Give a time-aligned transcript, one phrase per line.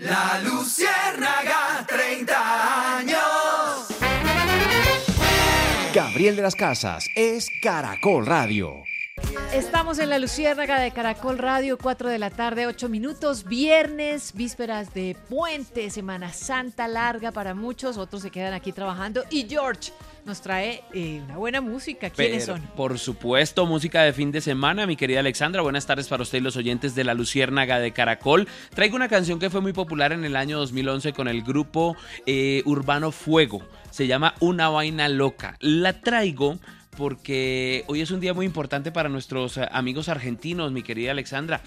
[0.00, 3.88] La Luciérnaga, 30 años.
[5.94, 8.84] Gabriel de las Casas es Caracol Radio.
[9.52, 14.94] Estamos en la Luciérnaga de Caracol Radio, 4 de la tarde, 8 minutos, viernes, vísperas
[14.94, 19.24] de puente, Semana Santa larga para muchos, otros se quedan aquí trabajando.
[19.28, 19.92] Y George
[20.24, 22.10] nos trae eh, una buena música.
[22.10, 22.68] ¿Quiénes Pero, son?
[22.76, 25.62] Por supuesto, música de fin de semana, mi querida Alexandra.
[25.62, 28.46] Buenas tardes para usted y los oyentes de La Luciérnaga de Caracol.
[28.72, 32.62] Traigo una canción que fue muy popular en el año 2011 con el grupo eh,
[32.66, 33.62] Urbano Fuego.
[33.90, 35.56] Se llama Una Vaina Loca.
[35.58, 36.58] La traigo
[37.00, 41.62] porque hoy es un día muy importante para nuestros eh, amigos argentinos, mi querida Alexandra.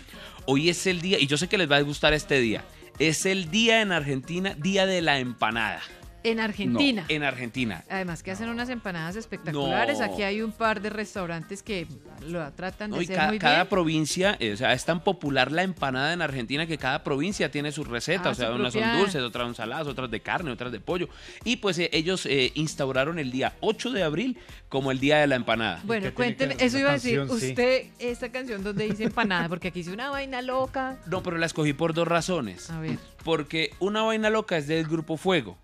[0.45, 2.63] Hoy es el día, y yo sé que les va a gustar este día,
[2.99, 5.81] es el día en Argentina, Día de la Empanada.
[6.23, 7.01] En Argentina.
[7.01, 7.83] No, en Argentina.
[7.89, 9.99] Además que hacen unas empanadas espectaculares.
[9.99, 10.05] No.
[10.05, 11.85] Aquí hay un par de restaurantes que
[12.27, 13.67] lo tratan de No, y hacer ca- muy cada bien.
[13.67, 17.71] provincia, eh, o sea, es tan popular la empanada en Argentina que cada provincia tiene
[17.71, 18.27] sus recetas.
[18.27, 20.79] Ah, o sea, su unas son dulces, otras son saladas, otras de carne, otras de
[20.79, 21.09] pollo.
[21.43, 24.37] Y pues eh, ellos eh, instauraron el día 8 de abril
[24.69, 25.81] como el día de la empanada.
[25.83, 29.91] Bueno, cuénteme, eso iba a decir, usted, esta canción donde dice empanada, porque aquí dice
[29.91, 30.97] una vaina loca.
[31.07, 32.69] No, pero la escogí por dos razones.
[32.69, 35.57] A ver, Porque una vaina loca es del grupo Fuego.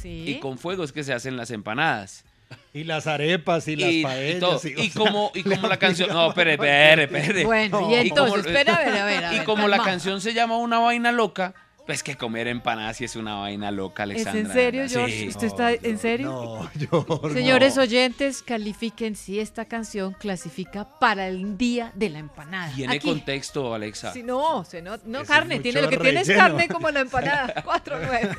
[0.00, 0.24] Sí.
[0.28, 2.24] Y con fuego es que se hacen las empanadas.
[2.72, 4.40] Y las arepas y las y, y paellas.
[4.40, 4.60] todo.
[4.64, 6.10] y- o Y sea, como, y como la canción.
[6.10, 7.44] No, espere, a espere, espere.
[7.44, 9.24] Bueno, y Y como- entonces, espera, a ver, a ver.
[9.24, 11.54] a Y ver, como la canción se llama Una vaina loca,
[11.86, 14.40] pues que comer empanadas sí es una vaina loca, ¿Es Alexandra.
[14.40, 14.94] en serio, Sí.
[14.94, 15.28] George?
[15.28, 16.28] ¿Usted está en serio?
[16.28, 17.20] No, yo.
[17.32, 17.82] Señores no.
[17.82, 22.72] oyentes, califiquen si esta canción clasifica para el día de la empanada.
[22.74, 23.08] Tiene Aquí.
[23.08, 24.12] contexto, Alexa.
[24.12, 26.42] Si no, se no, no es carne, tiene lo que tiene es relleno.
[26.46, 27.52] carne como la empanada.
[27.64, 28.30] 4 9.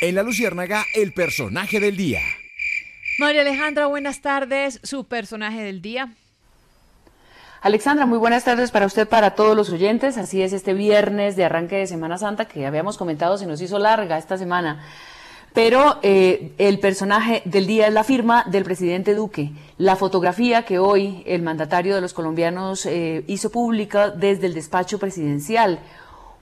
[0.00, 2.20] En La Luciérnaga, el personaje del día.
[3.18, 4.80] María Alejandra, buenas tardes.
[4.82, 6.12] Su personaje del día.
[7.62, 10.18] Alexandra, muy buenas tardes para usted, para todos los oyentes.
[10.18, 13.78] Así es, este viernes de arranque de Semana Santa que habíamos comentado se nos hizo
[13.78, 14.84] larga esta semana.
[15.54, 19.52] Pero eh, el personaje del día es la firma del presidente Duque.
[19.78, 24.98] La fotografía que hoy el mandatario de los colombianos eh, hizo pública desde el despacho
[24.98, 25.78] presidencial.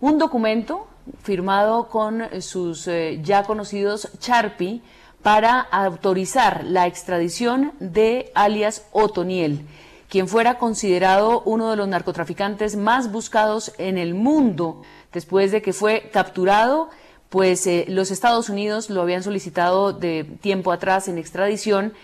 [0.00, 0.88] Un documento
[1.22, 4.82] firmado con sus eh, ya conocidos Charpi
[5.22, 9.66] para autorizar la extradición de alias Otoniel
[10.12, 14.82] quien fuera considerado uno de los narcotraficantes más buscados en el mundo.
[15.10, 16.90] Después de que fue capturado,
[17.30, 21.94] pues eh, los Estados Unidos lo habían solicitado de tiempo atrás en extradición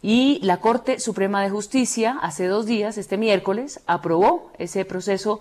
[0.00, 5.38] y la Corte Suprema de Justicia hace dos días, este miércoles, aprobó ese proceso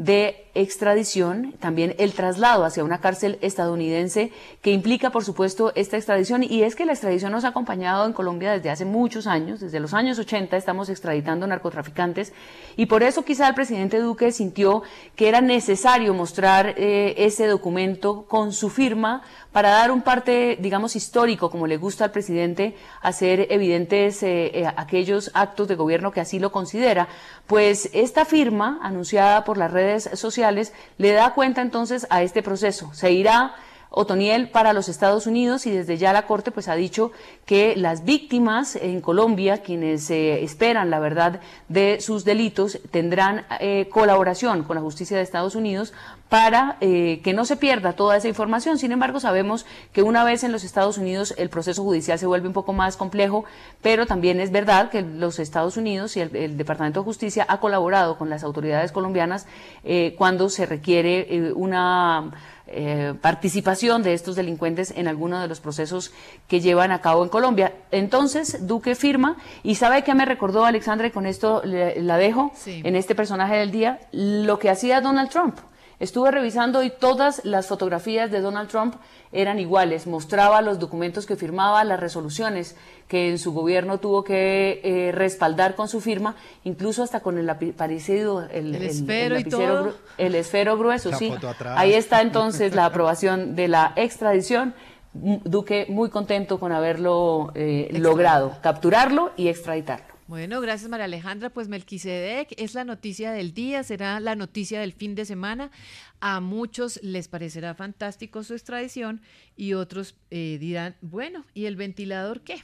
[0.00, 6.42] de extradición, también el traslado hacia una cárcel estadounidense que implica, por supuesto, esta extradición.
[6.42, 9.78] Y es que la extradición nos ha acompañado en Colombia desde hace muchos años, desde
[9.78, 12.32] los años 80 estamos extraditando narcotraficantes
[12.78, 14.82] y por eso quizá el presidente Duque sintió
[15.16, 19.22] que era necesario mostrar eh, ese documento con su firma
[19.52, 24.72] para dar un parte, digamos, histórico, como le gusta al presidente, hacer evidentes eh, eh,
[24.76, 27.08] aquellos actos de gobierno que así lo considera.
[27.46, 32.92] Pues esta firma, anunciada por las redes sociales, le da cuenta entonces a este proceso.
[32.94, 33.54] Se irá
[33.90, 37.10] Otoniel para los Estados Unidos y desde ya la Corte pues ha dicho
[37.44, 43.88] que las víctimas en Colombia, quienes eh, esperan la verdad de sus delitos, tendrán eh,
[43.90, 45.92] colaboración con la justicia de Estados Unidos
[46.28, 48.78] para eh, que no se pierda toda esa información.
[48.78, 52.46] Sin embargo, sabemos que una vez en los Estados Unidos el proceso judicial se vuelve
[52.46, 53.44] un poco más complejo,
[53.82, 57.58] pero también es verdad que los Estados Unidos y el, el Departamento de Justicia ha
[57.58, 59.48] colaborado con las autoridades colombianas
[59.82, 62.30] eh, cuando se requiere una
[62.72, 66.12] eh, participación de estos delincuentes en alguno de los procesos
[66.48, 67.72] que llevan a cabo en Colombia.
[67.90, 72.52] Entonces, Duque firma y sabe que me recordó Alexandra y con esto le- la dejo
[72.54, 72.80] Sí.
[72.84, 75.58] en este personaje del día, lo que hacía Donald Trump.
[76.00, 78.94] Estuve revisando y todas las fotografías de Donald Trump
[79.32, 80.06] eran iguales.
[80.06, 82.74] Mostraba los documentos que firmaba, las resoluciones
[83.06, 87.74] que en su gobierno tuvo que eh, respaldar con su firma, incluso hasta con el
[87.74, 89.92] parecido, el, esfero, y todo.
[90.16, 91.34] el esfero grueso, sí.
[91.76, 94.74] Ahí está entonces la aprobación de la extradición.
[95.12, 100.09] Duque muy contento con haberlo eh, logrado, capturarlo y extraditarlo.
[100.30, 101.50] Bueno, gracias María Alejandra.
[101.50, 105.72] Pues Melquisedec es la noticia del día, será la noticia del fin de semana.
[106.20, 109.22] A muchos les parecerá fantástico su extradición
[109.56, 112.62] y otros eh, dirán, bueno, ¿y el ventilador qué?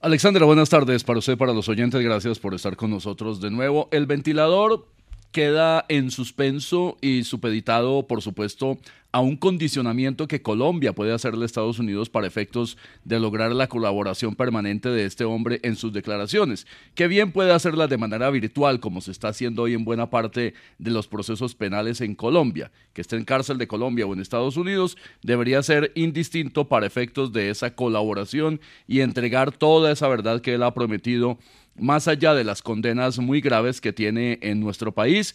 [0.00, 2.02] Alexandra, buenas tardes para usted, para los oyentes.
[2.02, 3.88] Gracias por estar con nosotros de nuevo.
[3.92, 4.88] El ventilador
[5.32, 8.78] queda en suspenso y supeditado, por supuesto,
[9.10, 13.66] a un condicionamiento que Colombia puede hacerle a Estados Unidos para efectos de lograr la
[13.66, 18.80] colaboración permanente de este hombre en sus declaraciones, que bien puede hacerla de manera virtual,
[18.80, 23.00] como se está haciendo hoy en buena parte de los procesos penales en Colombia, que
[23.00, 27.48] esté en cárcel de Colombia o en Estados Unidos, debería ser indistinto para efectos de
[27.48, 31.38] esa colaboración y entregar toda esa verdad que él ha prometido
[31.78, 35.34] más allá de las condenas muy graves que tiene en nuestro país.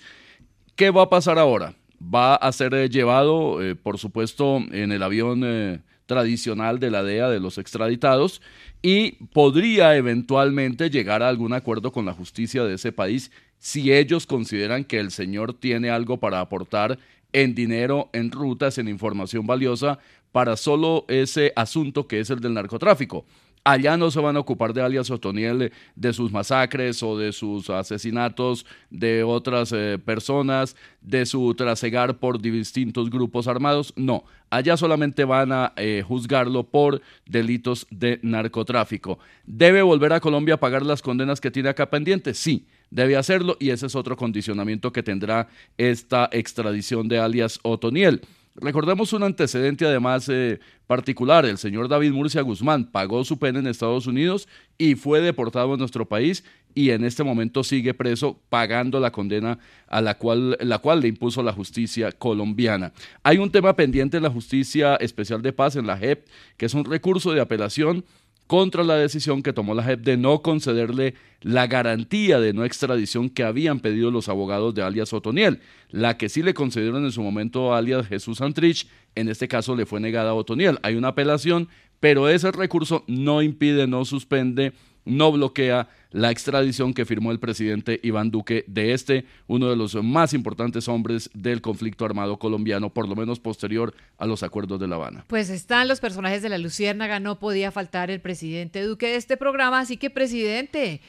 [0.75, 1.75] ¿Qué va a pasar ahora?
[2.01, 7.03] Va a ser eh, llevado, eh, por supuesto, en el avión eh, tradicional de la
[7.03, 8.41] DEA de los extraditados
[8.81, 14.25] y podría eventualmente llegar a algún acuerdo con la justicia de ese país si ellos
[14.25, 16.99] consideran que el señor tiene algo para aportar
[17.31, 19.99] en dinero, en rutas, en información valiosa
[20.33, 23.25] para solo ese asunto que es el del narcotráfico.
[23.65, 27.69] Allá no se van a ocupar de alias Otoniel, de sus masacres o de sus
[27.69, 33.93] asesinatos de otras eh, personas, de su trasegar por distintos grupos armados.
[33.95, 39.17] No, allá solamente van a eh, juzgarlo por delitos de narcotráfico.
[39.45, 42.37] ¿Debe volver a Colombia a pagar las condenas que tiene acá pendientes?
[42.37, 48.21] Sí, debe hacerlo y ese es otro condicionamiento que tendrá esta extradición de alias Otoniel.
[48.55, 51.43] Recordemos un antecedente además eh, particular.
[51.45, 54.47] El señor David Murcia Guzmán pagó su pena en Estados Unidos
[54.77, 56.43] y fue deportado a nuestro país
[56.75, 59.57] y en este momento sigue preso pagando la condena
[59.87, 62.93] a la cual, la cual le impuso la justicia colombiana.
[63.23, 66.27] Hay un tema pendiente en la Justicia Especial de Paz, en la JEP,
[66.57, 68.05] que es un recurso de apelación
[68.53, 73.31] contra la decisión que tomó la JEP de no concederle la garantía de no extradición
[73.31, 75.59] que habían pedido los abogados de alias Otoniel.
[75.89, 79.75] La que sí le concedieron en su momento a alias Jesús Santrich, en este caso
[79.75, 80.77] le fue negada a Otoniel.
[80.83, 81.67] Hay una apelación,
[81.99, 84.73] pero ese recurso no impide, no suspende
[85.05, 89.95] no bloquea la extradición que firmó el presidente Iván Duque de este, uno de los
[89.95, 94.87] más importantes hombres del conflicto armado colombiano, por lo menos posterior a los acuerdos de
[94.87, 95.25] La Habana.
[95.27, 99.37] Pues están los personajes de la Luciérnaga, no podía faltar el presidente Duque de este
[99.37, 101.01] programa, así que presidente,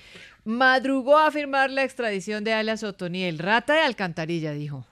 [0.45, 4.87] madrugó a firmar la extradición de alias Otoniel, rata de alcantarilla, dijo.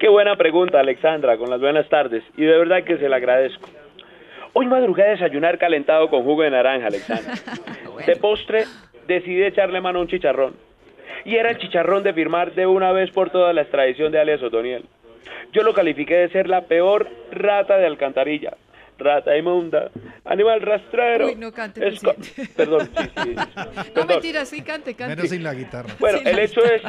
[0.00, 3.68] Qué buena pregunta, Alexandra, con las buenas tardes, y de verdad que se la agradezco.
[4.54, 7.34] Hoy madrugué a desayunar calentado con jugo de naranja, Alexandra.
[8.06, 8.64] De postre
[9.08, 10.54] decidí echarle mano a un chicharrón.
[11.24, 14.42] Y era el chicharrón de firmar de una vez por todas la extradición de alias
[14.42, 14.84] Otoniel.
[15.52, 18.56] Yo lo califiqué de ser la peor rata de alcantarilla.
[18.98, 19.90] Rata inmunda,
[20.24, 21.26] animal rastrero.
[21.26, 21.80] Uy, no cante,
[22.56, 23.34] Perdón, sí, sí.
[23.94, 25.14] No, mentira, sí, cante, cante.
[25.16, 25.88] Menos sin la guitarra.
[26.00, 26.82] Bueno, el hecho es...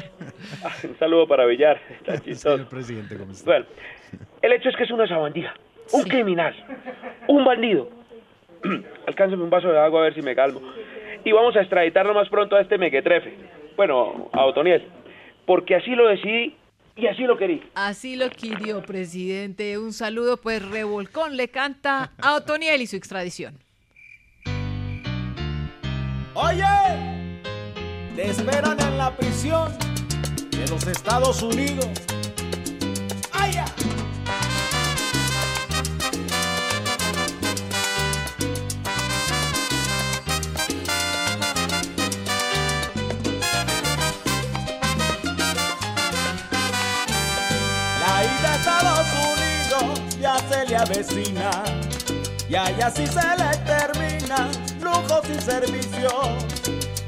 [0.64, 2.68] Ah, un saludo para Villar, está chistoso.
[2.68, 3.46] presidente, ¿cómo está?
[3.46, 3.66] Bueno,
[4.42, 5.54] el hecho es que es una sabandija
[5.92, 6.56] un criminal,
[7.28, 7.90] un bandido.
[9.08, 10.62] Alcánzame un vaso de agua a ver si me calmo.
[11.26, 13.34] Y vamos a extraditarlo más pronto a este mequetrefe.
[13.76, 14.88] Bueno, a Otoniel.
[15.46, 16.56] Porque así lo decidí
[16.96, 17.64] y así lo querí.
[17.76, 19.78] Así lo querió, presidente.
[19.78, 23.58] Un saludo, pues Revolcón le canta a Otoniel y su extradición.
[26.34, 26.64] Oye,
[28.16, 29.72] te esperan en la prisión
[30.52, 31.88] de los Estados Unidos.
[33.34, 33.64] ¡Ay, se
[50.80, 51.64] avecina
[52.48, 54.50] y allá sí se le termina
[54.82, 56.14] lujos y servicios.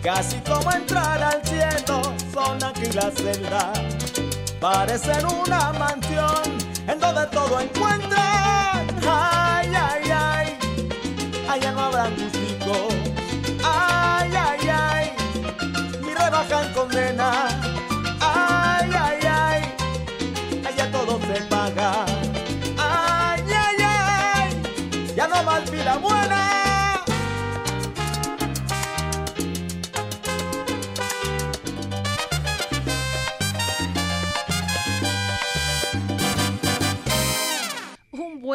[0.04, 2.02] Casi como entrar al cielo
[2.34, 3.80] son aquí las celdas.
[4.60, 6.44] Parecen una mansión
[6.88, 8.61] en donde todo encuentran.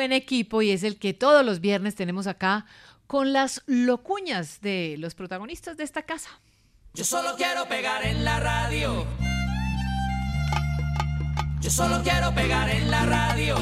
[0.06, 2.64] Buen equipo y es el que todos los viernes tenemos acá
[3.08, 6.30] con las locuñas de los protagonistas de esta casa.
[6.94, 9.04] Yo solo quiero pegar en la radio.
[11.60, 13.56] Yo solo quiero pegar en la radio.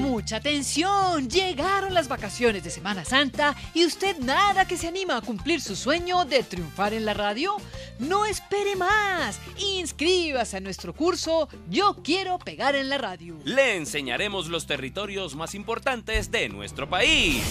[0.00, 5.20] Mucha atención, llegaron las vacaciones de Semana Santa y usted nada que se anima a
[5.20, 7.56] cumplir su sueño de triunfar en la radio.
[7.98, 13.36] No espere más, inscríbase a nuestro curso Yo quiero pegar en la radio.
[13.44, 17.42] Le enseñaremos los territorios más importantes de nuestro país.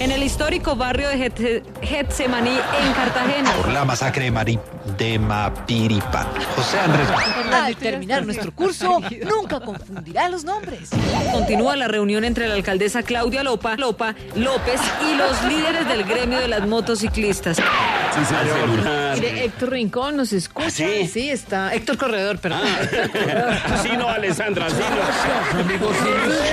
[0.00, 2.50] En el histórico barrio de Get- Getsemaní,
[2.82, 3.52] en Cartagena.
[3.52, 4.58] Por la masacre de, Mari,
[4.96, 6.26] de Mapiripa.
[6.56, 7.08] José Andrés.
[7.52, 10.88] Al terminar nuestro curso, nunca confundirá los nombres.
[11.32, 16.38] Continúa la reunión entre la alcaldesa Claudia Lopa, Lopa López y los líderes del gremio
[16.38, 17.58] de las motociclistas.
[19.14, 20.70] Mire, Héctor Rincón nos escucha.
[20.70, 21.72] Sí, está.
[21.74, 22.60] Héctor Corredor, perdón.
[23.82, 25.90] Sí, no, Alessandra, sí, no.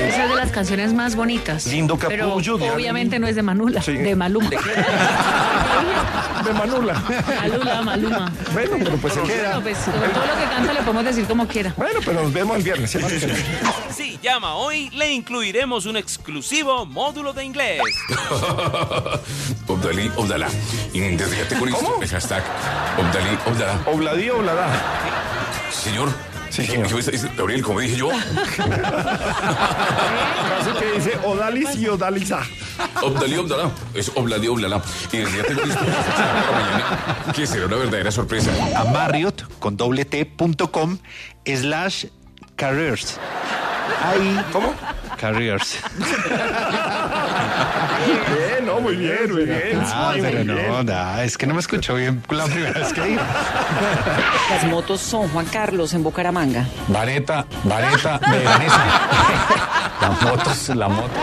[0.07, 1.67] Esa es de las canciones más bonitas.
[1.67, 4.49] Lindo capullo de obviamente no es de Manula, de Maluma.
[4.49, 4.57] De
[6.53, 7.03] Manula.
[7.41, 8.31] Malula, Maluma.
[8.53, 9.59] Bueno, pero pues se queda.
[9.59, 11.73] Bueno, pues todo lo que canta le podemos decir como quiera.
[11.75, 12.97] Bueno, pero nos vemos el viernes.
[13.95, 14.17] ¿sí?
[14.21, 17.81] Llama hoy, le incluiremos un exclusivo módulo de inglés.
[19.67, 20.47] Obdalí, Obdalá.
[20.93, 22.01] Desde con.
[22.01, 22.43] El hashtag
[22.97, 23.79] Obdalí, Obdalá.
[23.87, 24.67] Obladí, Obladá.
[25.71, 26.09] Señor.
[26.49, 26.87] Sí, ¿qué- señor.
[26.87, 28.09] qué dice- dice Gabriel, como dije yo.
[29.37, 32.39] Frase que dice Odalis y Odaliza.
[33.01, 33.69] Obdalí, Obdalá.
[33.93, 34.81] Es Obladí, Obdalá.
[35.11, 38.51] Y desde ya tengo listo para mañana, que será una verdadera sorpresa.
[38.75, 40.97] A Marriott con doble T punto com
[41.45, 42.05] slash
[42.55, 43.19] careers.
[44.03, 44.39] Ahí.
[44.51, 44.73] ¿Cómo?
[45.17, 45.79] Careers.
[48.27, 49.81] Bien, no, muy bien, muy bien.
[49.83, 50.67] Ah, Muy pero bien.
[50.69, 53.23] no, da, es que no me escuchó bien la primera vez que dijo.
[54.49, 56.65] Las motos son Juan Carlos en Bucaramanga.
[56.87, 58.85] Vareta, vareta, veranesa.
[60.01, 61.19] Las motos, la moto.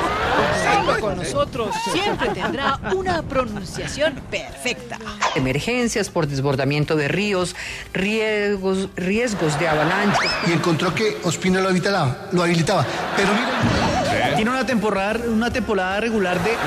[1.00, 4.98] Con nosotros siempre tendrá una pronunciación perfecta.
[5.34, 7.54] Emergencias por desbordamiento de ríos,
[7.92, 10.20] riesgos, riesgos de avalancha.
[10.46, 12.86] y encontró que Ospina lo habilitaba, lo habilitaba.
[13.16, 13.93] Pero miren,
[14.36, 16.58] Tiene una temporada, una temporada regular de 12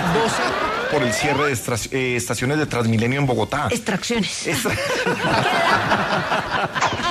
[0.91, 3.67] Por el cierre de estra- eh, estaciones de Transmilenio en Bogotá.
[3.69, 4.47] Extracciones.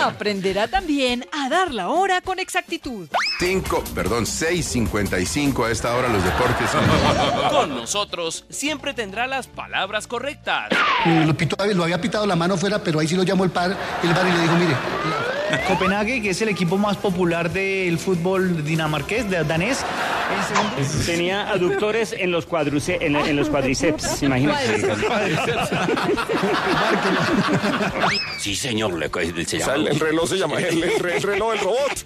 [0.02, 3.08] Aprenderá también a dar la hora con exactitud.
[3.38, 6.70] 5, perdón, 6.55 a esta hora los deportes.
[7.50, 10.70] Con nosotros siempre tendrá las palabras correctas.
[11.04, 13.50] eh, lo, pitó- lo había pitado la mano fuera, pero ahí sí lo llamó el
[13.50, 14.75] par, el bar y le dijo, mire,
[15.69, 19.85] Copenhague, que es el equipo más popular del fútbol dinamarqués, de- danés.
[20.49, 24.83] Segundo- Tenía aductores en los, cuadruce- en, en los cuadriceps, imagínate.
[28.38, 30.59] Sí, señor, le, el, se O sea, el, el reloj se llama.
[30.61, 32.05] El, el el reloj, el robot.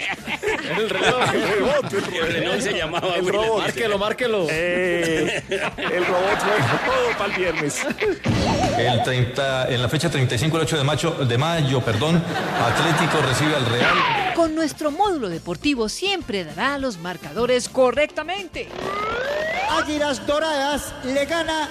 [0.76, 1.34] El reloj.
[1.34, 1.92] El robot.
[1.92, 3.58] El, El reloj se llamaba El robot.
[3.62, 4.46] Márquelo, márquelo.
[4.50, 7.80] Eh, el robot fue todo para el viernes.
[8.78, 12.22] El 30, en la fecha 35 el 8 de mayo, de mayo, perdón,
[12.64, 14.34] Atlético recibe al Real.
[14.34, 18.68] Con nuestro módulo deportivo siempre dará los marcadores correctamente.
[19.70, 21.68] Águilas Doradas le gana,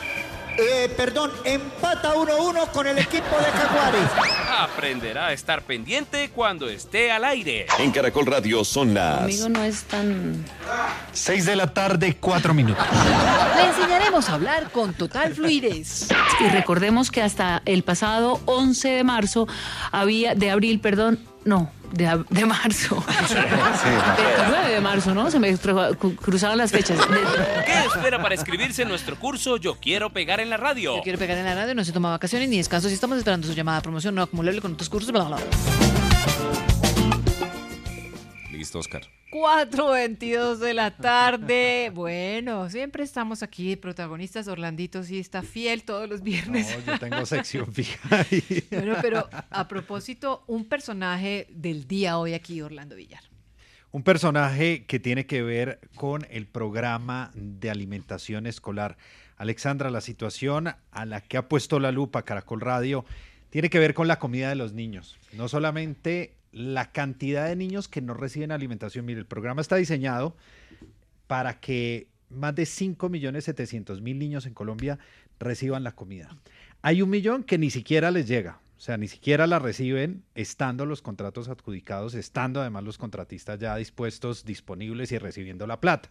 [0.57, 4.09] eh, perdón, empata 1-1 con el equipo de Jaguares.
[4.57, 7.65] Aprenderá a estar pendiente cuando esté al aire.
[7.77, 9.19] En Caracol Radio son las...
[9.19, 10.45] Conmigo no es tan...
[11.11, 12.85] 6 de la tarde, 4 minutos.
[13.57, 16.07] Le enseñaremos a hablar con total fluidez.
[16.39, 19.47] Y recordemos que hasta el pasado 11 de marzo
[19.91, 23.03] había, de abril, perdón, no, de, de marzo.
[23.07, 25.29] 29 de marzo, ¿no?
[25.31, 26.97] Se me cruzaron las fechas.
[27.65, 30.95] ¿Qué espera para inscribirse en nuestro curso Yo Quiero Pegar en la Radio?
[30.97, 33.47] Yo quiero pegar en la radio, no se toma vacaciones ni descansos y estamos esperando
[33.47, 35.11] su llamada de promoción no acumulable con otros cursos.
[35.11, 36.68] Bla, bla, bla.
[38.59, 39.03] Listo, Oscar.
[39.31, 41.93] 4.22 de la tarde.
[41.95, 44.49] Bueno, siempre estamos aquí protagonistas.
[44.49, 46.77] Orlandito sí está fiel todos los viernes.
[46.77, 48.65] No, yo tengo sección fija ahí.
[48.69, 53.23] Bueno, pero a propósito, un personaje del día hoy aquí, Orlando Villar.
[53.91, 58.97] Un personaje que tiene que ver con el programa de alimentación escolar.
[59.37, 63.05] Alexandra, la situación a la que ha puesto la lupa Caracol Radio
[63.51, 65.17] tiene que ver con la comida de los niños.
[65.31, 69.05] No solamente la cantidad de niños que no reciben alimentación.
[69.05, 70.35] Mire, el programa está diseñado
[71.27, 74.99] para que más de 5.700.000 niños en Colombia
[75.39, 76.35] reciban la comida.
[76.81, 80.85] Hay un millón que ni siquiera les llega, o sea, ni siquiera la reciben estando
[80.85, 86.09] los contratos adjudicados, estando además los contratistas ya dispuestos, disponibles y recibiendo la plata.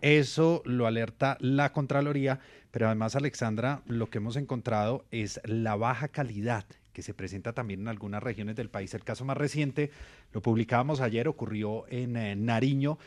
[0.00, 2.40] Eso lo alerta la Contraloría,
[2.70, 7.80] pero además, Alexandra, lo que hemos encontrado es la baja calidad que se presenta también
[7.80, 8.94] en algunas regiones del país.
[8.94, 9.90] El caso más reciente,
[10.32, 12.98] lo publicábamos ayer, ocurrió en eh, Nariño.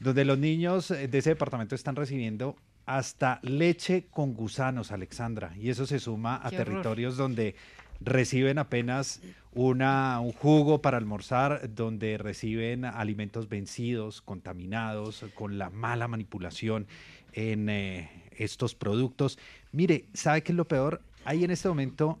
[0.00, 5.68] donde los niños eh, de ese departamento están recibiendo hasta leche con gusanos, Alexandra, y
[5.68, 6.66] eso se suma a Qué horror.
[6.66, 7.54] territorios donde
[8.00, 9.20] reciben apenas
[9.52, 16.86] una, un jugo para almorzar, donde reciben alimentos vencidos, contaminados, con la mala manipulación
[17.32, 19.38] en eh, estos productos.
[19.72, 21.02] Mire, ¿sabe qué es lo peor?
[21.24, 22.20] Hay en este momento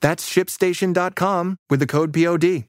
[0.00, 2.68] That's shipstation.com with the code POD.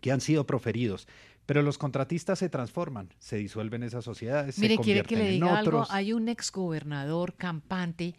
[0.00, 1.06] Que han sido proferidos.
[1.46, 5.30] Pero los contratistas se transforman, se disuelven esas sociedades, Mire, se quiere que le en
[5.32, 5.84] diga algo.
[5.90, 8.14] Hay un exgobernador campante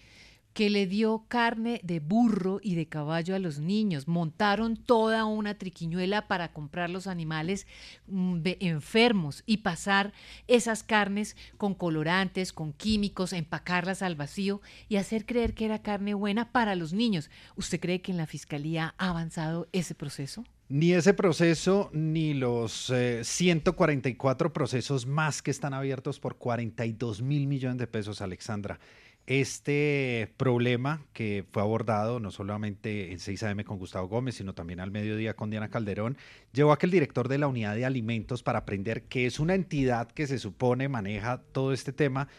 [0.53, 4.07] que le dio carne de burro y de caballo a los niños.
[4.07, 7.67] Montaron toda una triquiñuela para comprar los animales
[8.07, 10.13] mm, enfermos y pasar
[10.47, 16.13] esas carnes con colorantes, con químicos, empacarlas al vacío y hacer creer que era carne
[16.13, 17.29] buena para los niños.
[17.55, 20.43] ¿Usted cree que en la fiscalía ha avanzado ese proceso?
[20.72, 27.46] Ni ese proceso, ni los eh, 144 procesos más que están abiertos por 42 mil
[27.48, 28.80] millones de pesos, Alexandra.
[29.28, 34.79] Este problema que fue abordado no solamente en 6 AM con Gustavo Gómez, sino también
[34.79, 36.16] al mediodía con Diana Calderón,
[36.53, 39.55] llevó a que el director de la unidad de alimentos, para aprender que es una
[39.55, 42.29] entidad que se supone maneja todo este tema,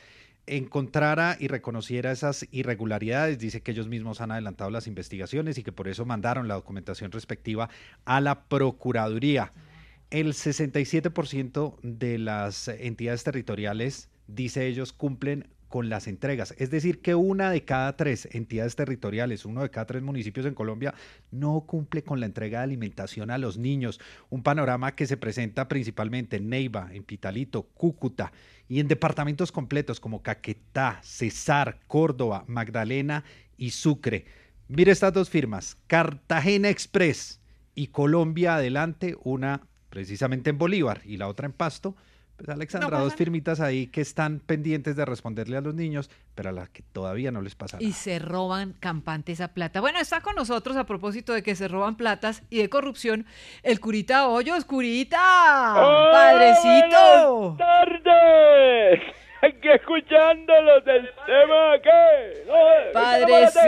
[0.46, 3.38] encontrara y reconociera esas irregularidades.
[3.38, 7.12] Dice que ellos mismos han adelantado las investigaciones y que por eso mandaron la documentación
[7.12, 7.70] respectiva
[8.04, 9.52] a la Procuraduría.
[10.10, 16.54] El 67% de las entidades territoriales, dice ellos, cumplen con las entregas.
[16.58, 20.52] Es decir, que una de cada tres entidades territoriales, uno de cada tres municipios en
[20.52, 20.92] Colombia,
[21.30, 23.98] no cumple con la entrega de alimentación a los niños.
[24.28, 28.32] Un panorama que se presenta principalmente en Neiva, en Pitalito, Cúcuta
[28.68, 33.24] y en departamentos completos como Caquetá, Cesar, Córdoba, Magdalena
[33.56, 34.26] y Sucre.
[34.68, 37.40] Mire estas dos firmas, Cartagena Express
[37.74, 41.96] y Colombia Adelante, una precisamente en Bolívar y la otra en Pasto.
[42.36, 46.52] Pues Alexandra, dos firmitas ahí que están pendientes de responderle a los niños, pero a
[46.52, 47.88] las que todavía no les pasa nada.
[47.88, 49.80] Y se roban campante esa plata.
[49.80, 53.26] Bueno, está con nosotros a propósito de que se roban platas y de corrupción
[53.62, 54.64] el curita Hoyos.
[54.64, 55.18] ¡Curita!
[56.12, 57.56] ¡Padrecito!
[57.56, 59.00] Buenas tardes.
[59.42, 62.44] Aquí escuchándolos del tema que.
[62.46, 63.60] No, eh, Padrecito.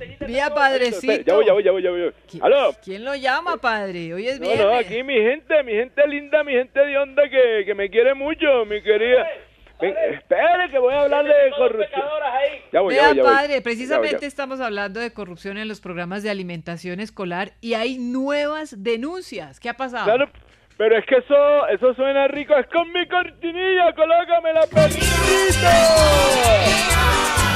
[0.00, 1.24] Espera, padrecito.
[1.24, 2.12] Ya voy, ya voy, ya voy, ya voy.
[2.40, 2.74] ¿Aló?
[2.84, 4.12] ¿Quién lo llama, padre?
[4.12, 4.66] Hoy es No, viernes.
[4.66, 8.14] no, aquí mi gente, mi gente linda, mi gente de onda que, que me quiere
[8.14, 9.26] mucho, mi querida.
[9.80, 12.02] Ven, espere que voy a hablar de corrupción.
[12.72, 13.32] Ya voy, ya Vea, voy, ya voy.
[13.32, 14.26] padre, Ya voy, precisamente ya.
[14.26, 19.60] estamos hablando de corrupción en los programas de alimentación escolar y hay nuevas denuncias.
[19.60, 20.06] ¿Qué ha pasado?
[20.06, 20.30] Claro,
[20.76, 22.54] pero es que eso, eso suena rico.
[22.54, 25.06] Es con mi cortinilla, colócame la perrito.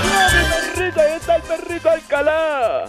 [0.05, 2.85] Mira mi perrito, ahí está el perrito Alcalá.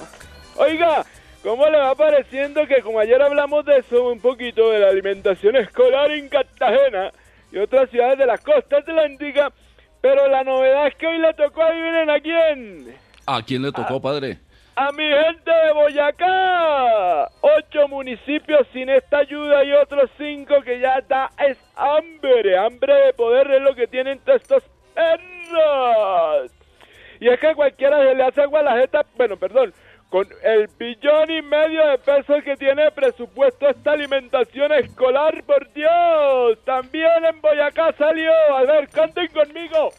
[0.55, 1.05] Oiga,
[1.43, 5.55] ¿cómo le va pareciendo que como ayer hablamos de eso un poquito, de la alimentación
[5.57, 7.11] escolar en Cartagena
[7.51, 9.51] y otras ciudades de la costa atlántica,
[10.01, 12.95] pero la novedad es que hoy le tocó, adivinen a quién.
[13.25, 14.39] ¿A quién le tocó, padre?
[14.81, 17.29] A mi gente de Boyacá.
[17.41, 22.57] Ocho municipios sin esta ayuda y otros cinco que ya da es hambre.
[22.57, 24.63] Hambre de poder es lo que tienen todos estos
[24.95, 26.51] perros.
[27.19, 29.71] Y es que cualquiera se le hace agua a la jeta, bueno, perdón,
[30.09, 36.57] con el billón y medio de pesos que tiene presupuesto esta alimentación escolar, por Dios.
[36.65, 38.33] También en Boyacá salió.
[38.57, 39.91] A ver, canten conmigo.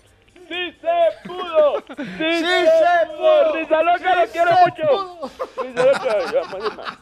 [0.53, 1.81] ¡Sí se pudo!
[1.89, 3.17] ¡Sí, ¡Sí se, se pudo!
[3.17, 3.53] pudo!
[3.55, 5.31] ¡Risa loca, lo ¡Sí quiero se mucho!
[5.63, 6.99] ¡Risa loca, ya, más, más.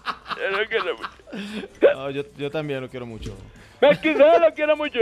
[0.53, 1.95] Lo quiero mucho.
[1.95, 3.37] No, yo, yo también lo quiero mucho.
[3.81, 4.99] Melquisede lo quiero mucho.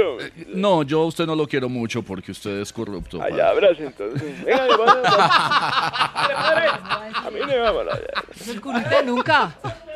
[0.46, 3.20] No, yo a usted no lo quiero mucho porque usted es corrupto.
[3.20, 4.44] Allá, abrazo entonces.
[4.44, 6.68] Venga, padre.
[7.14, 8.00] A mí no me va a hablar.
[8.48, 9.52] El curita nunca.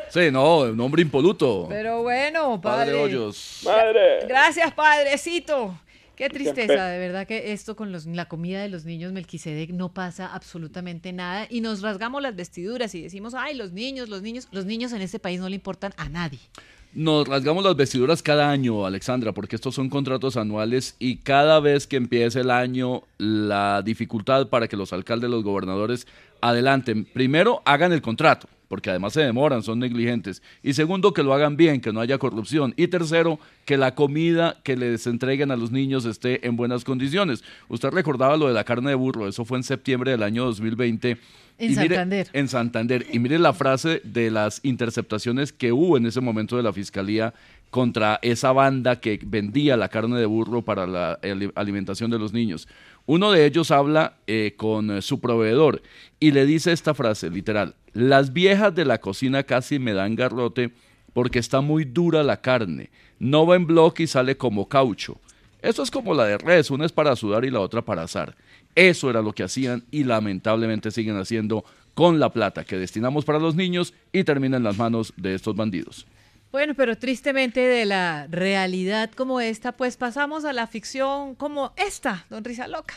[0.09, 1.65] Sí, no, un hombre impoluto.
[1.69, 3.03] Pero bueno, Padre padre.
[3.03, 3.61] Hoyos.
[3.63, 4.25] Madre.
[4.27, 5.75] Gracias, padrecito.
[6.15, 9.93] Qué tristeza, de verdad que esto con los, la comida de los niños Melquisedec no
[9.93, 14.47] pasa absolutamente nada y nos rasgamos las vestiduras y decimos, ay, los niños, los niños,
[14.51, 16.39] los niños en este país no le importan a nadie.
[16.93, 21.87] Nos rasgamos las vestiduras cada año, Alexandra, porque estos son contratos anuales y cada vez
[21.87, 26.05] que empiece el año, la dificultad para que los alcaldes, los gobernadores
[26.41, 30.41] adelanten, primero hagan el contrato, porque además se demoran, son negligentes.
[30.63, 32.73] Y segundo, que lo hagan bien, que no haya corrupción.
[32.75, 37.43] Y tercero, que la comida que les entreguen a los niños esté en buenas condiciones.
[37.67, 41.11] Usted recordaba lo de la carne de burro, eso fue en septiembre del año 2020.
[41.59, 42.27] En Y mire- Santander.
[42.33, 43.05] en Santander.
[43.13, 47.35] Y mire la frase de las interceptaciones que hubo en ese momento de la fiscalía
[47.73, 52.31] contra esa banda que vendía la carne de burro para la ali- alimentación de los
[52.31, 52.67] niños.
[53.07, 55.81] Uno de ellos habla eh, con su proveedor
[56.19, 60.71] y le dice esta frase, literal, las viejas de la cocina casi me dan garrote
[61.13, 65.19] porque está muy dura la carne, no va en bloque y sale como caucho.
[65.63, 68.35] Eso es como la de res, una es para sudar y la otra para asar.
[68.75, 73.39] Eso era lo que hacían y lamentablemente siguen haciendo con la plata que destinamos para
[73.39, 76.05] los niños y termina en las manos de estos bandidos.
[76.53, 82.27] Bueno, pero tristemente de la realidad como esta, pues pasamos a la ficción como esta,
[82.29, 82.93] don Risa Loca.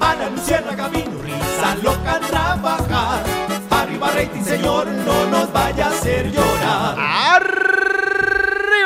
[0.00, 3.24] Ana Luciérnaga vino, risa loca a trabajar.
[3.70, 7.83] Arriba rating, señor, no nos vaya a hacer llorar.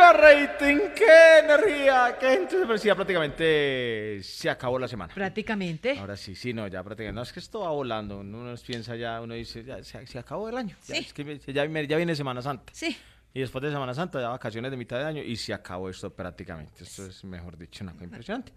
[0.00, 0.76] ¡Arriba rating!
[0.94, 2.16] ¡Qué energía!
[2.20, 2.78] ¡Qué gente!
[2.78, 5.12] Sí, prácticamente se acabó la semana.
[5.12, 5.98] Prácticamente.
[5.98, 7.16] Ahora sí, sí, no, ya prácticamente.
[7.16, 8.18] No, es que esto va volando.
[8.18, 10.76] Uno piensa ya, uno dice, ya se, se acabó el año.
[10.86, 12.72] Ya, es que ya, viene- ya viene Semana Santa.
[12.74, 12.96] Sí.
[13.34, 16.10] Y después de Semana Santa, ya vacaciones de mitad de año y se acabó esto
[16.10, 16.84] prácticamente.
[16.84, 18.52] Esto es, mejor dicho, una cosa impresionante.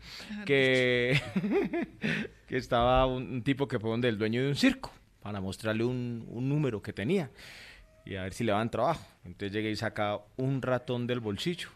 [0.46, 1.20] Que,
[2.48, 5.84] que estaba un, un tipo que fue donde el dueño de un circo para mostrarle
[5.84, 7.30] un, un número que tenía
[8.06, 9.06] y a ver si le daban trabajo.
[9.26, 11.70] Entonces llegué y saca un ratón del bolsillo,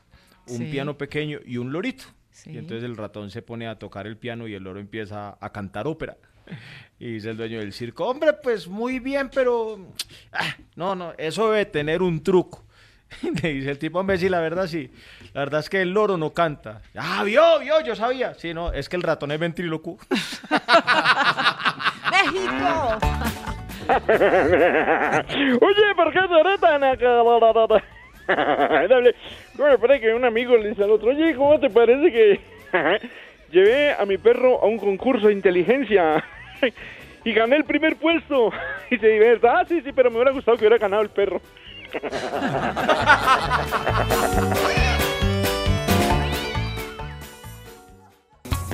[0.47, 0.65] un Sí.
[0.71, 2.05] piano pequeño y un lorito.
[2.31, 2.51] Sí.
[2.51, 5.49] Y entonces el ratón se pone a tocar el piano y el loro empieza a
[5.51, 6.17] cantar ópera.
[6.99, 9.91] Y dice el dueño del circo, hombre, pues muy bien, pero...
[10.31, 12.63] ah, no, no, eso debe tener un truco.
[13.43, 14.89] Le dice el tipo, hombre, sí, la verdad sí.
[15.33, 16.81] La verdad es que el loro no canta.
[16.95, 18.33] Ah, vio, vio, yo sabía.
[18.35, 19.97] Sí, no, es que el ratón es ventrílocuo.
[22.11, 23.54] ¡México!
[25.61, 26.83] Oye, ¿por qué eres tan
[29.55, 32.39] ¿Cómo me parece que un amigo le dice al otro, oye, ¿cómo te parece que
[33.51, 36.23] llevé a mi perro a un concurso de inteligencia
[37.23, 38.51] y gané el primer puesto?
[38.89, 41.39] Y se divierte, ah, sí, sí, pero me hubiera gustado que hubiera ganado el perro.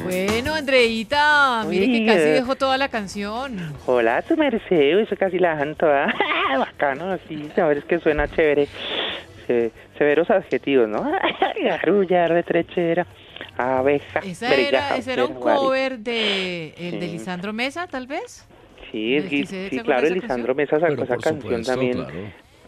[0.04, 3.58] Bueno, Andreita, mire que casi dejó toda la canción.
[3.86, 6.14] Hola, tu merced, eso casi la dejan toda.
[6.58, 8.68] Bacano, así, a ver, es que suena chévere.
[9.48, 11.12] Se- severos adjetivos, ¿no?
[11.64, 13.06] Garulla, retrechera,
[13.58, 17.12] abeja, Esa era, ese era un cover de el de Sí.
[17.14, 18.46] Lisandro Mesa, tal vez.
[18.92, 21.94] Sí, es sí, ¿se acuerda claro, Lisandro Mesa sacó esa canción supuesto, también.
[21.94, 22.14] claro.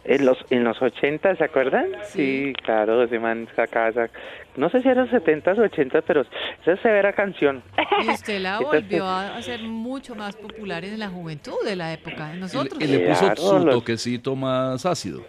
[0.05, 1.85] En los, en los 80, ¿se acuerdan?
[2.03, 4.09] Sí, claro, ese man sacaba.
[4.57, 6.21] No sé si eran 70s o 80s, pero
[6.61, 7.63] esa es severa canción.
[8.03, 12.29] Y usted la volvió a hacer mucho más popular en la juventud de la época
[12.33, 12.81] de nosotros.
[12.81, 15.23] Y le puso Claro, su los- toquecito más ácido.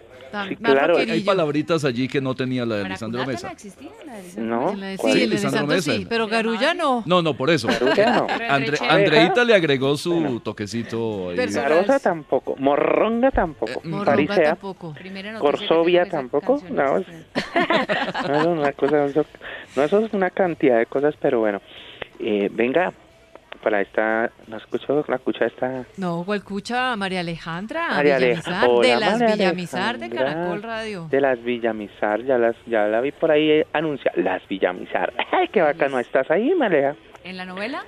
[0.49, 0.97] Sí, claro.
[0.97, 3.53] Hay palabritas allí que no tenía la de Lisandro Mesa.
[4.37, 5.91] No, En la de- ¿cuál sí, la Lisandro Lisandro Mesa.
[5.93, 7.03] sí, pero Garulla no.
[7.05, 7.67] No, no, por eso.
[7.67, 8.27] Garulla no.
[8.49, 8.77] Andre-.
[8.87, 11.29] Andreita le agregó su toquecito.
[11.29, 11.37] ahí.
[11.37, 14.93] Garosa tampoco, Morronga tampoco, Morronga Farisea, tampoco.
[14.93, 17.07] Primera noticia que Corsovia tampoco, no, es-
[18.27, 19.25] no, es una cosa, eso-
[19.75, 21.61] no, eso es una cantidad de cosas, pero bueno,
[22.19, 22.93] eh, venga,
[23.63, 26.95] para esta, no escucho, la escucha esta, No, ¿cuál escucha?
[26.95, 30.33] María Alejandra María Aleja- Villamizar, Hola, de las María Villamizar de Alejandra.
[30.33, 31.07] Caracol Radio.
[31.09, 35.47] de las Villamizar, ya las, ya la vi por ahí eh, anunciar, las Villamizar, ay,
[35.49, 36.95] qué bacano, ¿estás ahí, Maleja?
[37.23, 37.83] En la novela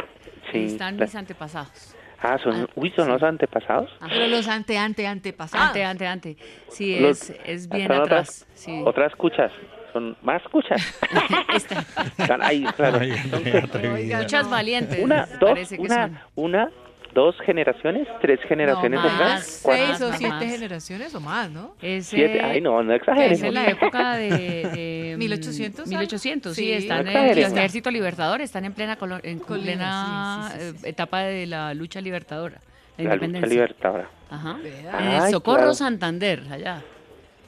[0.52, 1.96] Sí, están la- mis antepasados.
[2.22, 5.68] ah, son, uy, son los antepasados, Pero los ante, ante, antepasados.
[5.68, 6.38] Ante, ante, ante.
[6.70, 8.44] Sí, Los- es, es bien son atrás.
[8.44, 8.82] otras, Sí.
[8.86, 9.52] otras escuchas,
[9.94, 10.42] son más
[12.18, 15.00] Están ahí, claro, son- Muchas valientes.
[15.04, 16.20] Una, dos, una, son.
[16.36, 16.70] una,
[17.14, 19.20] dos generaciones, tres generaciones No, atrás.
[19.34, 20.44] más, seis o siete más.
[20.44, 21.74] generaciones o más, ¿no?
[21.82, 22.42] Ese- Siete.
[22.42, 23.40] Ay, no, no exageres.
[23.40, 24.30] Es en la época de...
[24.30, 26.74] de, mm, 1800, 1800, sí, Sí.
[26.74, 27.58] están No en el exageremos.
[27.58, 31.74] ejército libertador, están en plena, colo- en Colonia, plena sí, sí, sí, etapa de la
[31.74, 32.60] lucha libertadora,
[32.98, 34.10] la, La lucha libertadora.
[34.30, 34.58] Ajá.
[34.94, 35.74] Ay, Eh, Socorro claro.
[35.74, 36.82] Santander, allá.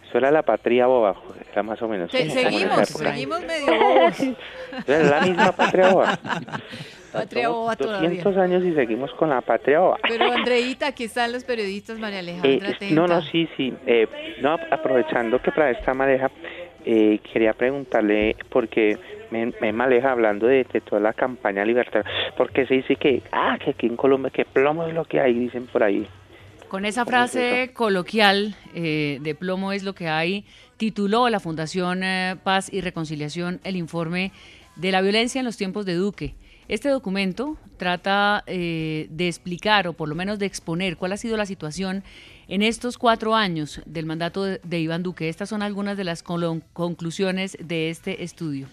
[0.09, 1.15] Eso era la patria boba,
[1.51, 2.11] era más o menos.
[2.11, 4.19] Se- seguimos, seguimos medio bobos.
[4.87, 6.19] Era la misma patria boba.
[7.11, 8.07] Patria boba todavía.
[8.09, 9.97] 200 años y seguimos con la patria boba.
[10.07, 12.95] Pero Andreita, aquí están los periodistas, María Eh, Alejandra, atenta.
[12.95, 13.73] no, no, sí, sí.
[13.87, 14.07] Eh,
[14.41, 16.29] no, aprovechando que para esta madeja,
[16.85, 18.97] eh, quería preguntarle, porque
[19.31, 22.03] me, me maleja hablando de, de toda la campaña libertad,
[22.37, 25.33] porque se dice que, ah, que aquí en Colombia, que plomo es lo que hay,
[25.33, 26.07] dicen por ahí.
[26.69, 30.45] Con esa frase coloquial eh, de plomo es lo que hay,
[30.77, 34.31] tituló la Fundación eh, Paz y Reconciliación el informe
[34.75, 36.35] de la violencia en los tiempos de Duque.
[36.67, 41.37] Este documento trata eh, de explicar o por lo menos de exponer cuál ha sido
[41.37, 42.03] la situación
[42.47, 45.27] en estos cuatro años del mandato de, de Iván Duque.
[45.27, 48.67] Estas son algunas de las conclusiones de este estudio.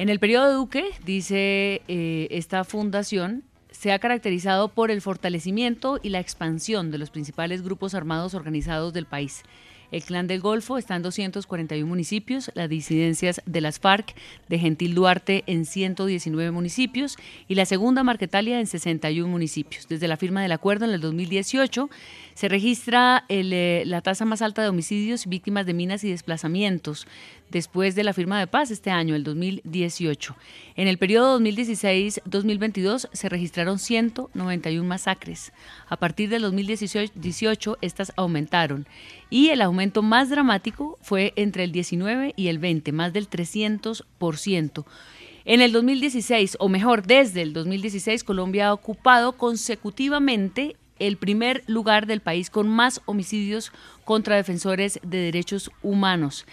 [0.00, 3.42] En el periodo de Duque, dice eh, esta fundación,
[3.80, 8.92] se ha caracterizado por el fortalecimiento y la expansión de los principales grupos armados organizados
[8.92, 9.42] del país.
[9.90, 14.14] El Clan del Golfo está en 241 municipios, las disidencias de las FARC
[14.50, 17.16] de Gentil Duarte en 119 municipios
[17.48, 19.88] y la segunda Marquetalia en 61 municipios.
[19.88, 21.88] Desde la firma del acuerdo en el 2018
[22.40, 27.06] se registra eh, la tasa más alta de homicidios, víctimas de minas y desplazamientos
[27.50, 30.34] después de la firma de paz este año, el 2018.
[30.74, 35.52] En el periodo 2016-2022 se registraron 191 masacres.
[35.86, 38.86] A partir del 2018 estas aumentaron
[39.28, 44.86] y el aumento más dramático fue entre el 19 y el 20, más del 300%.
[45.44, 52.06] En el 2016, o mejor, desde el 2016, Colombia ha ocupado consecutivamente el primer lugar
[52.06, 53.72] del país con más homicidios
[54.04, 56.46] contra defensores de derechos humanos.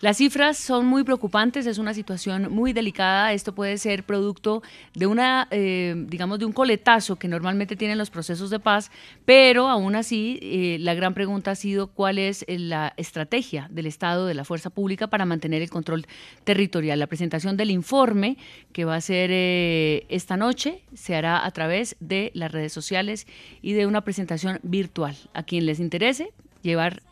[0.00, 3.32] Las cifras son muy preocupantes, es una situación muy delicada.
[3.32, 4.62] Esto puede ser producto
[4.94, 8.92] de una, eh, digamos, de un coletazo que normalmente tienen los procesos de paz,
[9.24, 13.86] pero aún así eh, la gran pregunta ha sido cuál es eh, la estrategia del
[13.86, 16.06] Estado, de la fuerza pública para mantener el control
[16.44, 17.00] territorial.
[17.00, 18.36] La presentación del informe
[18.72, 23.26] que va a ser eh, esta noche se hará a través de las redes sociales
[23.62, 25.16] y de una presentación virtual.
[25.34, 26.30] A quien les interese
[26.62, 27.02] llevar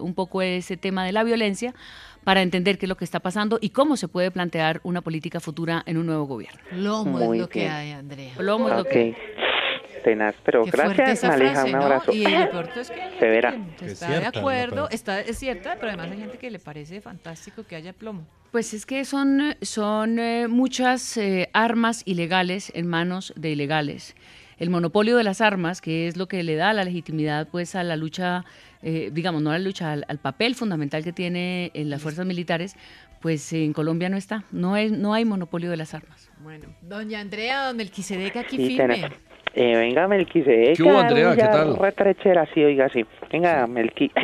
[0.00, 1.74] un poco ese tema de la violencia
[2.24, 5.40] para entender qué es lo que está pasando y cómo se puede plantear una política
[5.40, 6.60] futura en un nuevo gobierno.
[6.70, 7.72] Plomo Muy es lo que bien.
[7.72, 8.32] hay, Andrea.
[8.36, 8.88] Plomo es lo Ok.
[8.88, 9.16] que
[10.04, 11.82] Tenaz, pero Qué gracias, frase, un ¿no?
[11.84, 12.12] abrazo.
[12.12, 13.56] Y lo peor es que Severa.
[13.82, 17.76] está de acuerdo, está, es cierta, pero además hay gente que le parece fantástico que
[17.76, 18.26] haya plomo.
[18.50, 24.16] Pues es que son, son eh, muchas eh, armas ilegales en manos de ilegales.
[24.58, 27.82] El monopolio de las armas, que es lo que le da la legitimidad pues a
[27.82, 28.44] la lucha,
[28.82, 32.26] eh, digamos, no a la lucha, al, al papel fundamental que tiene en las fuerzas
[32.26, 32.76] militares,
[33.20, 34.44] pues en Colombia no está.
[34.50, 36.30] No, es, no hay monopolio de las armas.
[36.40, 39.10] Bueno, doña Andrea, don Melquisedec aquí Sí, firme.
[39.54, 40.76] Eh, venga, Melquisedec.
[40.76, 41.34] ¿Qué hubo, Andrea?
[41.34, 41.76] ¿Qué tal?
[41.76, 43.04] Retrechera, sí, oiga, sí.
[43.30, 44.10] Venga, Melqui.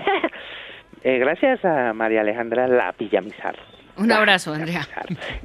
[1.04, 3.56] Eh, gracias a María Alejandra La Villamizar.
[3.98, 4.82] Un abrazo, Andrea.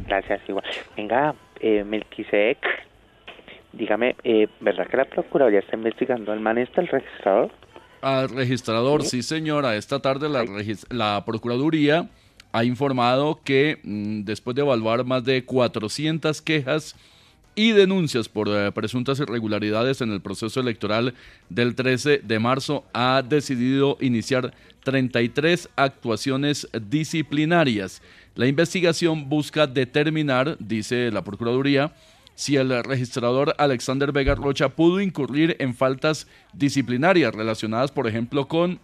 [0.07, 0.65] Gracias, igual.
[0.97, 2.57] Venga, eh, Melquisedec,
[3.73, 7.51] dígame, eh, ¿verdad que la Procuraduría está investigando al man este, el registrador?
[8.01, 10.45] Al registrador, sí señora, esta tarde la,
[10.89, 12.09] la Procuraduría
[12.51, 16.95] ha informado que mm, después de evaluar más de 400 quejas
[17.55, 21.13] y denuncias por eh, presuntas irregularidades en el proceso electoral
[21.49, 28.01] del 13 de marzo, ha decidido iniciar 33 actuaciones disciplinarias.
[28.35, 31.93] La investigación busca determinar, dice la Procuraduría,
[32.35, 38.79] si el registrador Alexander Vega Rocha pudo incurrir en faltas disciplinarias relacionadas, por ejemplo, con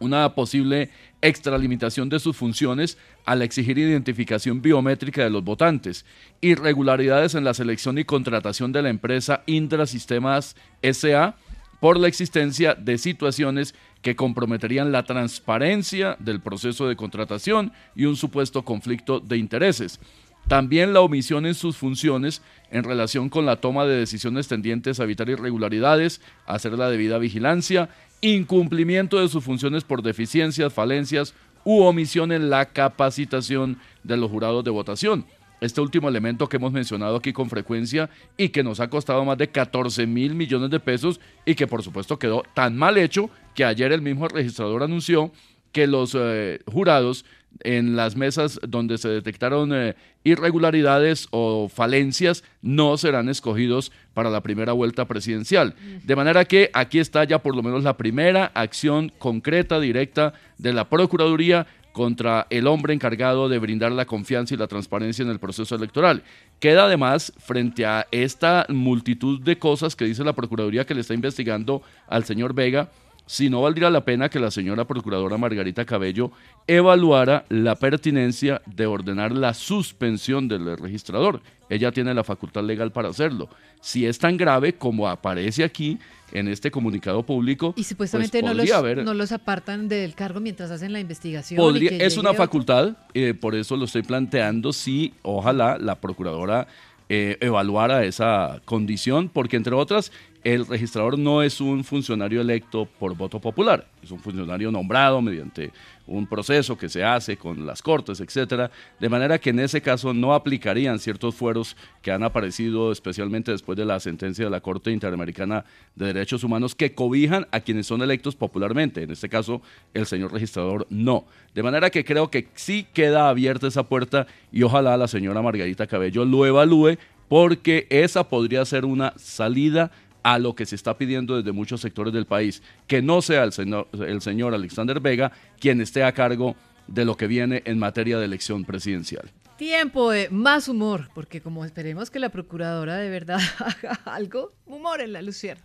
[0.00, 0.90] una posible
[1.22, 6.04] extralimitación de sus funciones al exigir identificación biométrica de los votantes,
[6.40, 11.36] irregularidades en la selección y contratación de la empresa Indra Sistemas SA
[11.80, 18.16] por la existencia de situaciones que comprometerían la transparencia del proceso de contratación y un
[18.16, 20.00] supuesto conflicto de intereses.
[20.48, 25.04] También la omisión en sus funciones en relación con la toma de decisiones tendientes a
[25.04, 27.90] evitar irregularidades, hacer la debida vigilancia,
[28.22, 31.34] incumplimiento de sus funciones por deficiencias, falencias
[31.64, 35.26] u omisión en la capacitación de los jurados de votación.
[35.60, 38.08] Este último elemento que hemos mencionado aquí con frecuencia
[38.38, 41.82] y que nos ha costado más de 14 mil millones de pesos y que por
[41.82, 45.30] supuesto quedó tan mal hecho que ayer el mismo registrador anunció
[45.72, 47.24] que los eh, jurados
[47.60, 54.42] en las mesas donde se detectaron eh, irregularidades o falencias no serán escogidos para la
[54.42, 55.74] primera vuelta presidencial.
[56.04, 60.72] De manera que aquí está ya por lo menos la primera acción concreta, directa de
[60.72, 65.40] la Procuraduría contra el hombre encargado de brindar la confianza y la transparencia en el
[65.40, 66.22] proceso electoral.
[66.60, 71.14] Queda además, frente a esta multitud de cosas que dice la Procuraduría que le está
[71.14, 72.88] investigando al señor Vega,
[73.28, 76.32] si no valdría la pena que la señora Procuradora Margarita Cabello
[76.66, 81.40] evaluara la pertinencia de ordenar la suspensión del registrador.
[81.68, 83.48] Ella tiene la facultad legal para hacerlo.
[83.80, 85.98] Si es tan grave como aparece aquí,
[86.32, 87.72] en este comunicado público.
[87.76, 91.56] Y supuestamente pues, no, los, haber- no los apartan del cargo mientras hacen la investigación.
[91.58, 92.42] Podría- es una otro.
[92.42, 96.66] facultad, eh, por eso lo estoy planteando, si ojalá la procuradora
[97.10, 100.12] eh, evaluara esa condición, porque entre otras,
[100.44, 105.72] el registrador no es un funcionario electo por voto popular, es un funcionario nombrado mediante
[106.06, 110.14] un proceso que se hace con las cortes, etcétera, de manera que en ese caso
[110.14, 114.90] no aplicarían ciertos fueros que han aparecido especialmente después de la sentencia de la Corte
[114.90, 115.64] Interamericana
[115.96, 119.60] de Derechos Humanos que cobijan a quienes son electos popularmente, en este caso
[119.92, 121.26] el señor registrador no.
[121.54, 125.86] De manera que creo que sí queda abierta esa puerta y ojalá la señora Margarita
[125.86, 126.96] Cabello lo evalúe
[127.28, 129.90] porque esa podría ser una salida
[130.28, 133.52] a lo que se está pidiendo desde muchos sectores del país, que no sea el
[133.52, 136.54] señor, el señor Alexander Vega quien esté a cargo
[136.86, 139.30] de lo que viene en materia de elección presidencial.
[139.56, 145.00] Tiempo de más humor, porque como esperemos que la procuradora de verdad haga algo, humor
[145.00, 145.64] en la lucierna.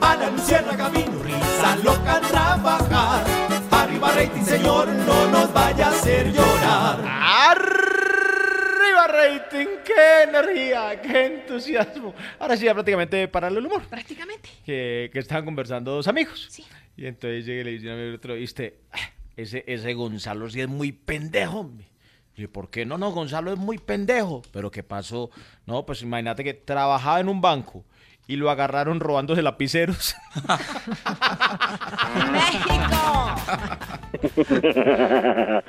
[0.00, 3.24] A la luciérnaga vino risa loca a trabajar.
[3.72, 7.95] Arriba rating, señor, no nos vaya a hacer llorar.
[8.86, 9.66] ¡Arriba rating!
[9.84, 11.00] ¡Qué energía!
[11.00, 12.14] ¡Qué entusiasmo!
[12.38, 13.82] Ahora sí, ya prácticamente para el humor.
[13.88, 14.48] Prácticamente.
[14.64, 16.46] Que, que estaban conversando dos amigos.
[16.50, 16.64] Sí.
[16.96, 18.78] Y entonces llega y le dice a mi otro, ¿viste?
[18.92, 18.98] "Ah,
[19.36, 21.70] Ese, ese Gonzalo sí es muy pendejo.
[22.36, 22.96] Y yo, ¿por qué no?
[22.98, 24.42] No, Gonzalo es muy pendejo.
[24.52, 25.30] ¿Pero qué pasó?
[25.66, 27.84] No, pues imagínate que trabajaba en un banco
[28.26, 30.14] y lo agarraron robándose lapiceros.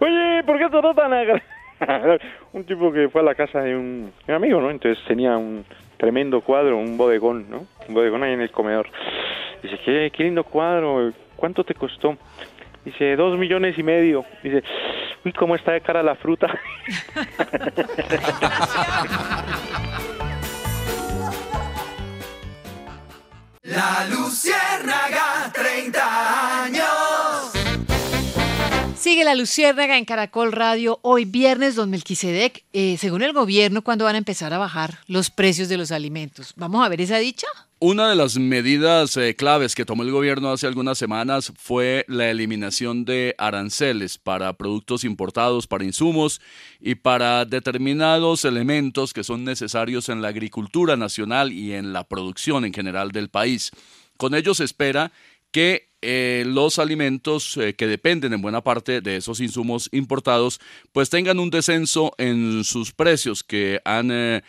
[0.00, 1.42] Oye, ¿por qué todo tan agra-
[2.52, 4.70] Un tipo que fue a la casa de un, amigo, ¿no?
[4.70, 5.64] Entonces tenía un
[5.96, 7.66] tremendo cuadro, un bodegón, ¿no?
[7.88, 8.88] Un bodegón ahí en el comedor.
[9.62, 12.16] Dice, qué, qué lindo cuadro, ¿cuánto te costó?
[12.84, 14.24] Dice, dos millones y medio.
[14.42, 14.62] Dice,
[15.24, 16.48] uy, cómo está de cara la fruta.
[23.62, 26.99] La luciérnaga, 30 años.
[29.00, 32.64] Sigue la Luciérnaga en Caracol Radio hoy viernes, don Melquisedec.
[32.74, 36.52] Eh, según el gobierno, ¿cuándo van a empezar a bajar los precios de los alimentos?
[36.56, 37.46] ¿Vamos a ver esa dicha?
[37.78, 42.28] Una de las medidas eh, claves que tomó el gobierno hace algunas semanas fue la
[42.28, 46.42] eliminación de aranceles para productos importados, para insumos
[46.78, 52.66] y para determinados elementos que son necesarios en la agricultura nacional y en la producción
[52.66, 53.70] en general del país.
[54.18, 55.10] Con ello se espera
[55.52, 60.58] que eh, los alimentos eh, que dependen en buena parte de esos insumos importados
[60.92, 64.42] pues tengan un descenso en sus precios que han eh,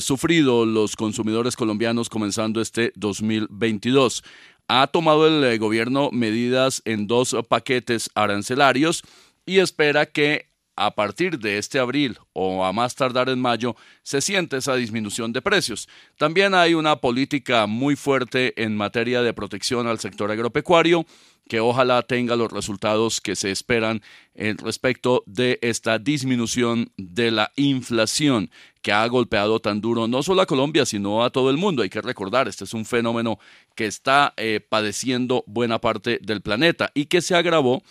[0.00, 4.24] sufrido los consumidores colombianos comenzando este 2022.
[4.68, 9.02] Ha tomado el gobierno medidas en dos paquetes arancelarios
[9.44, 14.20] y espera que a partir de este abril o a más tardar en mayo se
[14.20, 15.88] siente esa disminución de precios.
[16.18, 21.06] También hay una política muy fuerte en materia de protección al sector agropecuario
[21.48, 24.02] que ojalá tenga los resultados que se esperan
[24.34, 30.42] en respecto de esta disminución de la inflación que ha golpeado tan duro no solo
[30.42, 31.82] a Colombia, sino a todo el mundo.
[31.82, 33.38] Hay que recordar, este es un fenómeno
[33.74, 37.82] que está eh, padeciendo buena parte del planeta y que se agravó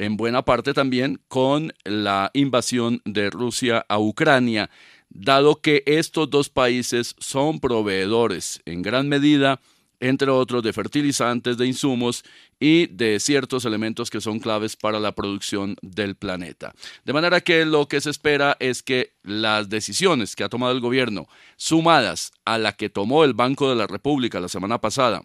[0.00, 4.70] en buena parte también con la invasión de Rusia a Ucrania,
[5.10, 9.60] dado que estos dos países son proveedores en gran medida,
[10.02, 12.24] entre otros, de fertilizantes, de insumos
[12.58, 16.72] y de ciertos elementos que son claves para la producción del planeta.
[17.04, 20.80] De manera que lo que se espera es que las decisiones que ha tomado el
[20.80, 25.24] gobierno, sumadas a la que tomó el Banco de la República la semana pasada,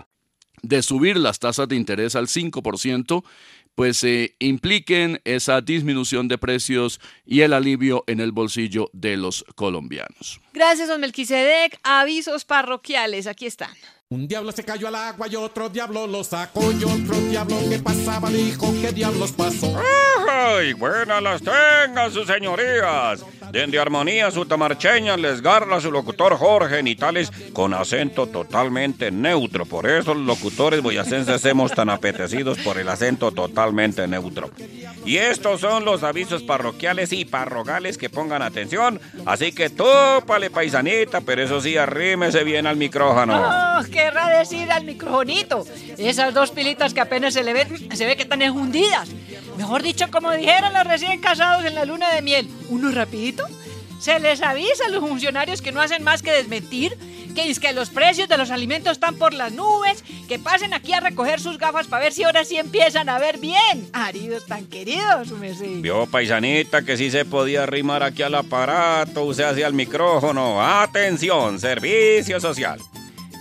[0.61, 3.23] De subir las tasas de interés al 5%,
[3.75, 9.45] pues eh, impliquen esa disminución de precios y el alivio en el bolsillo de los
[9.55, 10.41] colombianos.
[10.53, 11.79] Gracias, don Melquisedec.
[11.83, 13.71] Avisos parroquiales, aquí están.
[14.11, 17.79] Un diablo se cayó al agua y otro diablo lo sacó y otro diablo que
[17.79, 19.73] pasaba dijo qué diablos pasó.
[20.29, 20.73] ¡Ay!
[20.73, 23.23] Buenas las tengan sus señorías.
[23.53, 29.65] Desde Armonía Sutamarcheña les garla su locutor Jorge Nitales con acento totalmente neutro.
[29.65, 34.51] Por eso los locutores boyacenses hemos tan apetecidos por el acento totalmente neutro.
[35.05, 38.99] Y estos son los avisos parroquiales y parrogales que pongan atención.
[39.25, 43.41] Así que tópale paisanita, pero eso sí, arrímese bien al micrófono.
[43.41, 45.65] Oh, querrá decir al microfonito.
[45.97, 49.09] Esas dos pilitas que apenas se le ven, se ve que están enjundidas.
[49.57, 53.45] Mejor dicho, como dijeron los recién casados en la luna de miel, uno rapidito.
[53.99, 56.97] Se les avisa a los funcionarios que no hacen más que desmentir,
[57.35, 60.93] que es que los precios de los alimentos están por las nubes, que pasen aquí
[60.93, 63.87] a recoger sus gafas para ver si ahora sí empiezan a ver bien.
[63.93, 65.81] Aridos tan queridos, merced.
[65.81, 70.59] Vio paisanita que sí se podía arrimar aquí al aparato, usted hacia el micrófono.
[70.59, 72.79] Atención, servicio social.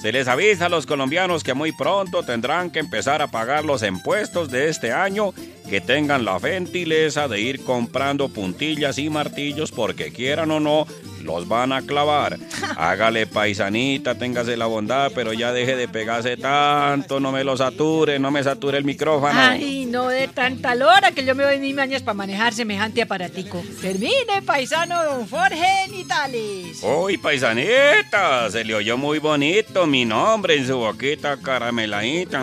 [0.00, 3.82] Se les avisa a los colombianos que muy pronto tendrán que empezar a pagar los
[3.82, 5.34] impuestos de este año,
[5.70, 10.84] que tengan la gentileza de ir comprando puntillas y martillos porque quieran o no,
[11.22, 12.38] los van a clavar.
[12.76, 18.18] Hágale paisanita, téngase la bondad, pero ya deje de pegarse tanto, no me lo sature,
[18.18, 19.38] no me sature el micrófono.
[19.38, 23.62] Ay, no de tanta lora que yo me doy mis mañas para manejar semejante aparatico.
[23.80, 26.82] Termine, paisano don Jorge Nitales.
[26.82, 32.42] Uy, paisanita, se le oyó muy bonito mi nombre en su boquita carameladita.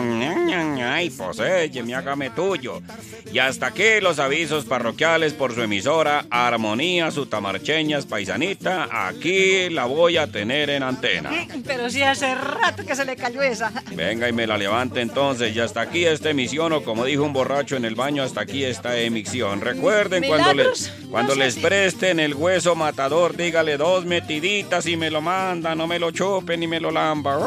[0.82, 2.80] Ay, poséyeme, hágame tuyo.
[3.32, 9.08] Y hasta aquí los avisos parroquiales por su emisora Armonía Sutamarcheñas Paisanita.
[9.08, 11.30] Aquí la voy a tener en antena.
[11.66, 13.72] Pero sí hace rato que se le cayó esa.
[13.92, 15.54] Venga y me la levante entonces.
[15.54, 18.64] Y hasta aquí esta emisión, o como dijo un borracho en el baño, hasta aquí
[18.64, 19.60] esta emisión.
[19.60, 25.20] Recuerden, cuando, les, cuando les presten el hueso matador, dígale dos metiditas y me lo
[25.20, 27.38] manda, no me lo chupen ni me lo lamba.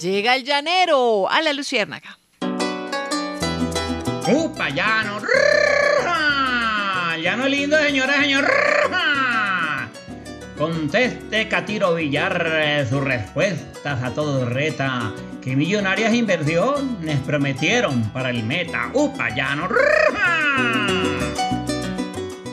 [0.00, 2.18] Llega el llanero a la luciérnaga.
[4.28, 5.20] ¡Upa, llano!
[7.22, 8.50] ¡Llano lindo, señora, señor!
[10.58, 15.14] Conteste Catiro Villar eh, sus respuestas a todo reta.
[15.40, 18.90] ¿Qué millonarias inversiones prometieron para el meta?
[18.94, 19.68] ¡Upa, llano!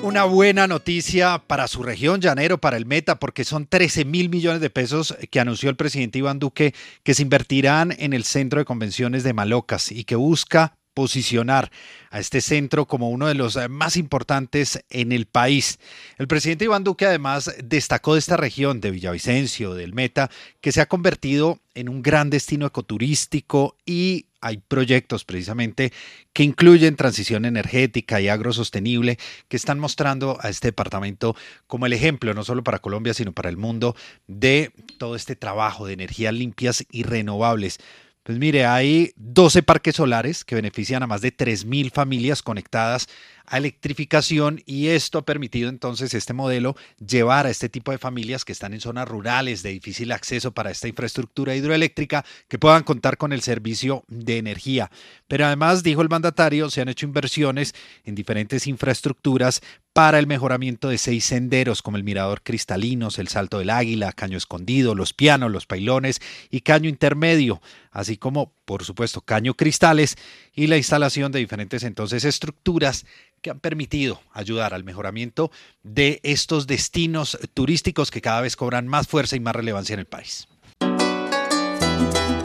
[0.03, 4.61] Una buena noticia para su región, Llanero, para el Meta, porque son 13 mil millones
[4.61, 8.65] de pesos que anunció el presidente Iván Duque que se invertirán en el centro de
[8.65, 11.71] convenciones de Malocas y que busca posicionar
[12.11, 15.79] a este centro como uno de los más importantes en el país.
[16.17, 20.29] El presidente Iván Duque además destacó de esta región de Villavicencio, del Meta,
[20.61, 25.93] que se ha convertido en un gran destino ecoturístico y hay proyectos precisamente
[26.33, 29.17] que incluyen transición energética y agrosostenible
[29.47, 31.35] que están mostrando a este departamento
[31.65, 33.95] como el ejemplo, no solo para Colombia, sino para el mundo,
[34.27, 37.79] de todo este trabajo de energías limpias y renovables.
[38.23, 43.09] Pues mire, hay 12 parques solares que benefician a más de 3.000 familias conectadas
[43.45, 48.45] a electrificación y esto ha permitido entonces este modelo llevar a este tipo de familias
[48.45, 53.17] que están en zonas rurales de difícil acceso para esta infraestructura hidroeléctrica que puedan contar
[53.17, 54.89] con el servicio de energía.
[55.27, 59.61] Pero además, dijo el mandatario, se han hecho inversiones en diferentes infraestructuras
[59.93, 64.37] para el mejoramiento de seis senderos como el Mirador Cristalinos, el Salto del Águila, Caño
[64.37, 66.19] Escondido, Los Pianos, Los Pailones
[66.49, 70.17] y Caño Intermedio, así como, por supuesto, Caño Cristales
[70.53, 73.05] y la instalación de diferentes entonces estructuras
[73.41, 75.51] que han permitido ayudar al mejoramiento
[75.83, 80.07] de estos destinos turísticos que cada vez cobran más fuerza y más relevancia en el
[80.07, 80.47] país.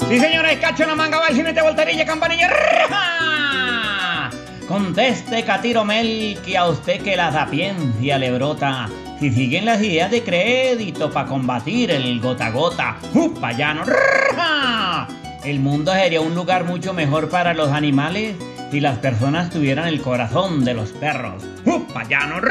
[0.09, 3.88] Sí, señora, el cacho en la manga, va el volterilla, campanilla.
[4.69, 8.91] Conteste, Catiro Mel, que a usted que la sapiencia le brota.
[9.19, 13.85] Si siguen las ideas de crédito para combatir el gota a gota, ¡upa, llano!
[15.43, 18.37] El mundo sería un lugar mucho mejor para los animales
[18.71, 21.43] si las personas tuvieran el corazón de los perros.
[21.65, 22.43] ¡Upa, llano!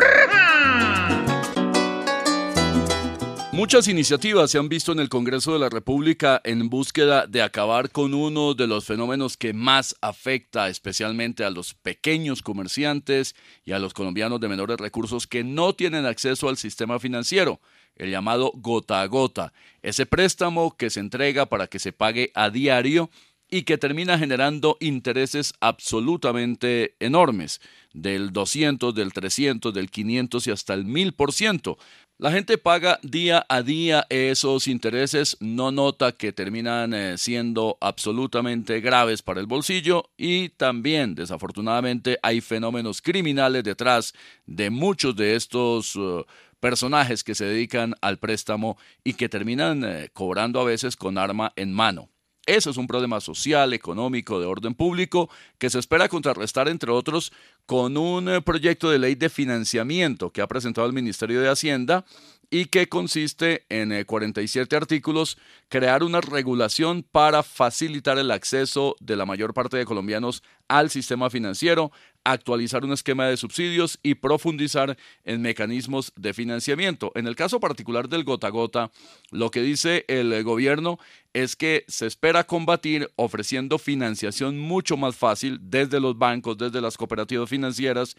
[3.58, 7.90] Muchas iniciativas se han visto en el Congreso de la República en búsqueda de acabar
[7.90, 13.36] con uno de los fenómenos que más afecta especialmente a los pequeños comerciantes
[13.66, 17.60] y a los colombianos de menores recursos que no tienen acceso al sistema financiero,
[17.96, 22.52] el llamado gota a gota, ese préstamo que se entrega para que se pague a
[22.52, 23.10] diario
[23.50, 27.60] y que termina generando intereses absolutamente enormes,
[27.94, 31.78] del 200, del 300, del 500 y hasta el 1000%.
[32.20, 38.82] La gente paga día a día esos intereses, no nota que terminan eh, siendo absolutamente
[38.82, 44.16] graves para el bolsillo y también, desafortunadamente, hay fenómenos criminales detrás
[44.48, 46.26] de muchos de estos uh,
[46.60, 51.54] personajes que se dedican al préstamo y que terminan eh, cobrando a veces con arma
[51.56, 52.10] en mano.
[52.48, 57.34] Eso es un problema social, económico, de orden público, que se espera contrarrestar, entre otros,
[57.66, 62.06] con un eh, proyecto de ley de financiamiento que ha presentado el Ministerio de Hacienda
[62.50, 65.38] y que consiste en eh, 47 artículos,
[65.68, 71.30] crear una regulación para facilitar el acceso de la mayor parte de colombianos al sistema
[71.30, 71.92] financiero,
[72.24, 77.12] actualizar un esquema de subsidios y profundizar en mecanismos de financiamiento.
[77.16, 78.92] En el caso particular del gota gota,
[79.32, 81.00] lo que dice el eh, gobierno
[81.34, 86.98] es que se espera combatir ofreciendo financiación mucho más fácil desde los bancos, desde las
[86.98, 88.16] cooperativas financieras,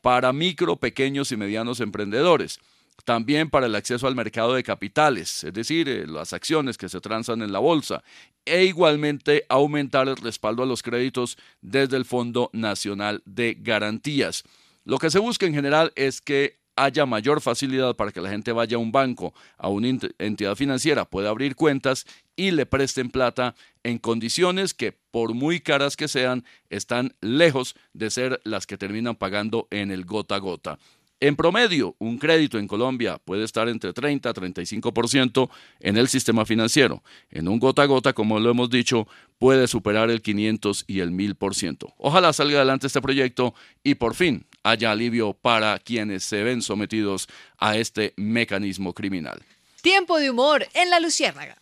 [0.00, 2.60] para micro, pequeños y medianos emprendedores
[3.04, 7.00] también para el acceso al mercado de capitales, es decir, eh, las acciones que se
[7.00, 8.02] transan en la bolsa,
[8.44, 14.44] e igualmente aumentar el respaldo a los créditos desde el Fondo Nacional de Garantías.
[14.84, 18.52] Lo que se busca en general es que haya mayor facilidad para que la gente
[18.52, 19.88] vaya a un banco, a una
[20.18, 25.96] entidad financiera, pueda abrir cuentas y le presten plata en condiciones que, por muy caras
[25.96, 30.78] que sean, están lejos de ser las que terminan pagando en el gota a gota.
[31.20, 35.50] En promedio, un crédito en Colombia puede estar entre 30 a 35%
[35.80, 37.02] en el sistema financiero.
[37.30, 39.08] En un gota a gota, como lo hemos dicho,
[39.38, 41.94] puede superar el 500 y el 1000%.
[41.98, 43.52] Ojalá salga adelante este proyecto
[43.82, 47.26] y por fin haya alivio para quienes se ven sometidos
[47.58, 49.42] a este mecanismo criminal.
[49.82, 51.56] Tiempo de humor en la Luciérnaga.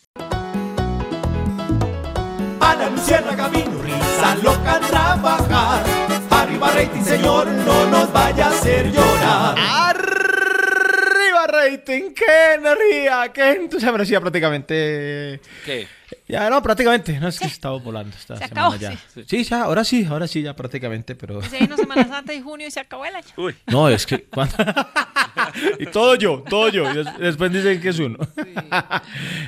[2.61, 6.06] A la luciérnaga vino risa loca a trabajar.
[6.67, 9.57] Arriba rating, señor, no nos vaya a hacer llorar.
[9.59, 14.05] Arriba rating, qué energía, qué entusiasmo.
[14.05, 15.41] Sí, ya prácticamente.
[15.65, 15.87] ¿Qué?
[16.29, 17.19] Ya no, prácticamente.
[17.21, 18.93] No es que estaba volando esta Se semana acabó, ya.
[19.15, 19.25] sí.
[19.29, 21.41] Sí, ya, ahora sí, ahora sí, ya prácticamente, pero.
[21.43, 23.27] Se vino Semana Santa y junio y se acabó el año.
[23.69, 24.27] No, es que.
[25.79, 26.85] y todo yo, todo yo.
[27.19, 28.19] Después dicen que es uno.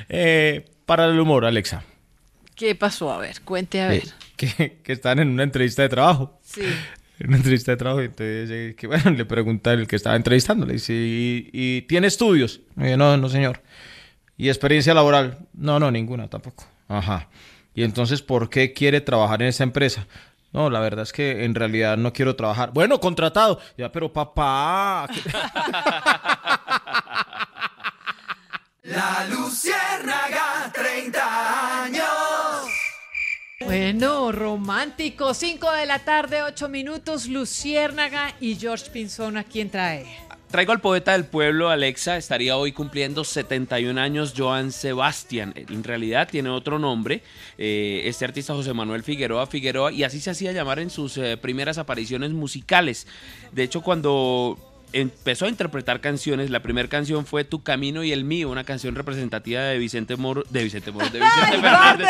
[0.09, 1.83] Eh, para el humor, Alexa.
[2.55, 3.11] ¿Qué pasó?
[3.11, 4.03] A ver, cuente a ver.
[4.03, 6.39] eh, que, que están en una entrevista de trabajo.
[6.43, 6.61] Sí.
[7.27, 10.73] Una entrevista de trabajo, entonces, eh, que bueno, le pregunta el que estaba entrevistando, le
[10.73, 12.61] dice, ¿y, y tiene estudios?
[12.77, 13.61] Y no, no, señor.
[14.37, 15.37] ¿Y experiencia laboral?
[15.53, 16.65] No, no, ninguna tampoco.
[16.87, 17.27] Ajá.
[17.75, 20.07] ¿Y entonces por qué quiere trabajar en esa empresa?
[20.53, 22.71] No, la verdad es que en realidad no quiero trabajar.
[22.73, 23.59] Bueno, contratado.
[23.77, 25.07] Ya, pero papá.
[25.13, 25.21] ¿qué-
[28.83, 32.05] La luciérnaga, 30 años.
[33.69, 35.35] Bueno, romántico.
[35.35, 37.27] 5 de la tarde, 8 minutos.
[37.27, 40.07] Luciérnaga y George Pinzón, ¿a quién trae?
[40.49, 45.53] Traigo al poeta del pueblo, Alexa, estaría hoy cumpliendo 71 años, Joan Sebastián.
[45.55, 47.21] En realidad tiene otro nombre,
[47.59, 51.37] eh, este artista José Manuel Figueroa Figueroa, y así se hacía llamar en sus eh,
[51.37, 53.05] primeras apariciones musicales.
[53.51, 54.57] De hecho, cuando
[54.93, 58.95] empezó a interpretar canciones, la primera canción fue Tu Camino y el Mío, una canción
[58.95, 62.07] representativa de Vicente Moro, de Vicente Moro, de Vicente Fernández.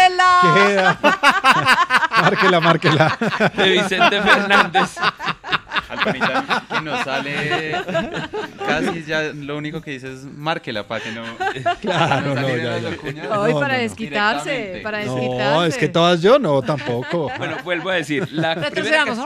[0.55, 0.99] Queda.
[2.21, 3.17] márquela, márquela.
[3.55, 4.95] De Vicente Fernández.
[5.89, 7.71] Alpamita, que no sale
[8.67, 11.23] casi ya lo único que dice es márquela para que no
[11.81, 12.89] Claro, no no, ya, las ya.
[12.91, 13.27] locuñas.
[13.37, 15.39] Hoy No, para no, desquitarse, para desquitarse.
[15.39, 17.31] No, es que todas yo no, tampoco.
[17.39, 19.25] Bueno, vuelvo a decir, la primera, canción,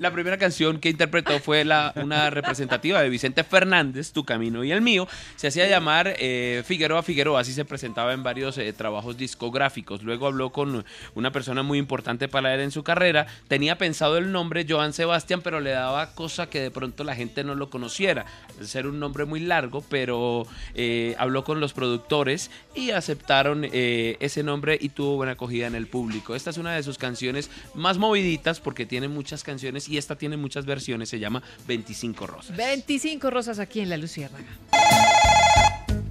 [0.00, 4.72] la primera canción que interpretó fue la, una representativa de Vicente Fernández, Tu Camino y
[4.72, 5.06] el Mío.
[5.36, 10.02] Se hacía llamar eh, Figueroa Figueroa, así se presentaba en varios eh, trabajos discográficos.
[10.02, 13.26] Luego habló con una persona muy importante para él en su carrera.
[13.46, 17.44] Tenía pensado el nombre Joan Sebastián, pero le daba cosa que de pronto la gente
[17.44, 18.24] no lo conociera.
[18.62, 24.42] Ser un nombre muy largo, pero eh, habló con los productores y aceptaron eh, ese
[24.42, 26.34] nombre y tuvo buena acogida en el público.
[26.34, 30.36] Esta es una de sus canciones más moviditas porque tiene muchas canciones y esta tiene
[30.36, 31.08] muchas versiones.
[31.08, 32.56] Se llama 25 Rosas.
[32.56, 34.44] 25 rosas aquí en la Luciérnaga.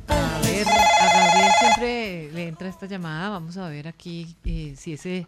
[0.08, 3.30] A ver, a Gabriel siempre le entra esta llamada.
[3.30, 5.26] Vamos a ver aquí eh, si ese.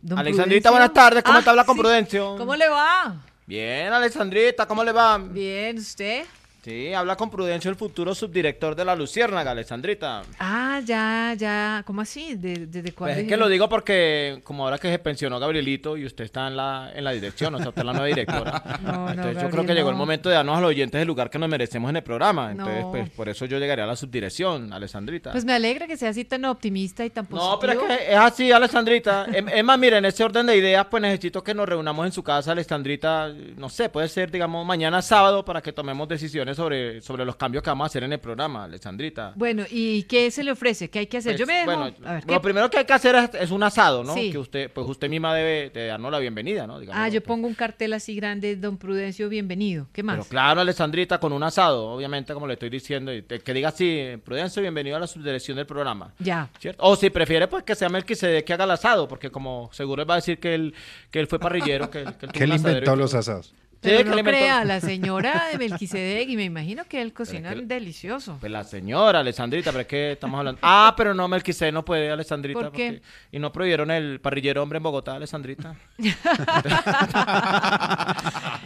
[0.00, 1.22] don Alexandrita, Prudencio- buenas tardes.
[1.22, 1.80] ¿Cómo Ah, te habla con sí.
[1.80, 2.36] Prudencio?
[2.38, 3.16] ¿Cómo le va?
[3.46, 5.18] Bien, Alexandrita, ¿cómo le va?
[5.18, 6.24] Bien, ¿usted?
[6.62, 10.22] Sí, habla con Prudencio, el futuro subdirector de la Luciérnaga, Alexandrita.
[10.38, 11.82] Ah, ya, ya.
[11.86, 12.34] ¿Cómo así?
[12.34, 13.20] ¿De- ¿Desde Pues cuándo?
[13.20, 16.56] es que lo digo porque como ahora que se pensionó Gabrielito y usted está en
[16.58, 18.62] la, en la dirección, o sea, usted es la nueva directora.
[18.82, 21.06] No, no, Entonces yo creo que llegó el momento de darnos a los oyentes el
[21.08, 22.50] lugar que nos merecemos en el programa.
[22.50, 25.32] Entonces, pues por eso yo llegaría a la subdirección, Alexandrita.
[25.32, 27.52] Pues me alegra que sea así tan optimista y tan positivo.
[27.52, 29.26] No, pero es que es así, Alexandrita.
[29.32, 32.12] Es, es más, mira, en ese orden de ideas, pues necesito que nos reunamos en
[32.12, 33.32] su casa, Alexandrita.
[33.56, 37.62] No sé, puede ser, digamos, mañana sábado para que tomemos decisiones sobre, sobre los cambios
[37.62, 39.32] que vamos a hacer en el programa, Alessandrita.
[39.36, 40.90] Bueno, ¿y qué se le ofrece?
[40.90, 41.36] ¿Qué hay que hacer?
[41.36, 41.80] Yo me Pues, dejo...
[41.90, 44.14] bueno, a ver, lo ¿qué- primero que hay que hacer es, es un asado, ¿no?
[44.14, 44.30] Sí.
[44.30, 46.78] Que usted, pues usted misma debe de darnos la bienvenida, ¿no?
[46.78, 47.00] Digamos.
[47.02, 49.88] Ah, yo pongo un cartel así grande, don Prudencio, bienvenido.
[49.92, 50.16] ¿Qué más?
[50.16, 54.04] Pero claro, Alessandrita, con un asado, obviamente, como le estoy diciendo, y que diga así,
[54.24, 56.12] Prudencio, bienvenido a la subdirección del programa.
[56.18, 56.48] Ya.
[56.58, 56.82] ¿Cierto?
[56.84, 60.08] O si prefiere, pues que sea Melquisede que haga el asado, porque como seguro él
[60.10, 60.74] va a decir que él,
[61.10, 63.14] que él fue parrillero, que, que él tuvo ¿Qué un le asadero y inventó los
[63.14, 63.54] asados?
[63.82, 67.54] Sí, Pero que no crea, la señora de Melquisedec, y me imagino que él cocina
[67.54, 68.36] que- delicioso.
[68.38, 70.58] Pues la señora, Alessandrita, pero es que estamos hablando.
[70.62, 72.60] Ah, pero no, Melquisede no puede, Alessandrita.
[72.60, 72.86] ¿Por qué?
[72.92, 73.02] porque-
[73.32, 75.74] Y no prohibieron el parrillero hombre en Bogotá, Alessandrita.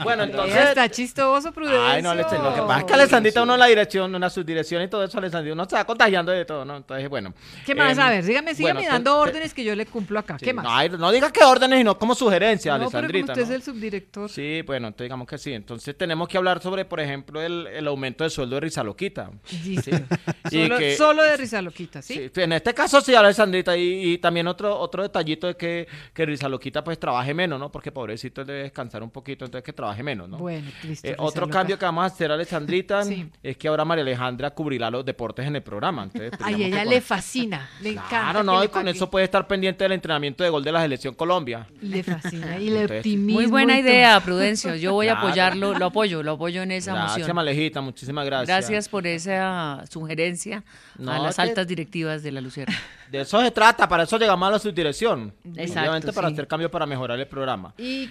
[0.03, 0.57] bueno, entonces.
[0.69, 1.85] Está chistoso, Prudencio.
[1.85, 4.89] Ay, no, Alessandrita, lo que pasa es que Alessandrita uno la dirección, una subdirección y
[4.89, 6.77] todo eso, Alessandrita, uno se va contagiando de todo, ¿no?
[6.77, 7.35] Entonces, bueno.
[7.65, 7.97] ¿Qué más?
[7.97, 10.39] Em, a ver, dígame, sígame bueno, dando órdenes que yo le cumplo acá.
[10.39, 10.65] Sí, ¿Qué más?
[10.65, 13.33] No, ay, no diga que órdenes, sino como sugerencia, No, pero como Alessandrita.
[13.33, 13.49] usted ¿no?
[13.49, 14.31] es el subdirector.
[14.31, 15.53] Sí, bueno, entonces digamos que sí.
[15.53, 19.31] Entonces tenemos que hablar sobre, por ejemplo, el, el aumento de sueldo de Rizaloquita.
[19.65, 19.91] Listo.
[20.51, 22.31] Y Solo, que- solo de risa loquita, ¿sí?
[22.33, 23.77] Sí, en este caso sí, Alessandrita.
[23.77, 27.73] Y, y también otro otro detallito es que, que Rizaloquita pues trabaje menos, ¿no?
[27.73, 30.37] Porque pobrecito él debe descansar un poquito, entonces que trabaje menos, ¿no?
[30.39, 31.09] Bueno, listo.
[31.09, 33.27] Eh, otro cambio que vamos a hacer, Alessandrita, Sí.
[33.43, 36.05] es que ahora María Alejandra cubrirá los deportes en el programa.
[36.05, 38.09] Entonces, Ay, que ella con- le fascina, le encanta.
[38.11, 41.15] Claro, no, y con eso puede estar pendiente del entrenamiento de gol de la selección
[41.15, 41.67] Colombia.
[41.81, 43.41] Le fascina y le optimismo.
[43.41, 44.75] Muy buena idea, Prudencio.
[44.77, 47.37] Yo voy a apoyarlo, lo apoyo, lo apoyo en esa Gracias, moción.
[47.37, 48.49] Malejita, muchísimas gracias.
[48.49, 50.65] Gracias por esa sugerencia
[51.07, 52.75] a las que- altas directivas de la Lucerna.
[53.11, 55.33] De eso se trata, para eso llegamos a la subdirección.
[55.57, 56.35] Exacto, Obviamente para sí.
[56.35, 57.73] hacer cambios para mejorar el programa.
[57.79, 58.09] ¿Y,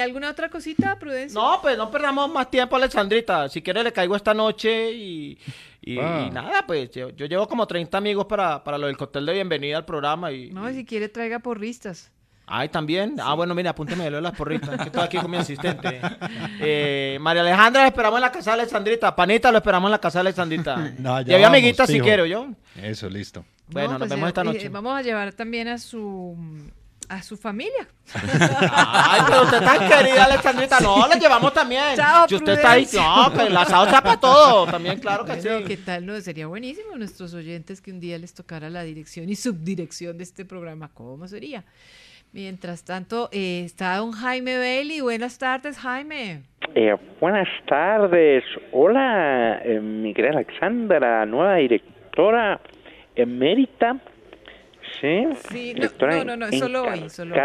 [0.00, 1.38] alguna otra cosita, Prudencia?
[1.38, 3.48] No, pues no perdamos más tiempo, Alexandrita.
[3.50, 5.38] Si quiere le caigo esta noche y,
[5.82, 6.26] y- Ah.
[6.26, 9.34] y nada, pues yo, yo llevo como 30 amigos para, para lo del cóctel de
[9.34, 10.50] bienvenida al programa y...
[10.50, 12.10] No, y si quiere traiga porristas.
[12.46, 13.16] Ay, también.
[13.20, 14.76] Ah, bueno, mira, apúnteme lo de las porritas.
[14.76, 16.00] que estoy aquí con mi asistente.
[16.58, 19.14] Eh, María Alejandra, la esperamos en la casa de Alexandrita.
[19.14, 20.76] Panita, lo esperamos en la casa de Alexandrita.
[20.98, 22.48] No, y había vamos, amiguitas si quiero yo.
[22.80, 23.44] Eso, listo.
[23.68, 24.68] Bueno, No, nos pues, vemos esta eh, noche.
[24.68, 26.36] vamos a llevar también a su
[27.08, 27.86] a su familia.
[28.14, 30.80] Ay, pero usted tan querida, Alexandrita.
[30.80, 31.94] No, la llevamos también.
[31.96, 33.16] Chao, si usted está ahí, Prudencia.
[33.16, 34.66] no, que el asado sea para todo.
[34.66, 35.64] También, claro que Bueno, sí.
[35.66, 36.06] ¿Qué tal?
[36.06, 40.16] No, sería buenísimo a nuestros oyentes que un día les tocara la dirección y subdirección
[40.18, 40.90] de este programa.
[40.94, 41.64] ¿Cómo sería?
[42.32, 45.00] Mientras tanto, eh, está don Jaime Bailey.
[45.00, 46.42] Buenas tardes, Jaime.
[46.74, 48.44] Eh, buenas tardes.
[48.72, 52.60] Hola, eh, mi querida Alexandra, nueva directora
[53.14, 53.96] emérita.
[55.00, 57.40] Sí, Sí, directora no, no, no, solo hoy, solo hoy.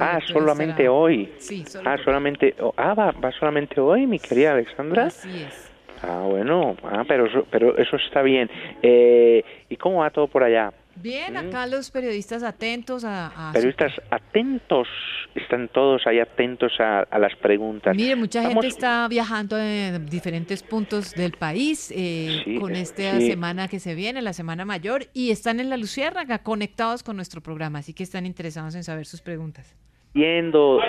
[0.00, 1.32] Ah, solamente estará- hoy.
[1.38, 2.04] Sí, solo Ah, hoy.
[2.04, 2.54] solamente.
[2.60, 5.06] oh, ah, va, va solamente hoy, mi querida Alexandra.
[5.06, 5.72] Así es.
[6.02, 8.48] Ah, bueno, ah, pero pero eso está bien.
[8.82, 10.72] Eh, ¿Y cómo va todo por allá?
[11.00, 13.50] Bien, acá los periodistas atentos a...
[13.52, 14.88] Periodistas atentos,
[15.34, 17.96] están todos ahí atentos a, a las preguntas.
[17.96, 22.80] Mire, mucha Vamos- gente está viajando en diferentes puntos del país eh, Sí, con eh,
[22.80, 23.28] esta sí.
[23.28, 27.40] semana que se viene, la Semana Mayor, y están en la Luciérnaga conectados con nuestro
[27.40, 29.76] programa, así que están interesados en saber sus preguntas.
[30.14, 30.80] Viendo,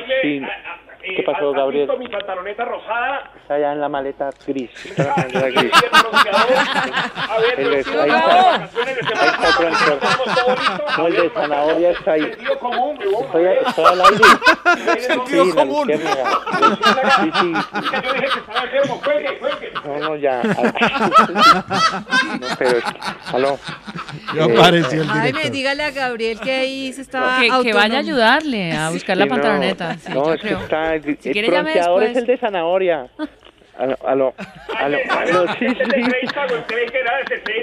[1.02, 1.16] sí.
[1.16, 1.90] ¿Qué pasó, Gabriel?
[1.98, 3.32] mi pantaloneta rosada?
[3.36, 4.70] Está allá en la maleta gris.
[4.98, 5.72] Está en la maleta gris.
[7.30, 7.80] A ver, El de- ahí
[8.10, 8.56] está.
[8.56, 8.64] Ahí
[9.28, 12.22] está No, el de zanahoria está ahí.
[12.24, 13.26] sentido común, huevón.
[13.26, 14.24] Estoy, estoy al aire.
[15.02, 15.88] Sentido Sí, la común.
[15.88, 16.26] luciérnaga.
[17.20, 17.50] Sí, sí.
[17.54, 17.62] Yo
[18.14, 19.72] dije que estaba enfermo, cuelgue, cuelgue.
[19.86, 20.42] No, no, ya.
[22.40, 22.80] No, pero,
[23.34, 23.60] aló.
[24.36, 25.52] Ya Eh, apareció el director.
[25.52, 29.24] dígale a Gabriel que ahí se estaba Que, que vaya a ayudarle a buscar la
[29.26, 29.98] Sí, no, pantaloneta.
[29.98, 30.60] Sí, no, yo es que creo.
[30.60, 33.08] está, el, Si el quiere, bronceador es el de zanahoria.
[33.80, 34.34] Aló, aló,
[34.78, 36.02] aló, aló, sí, sí, sí.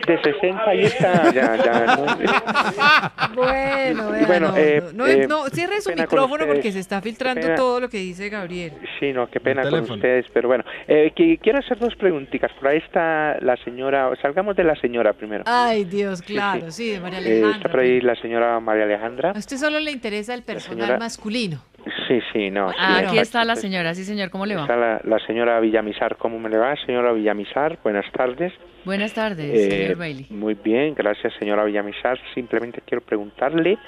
[0.06, 1.96] De 60 ahí está, ya, ya.
[1.96, 2.06] no.
[3.34, 7.54] Bueno, bueno, no, eh, no, no, eh, no, cierre su micrófono porque se está filtrando
[7.54, 8.72] todo lo que dice Gabriel.
[8.98, 10.64] Sí, no, qué pena con ustedes, pero bueno.
[10.88, 12.50] Eh, que- quiero hacer dos preguntitas.
[12.58, 15.44] Por ahí está la señora, salgamos de la señora primero.
[15.46, 17.56] Ay, Dios, claro, sí, de María Eh, Alejandra.
[17.58, 19.30] está por ahí la señora María Alejandra.
[19.32, 21.62] A usted solo le interesa el personal señora- masculino.
[22.08, 22.70] Sí, sí, no.
[22.70, 23.94] sí, Ah, aquí está la señora.
[23.94, 24.76] Sí, señor, ¿cómo le Está va?
[24.76, 26.74] la, la señora Villamizar, ¿cómo me le va?
[26.84, 28.52] Señora Villamizar, buenas tardes.
[28.84, 30.26] Buenas tardes, Eh, señor Bailey.
[30.30, 32.18] Muy bien, gracias señora Villamizar.
[32.34, 33.78] Simplemente quiero preguntarle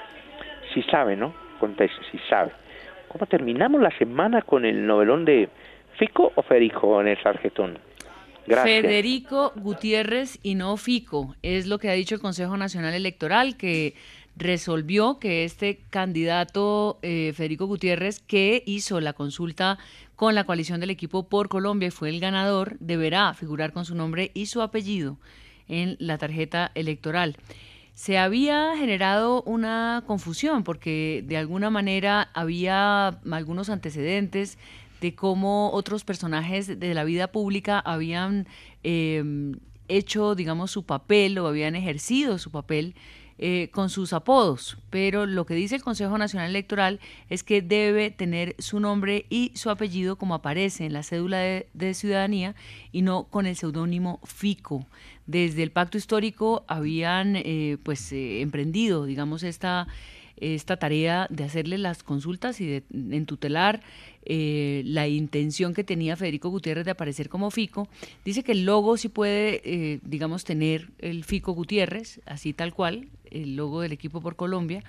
[0.73, 1.33] si sabe, ¿no?
[1.59, 2.51] Conteste, si sabe.
[3.09, 5.49] ¿Cómo terminamos la semana con el novelón de
[5.97, 7.77] Fico o Federico en el?
[8.47, 8.81] Gracias.
[8.81, 13.93] Federico Gutiérrez y no Fico, es lo que ha dicho el Consejo Nacional Electoral, que
[14.39, 19.77] resolvió que este candidato eh, Federico Gutiérrez, que hizo la consulta
[20.15, 23.95] con la coalición del equipo por Colombia y fue el ganador, deberá figurar con su
[23.95, 25.17] nombre y su apellido
[25.67, 27.35] en la tarjeta electoral.
[27.93, 34.57] Se había generado una confusión porque de alguna manera había algunos antecedentes
[35.01, 38.47] de cómo otros personajes de la vida pública habían
[38.83, 39.23] eh,
[39.89, 42.95] hecho, digamos, su papel o habían ejercido su papel
[43.41, 48.11] eh, con sus apodos, pero lo que dice el Consejo Nacional Electoral es que debe
[48.11, 52.53] tener su nombre y su apellido como aparece en la cédula de, ciudadanía
[52.91, 54.85] y no con el seudónimo FICO.
[55.25, 59.87] Desde el pacto histórico habían eh, pues eh, emprendido, digamos, esta
[60.35, 63.81] esta tarea de hacerle las consultas y de en tutelar
[64.23, 67.89] eh, la intención que tenía Federico Gutiérrez de aparecer como Fico.
[68.23, 73.55] Dice que el logo sí puede, digamos, tener el Fico Gutiérrez, así tal cual, el
[73.55, 74.83] logo del equipo por Colombia,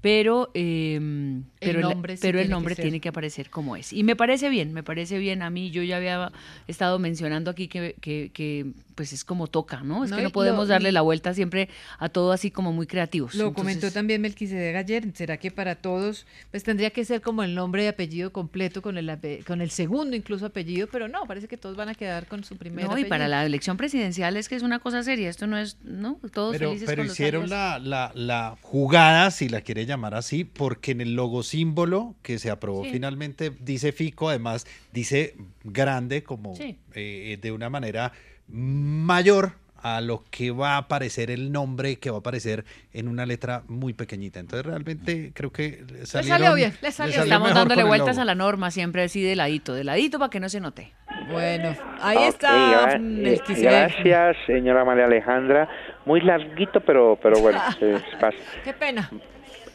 [0.00, 2.82] pero, eh, pero el nombre sí pero el tiene que nombre ser.
[2.84, 3.92] tiene que aparecer como es.
[3.92, 5.42] Y me parece bien, me parece bien.
[5.42, 6.30] A mí yo ya había
[6.68, 10.04] estado mencionando aquí que, que, que, pues es como toca, ¿no?
[10.04, 11.68] Es No, que no podemos lo- darle la vuelta siempre
[11.98, 13.34] a todo así como muy creativos.
[13.34, 15.04] Lo Entonces, comentó también Melquisedec ayer.
[15.14, 18.98] ¿Será que para todos, pues tendría que ser como el nombre y apellido completo con
[18.98, 19.08] el
[19.46, 22.56] con el segundo incluso apellido, pero no, parece que todos van a quedar con su
[22.56, 25.28] primer No, y para la elección presidencial es que es una cosa seria.
[25.30, 26.20] Esto no es, ¿no?
[26.32, 27.82] Todos Pero, felices pero con los hicieron alias.
[27.82, 32.38] la, la, la jugada, si la quiere llamar así, porque en el logo símbolo que
[32.38, 32.90] se aprobó Sí.
[32.92, 35.34] finalmente dice Fico, además dice
[35.64, 36.78] grande, como Sí.
[36.94, 38.12] eh, de una manera
[38.46, 43.26] mayor a lo que va a aparecer el nombre que va a aparecer en una
[43.26, 44.40] letra muy pequeñita.
[44.40, 47.22] Entonces realmente creo que Le salieron, salió bien, le salió bien.
[47.24, 50.40] Estamos mejor dándole vueltas a la norma, siempre así de ladito, de ladito para que
[50.40, 50.92] no se note.
[51.30, 55.68] Bueno, ahí está eh, gracias, señora María Alejandra.
[56.06, 57.60] Muy larguito, pero, pero bueno.
[58.64, 59.08] Qué pena.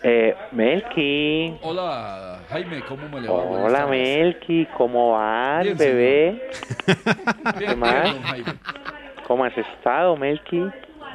[0.06, 1.58] Eh, Melqui.
[1.62, 3.34] Hola, Jaime, ¿cómo me le va?
[3.36, 3.88] Hola.
[3.88, 4.66] Melqui.
[4.78, 6.50] ¿Cómo vas, Bien, bebé?
[7.58, 8.14] ¿Qué más?
[8.24, 8.54] Jaime.
[9.26, 10.62] ¿Cómo has estado, Melqui?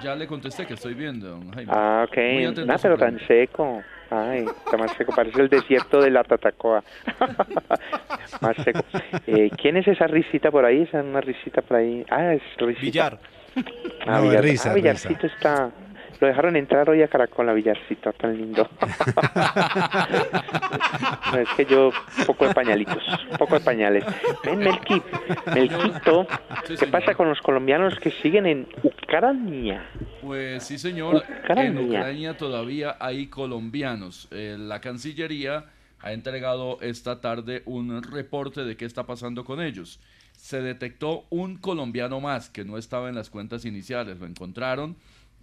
[0.03, 1.70] Ya le contesté que estoy bien, don Jaime.
[1.74, 2.16] Ah, ok.
[2.64, 3.82] Nada, pero tan seco.
[4.11, 5.12] Ay, está más seco.
[5.14, 6.82] Parece el desierto de la Tatacoa.
[8.41, 8.80] más seco.
[9.26, 10.82] Eh, ¿Quién es esa risita por ahí?
[10.82, 12.07] Esa una risita por ahí.
[12.09, 12.80] Ah, es risita.
[12.86, 13.18] Billar.
[14.07, 14.74] Ah, No, Villar- risa, ah, risa.
[14.74, 15.70] Villarcito está...
[16.21, 18.69] Lo dejaron entrar hoy a Caracol, a Villarcito, tan lindo.
[21.33, 21.91] no, es que yo,
[22.27, 23.03] poco de pañalitos,
[23.39, 24.05] poco de pañales.
[24.45, 25.01] Ven, Melqui,
[25.55, 26.27] Melquito,
[26.66, 29.87] Sí, ¿qué pasa con los colombianos que siguen en Ucrania?
[30.21, 31.23] Pues sí, señor.
[31.41, 31.66] Ucrania.
[31.66, 34.29] En Ucrania todavía hay colombianos.
[34.31, 35.66] Eh, la Cancillería
[36.01, 40.01] ha entregado esta tarde un reporte de qué está pasando con ellos.
[40.33, 44.19] Se detectó un colombiano más que no estaba en las cuentas iniciales.
[44.19, 44.97] Lo encontraron,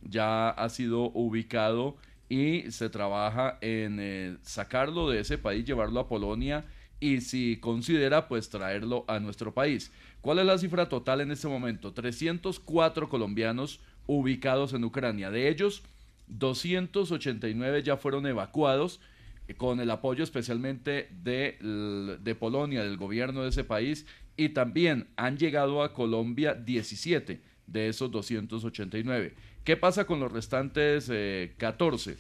[0.06, 1.98] ya ha sido ubicado
[2.30, 6.66] y se trabaja en eh, sacarlo de ese país, llevarlo a Polonia
[7.00, 9.92] y si considera, pues traerlo a nuestro país.
[10.22, 11.94] ¿Cuál es la cifra total en este momento?
[11.94, 15.30] 304 colombianos ubicados en Ucrania.
[15.30, 15.84] De ellos,
[16.28, 19.00] 289 ya fueron evacuados
[19.48, 24.06] eh, con el apoyo especialmente de, de Polonia, del gobierno de ese país,
[24.38, 29.34] y también han llegado a Colombia 17 de esos 289.
[29.66, 32.16] ¿Qué pasa con los restantes eh, 14?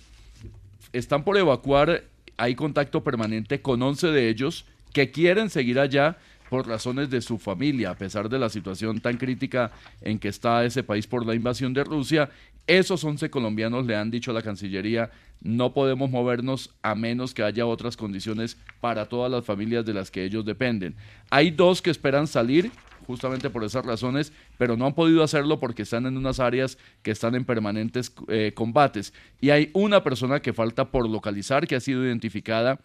[0.93, 2.04] están por evacuar,
[2.38, 6.18] hay contacto permanente con 11 de ellos que quieren seguir allá
[6.50, 9.72] por razones de su familia, a pesar de la situación tan crítica
[10.02, 12.30] en que está ese país por la invasión de Rusia.
[12.68, 17.43] Esos 11 colombianos le han dicho a la Cancillería, no podemos movernos a menos que
[17.43, 20.96] haya otras condiciones para todas las familias de las que ellos dependen.
[21.30, 22.72] Hay dos que esperan salir,
[23.06, 27.12] justamente por esas razones, pero no han podido hacerlo porque están en unas áreas que
[27.12, 29.14] están en permanentes eh, combates.
[29.39, 32.80] Y hay una persona que falta por localizar, que ha sido identificada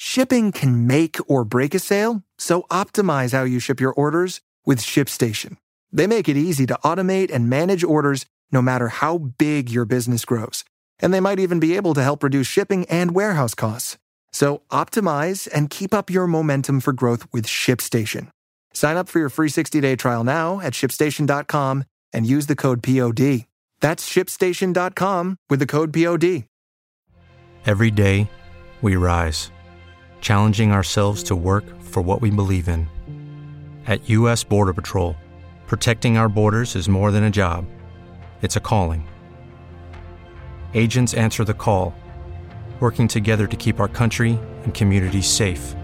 [0.00, 4.78] Shipping can make or break a sale, so optimize how you ship your orders with
[4.78, 5.56] ShipStation.
[5.92, 10.24] They make it easy to automate and manage orders no matter how big your business
[10.24, 10.62] grows.
[11.00, 13.98] And they might even be able to help reduce shipping and warehouse costs.
[14.30, 18.30] So optimize and keep up your momentum for growth with ShipStation.
[18.78, 23.44] Sign up for your free 60-day trial now at shipstation.com and use the code POD.
[23.80, 26.44] That's shipstation.com with the code POD.
[27.66, 28.30] Every day,
[28.80, 29.50] we rise,
[30.20, 32.86] challenging ourselves to work for what we believe in.
[33.88, 34.44] At U.S.
[34.44, 35.16] Border Patrol,
[35.66, 37.64] protecting our borders is more than a job,
[38.42, 39.08] it's a calling.
[40.74, 41.96] Agents answer the call,
[42.78, 45.74] working together to keep our country and communities safe.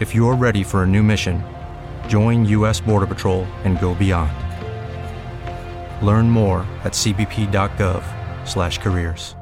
[0.00, 1.44] If you're ready for a new mission,
[2.08, 2.80] join U.S.
[2.80, 4.32] Border Patrol and go beyond.
[6.04, 9.36] Learn more at cbp.gov/careers.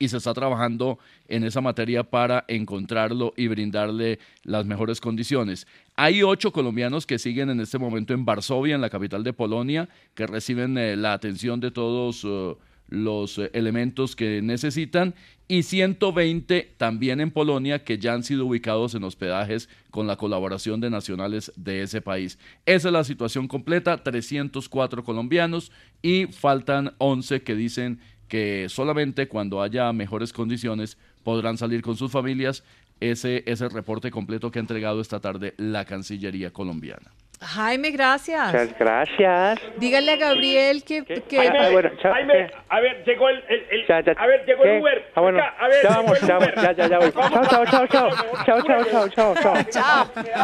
[0.00, 5.66] y se está trabajando en esa materia para encontrarlo y brindarle las mejores condiciones.
[5.94, 9.90] Hay ocho colombianos que siguen en este momento en Varsovia, en la capital de Polonia,
[10.14, 12.56] que reciben eh, la atención de todos eh,
[12.90, 15.14] los eh, elementos que necesitan
[15.48, 20.80] y 120 también en Polonia que ya han sido ubicados en hospedajes con la colaboración
[20.80, 22.38] de nacionales de ese país.
[22.66, 25.72] Esa es la situación completa, 304 colombianos
[26.02, 32.12] y faltan 11 que dicen que solamente cuando haya mejores condiciones podrán salir con sus
[32.12, 32.62] familias.
[33.00, 37.10] Ese es el reporte completo que ha entregado esta tarde la Cancillería colombiana.
[37.42, 38.46] Jaime, gracias.
[38.52, 39.58] Muchas gracias.
[39.78, 41.02] Dígale a Gabriel que...
[41.04, 42.12] que- Jaime, Ah, bueno, chao.
[42.12, 44.12] Jaime, a ver, llegó el, el, el- Ya, ya.
[44.12, 44.76] a ver, llegó ¿Qué?
[44.76, 45.10] el Uber.
[45.14, 47.12] Ah, bueno, Venga, a ver, ya vamos, ya vamos, ya, ya, ya voy.
[47.12, 48.10] Chao, chao, chao, chao.
[48.44, 49.64] Chao, chao, chao, chao, chao.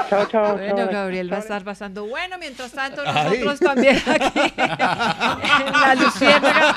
[0.08, 0.26] Chao.
[0.30, 0.56] Chao.
[0.56, 2.38] Bueno, Gabriel va a estar pasando bueno.
[2.38, 3.40] Mientras tanto, Ay.
[3.40, 6.74] nosotros también aquí en la Luciérnaga.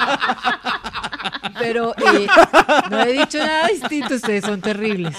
[1.60, 2.28] Pero eh,
[2.90, 4.16] no he dicho nada distinto.
[4.16, 5.16] Ustedes son terribles.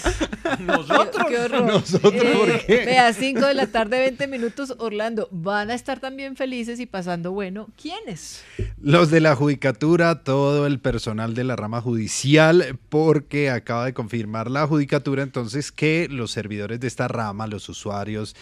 [0.61, 1.26] Nosotros.
[1.26, 1.62] Qué, qué horror.
[1.62, 2.82] ¿Nosotros por qué?
[2.86, 5.28] Vea, 5 de la tarde, 20 minutos, Orlando.
[5.30, 7.68] Van a estar también felices y pasando bueno.
[7.80, 8.43] ¿Quiénes?
[8.80, 14.51] Los de la judicatura, todo el personal de la rama judicial, porque acaba de confirmar
[14.51, 18.34] la judicatura entonces que los servidores de esta rama, los usuarios,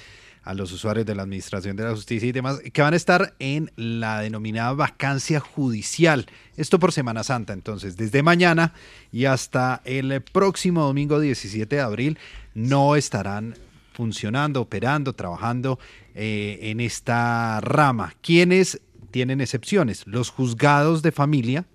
[0.42, 3.34] a los usuarios de la Administración de la Justicia y demás, que van a estar
[3.38, 6.26] en la denominada vacancia judicial.
[6.56, 8.72] Esto por Semana Santa, entonces, desde mañana
[9.12, 12.18] y hasta el próximo domingo 17 de abril
[12.54, 13.56] no estarán
[13.92, 15.78] funcionando, operando, trabajando
[16.20, 18.12] eh, en esta rama.
[18.20, 18.80] ¿Quiénes
[19.12, 20.04] tienen excepciones?
[20.04, 21.66] Los juzgados de familia,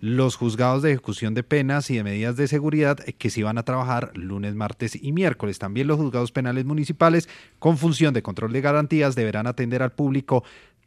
[0.00, 3.62] los juzgados de ejecución de penas y de medidas de seguridad que sí van a
[3.62, 5.60] trabajar lunes, martes y miércoles.
[5.60, 7.28] También los juzgados penales municipales
[7.60, 10.42] con función de control de garantías deberán atender al público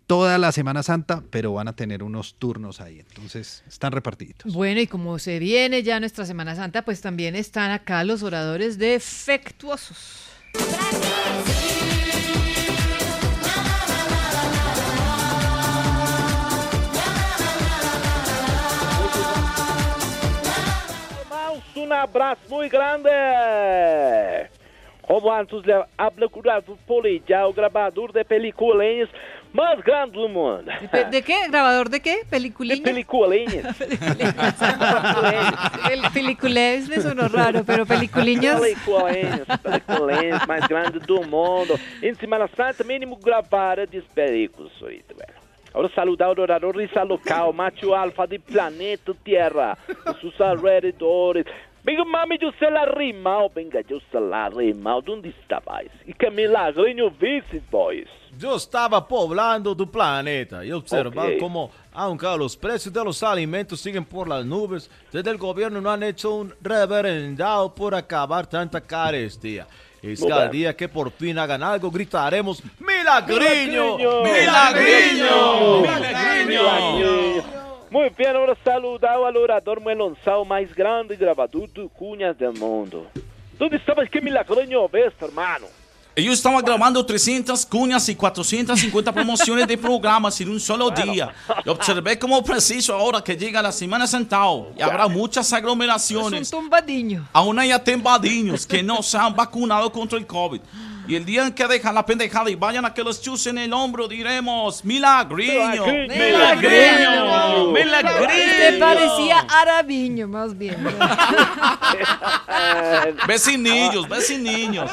[0.08, 3.00] toda la Semana Santa, pero van a tener unos turnos ahí.
[3.00, 4.54] Entonces, están repartidos.
[4.54, 8.78] Bueno, y como se viene ya nuestra Semana Santa, pues también están acá los oradores
[8.78, 10.26] defectuosos.
[21.86, 23.10] Um abraço muito grande.
[25.02, 29.08] Como antes lhe habla curado Polilla, o gravador de películas
[29.54, 30.66] mais grande do mundo.
[30.92, 31.48] ¿De, de qué?
[31.48, 32.24] ¿Grabador de qué?
[32.30, 32.84] ¿Peliculiña?
[32.84, 33.40] Películas.
[35.92, 38.60] El peliculés me sonó raro, pero peliculiñas.
[38.60, 41.80] Películas, películas mais grande do mundo.
[42.02, 44.74] Em Semana Santa, mínimo gravar de películas.
[44.82, 45.46] ahorita, velho.
[45.76, 51.46] Ahora saludar o orador risa local, macho alfa de planeta Tierra, e seus alrededores.
[51.86, 55.92] Venga, mami, eu sei lá rimao, venga, eu sei lá rimao, onde estavais?
[56.08, 58.08] E que milagrinho viste, boys?
[58.36, 61.40] Yo estaba poblando tu planeta y observando Ok.
[61.40, 65.92] cómo, aunque los precios de los alimentos siguen por las nubes, desde el gobierno no
[65.92, 69.68] han hecho un reverendado por acabar tanta carestía.
[70.02, 73.98] Es que al día que por fin hagan algo, gritaremos ¡Milagriño!
[74.24, 75.82] ¡Milagriño!
[76.48, 77.65] ¡Milagriño!
[77.96, 83.08] Muy bien, ahora saludar al orador melonçal mais grande gravador de cunhas del mundo.
[83.58, 84.10] ¿Dónde estabas?
[84.10, 85.68] Que milagrinho ves, hermano?
[86.14, 91.34] Eu estava gravando 300 cunhas e 450 promoções de programas em um solo dia.
[91.66, 97.26] Eu observei como preciso agora que chega a Semana Central e haverá muitas Es un.
[97.32, 100.60] Aún hay atembadinhos que no se han vacunado contra el COVID.
[101.08, 103.72] Y el día en que dejan la pendejada y vayan a que los chusen el
[103.74, 108.80] hombro, diremos, milagriño, milagriño, Usted milagriño.
[108.80, 110.76] parecía arabiño, más bien.
[113.28, 114.90] Vecinillos, vecinillos.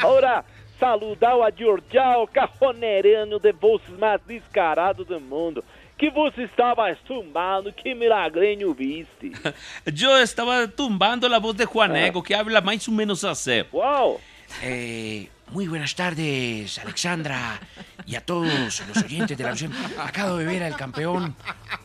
[0.00, 0.44] Ahora,
[0.78, 5.64] saludar a Giorgiao, cajoneirano de voces mais descarado do mundo.
[5.96, 9.30] Que você estava estumbando, que milagrinho viste.
[9.86, 13.62] Yo estaba tumbando la voz de Juanego, que habla más o menos así.
[13.70, 14.20] Wow.
[14.62, 17.60] Eh, muy buenas tardes, Alexandra,
[18.06, 18.46] y a todos
[18.88, 19.74] los oyentes de la Luciana.
[20.04, 21.34] Acabo de ver al campeón.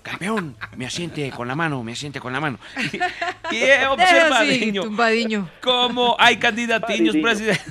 [0.04, 2.60] Campeón, me asiente con la mano, me asiente con la mano.
[3.52, 5.50] Y he observado, Sí, niño, tumbadiño.
[5.62, 7.66] cómo hay candidatiños presidentes.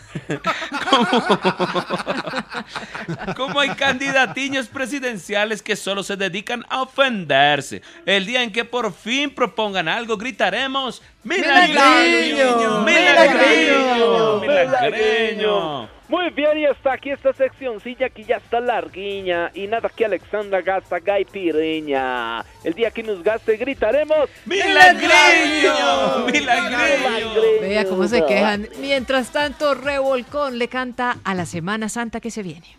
[3.36, 7.82] Cómo hay candidatiños presidenciales que solo se dedican a ofenderse.
[8.04, 12.82] El día en que por fin propongan algo, gritaremos: ¡Milagreño!
[12.82, 14.40] ¡Milagreño!
[14.40, 15.97] ¡Milagreño!
[16.08, 19.50] Muy bien, y hasta aquí esta seccioncilla que ya está larguiña.
[19.52, 22.40] Y nada que Alexandra gasta gaipiriña.
[22.64, 26.26] El día que nos gaste gritaremos ¡Milagreño!
[26.32, 27.40] ¡Milagreño!
[27.60, 28.68] Vea cómo se quejan.
[28.80, 32.76] Mientras tanto, Revolcón le canta a la Semana Santa que se viene.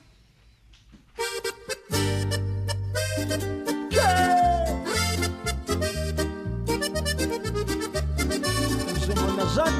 [9.05, 9.78] Semana Santa.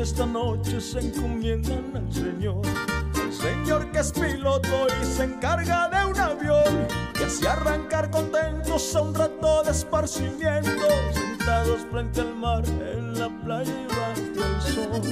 [0.00, 2.62] Esta noche se encomiendan al Señor.
[3.22, 6.86] El Señor que es piloto y se encarga de un avión.
[7.14, 10.70] Que así arrancar contentos a un rato de esparcimiento.
[11.12, 15.02] Sentados frente al mar en la playa y bajo el sol.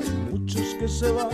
[0.00, 1.28] Hay muchos que se van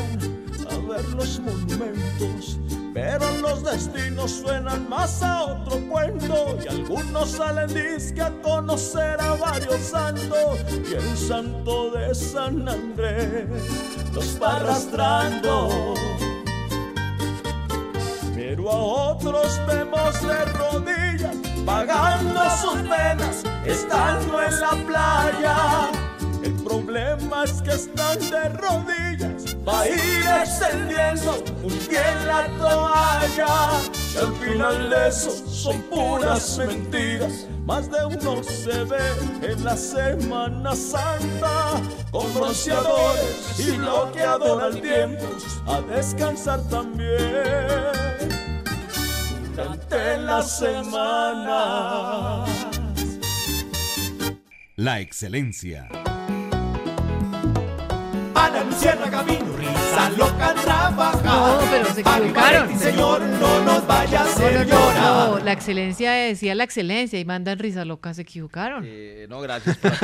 [0.71, 2.59] a ver los monumentos.
[2.95, 9.35] Pero los destinos suenan más a otro cuento y algunos salen disque a conocer a
[9.35, 13.49] varios santos y el santo de San Andrés
[14.13, 15.95] los va arrastrando.
[18.33, 21.37] Pero a otros vemos de rodillas
[21.67, 25.91] pagando sus penas estando en la playa.
[26.45, 29.34] El problema es que están de rodillas
[29.67, 33.71] va a ir extendiendo un pie en la toalla.
[34.15, 37.47] Y al final de eso son puras mentiras.
[37.65, 38.99] Más de uno se ve
[39.43, 45.25] en la Semana Santa con bronceadores y bloqueador al tiempo
[45.67, 48.05] a descansar también
[49.57, 52.45] durante la semana.
[54.77, 55.89] La excelencia.
[58.35, 61.23] A la Luciana camino, risa loca trabaja.
[61.23, 62.69] No, pero se equivocaron.
[62.69, 65.31] Ay, señor, no nos vaya a hacer no, no, llorar.
[65.31, 68.85] no, la excelencia decía la excelencia y mandan risa loca, se equivocaron.
[68.87, 69.93] Eh, no, gracias por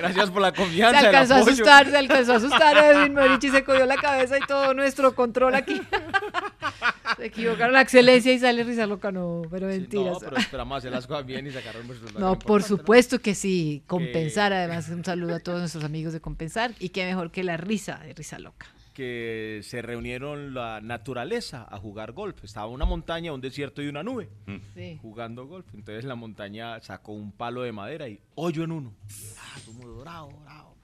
[0.00, 1.00] Gracias por la Se confianza.
[1.00, 4.40] el alcanzó a asustar, se alcanzó a asustar Edwin Morichi, se cogió la cabeza y
[4.46, 5.80] todo nuestro control aquí.
[7.16, 10.14] se equivocaron la excelencia y sale risa loca, no, pero mentiras.
[10.14, 12.20] No, pero esperamos hacer las cosas bien y sacar un resultado.
[12.20, 16.72] No, por supuesto que sí, compensar, además un saludo a todos nuestros amigos de compensar
[16.80, 18.66] y qué mejor que la risa de risa loca.
[18.92, 22.42] que se reunieron la naturaleza a jugar golf.
[22.44, 24.28] Estaba una montaña, un desierto y una nube
[24.74, 24.98] Sí.
[25.00, 25.64] jugando golf.
[25.72, 28.92] Entonces la montaña sacó un palo de madera y hoyo en uno.
[29.38, 30.74] Ah, mundo, bravo, bravo.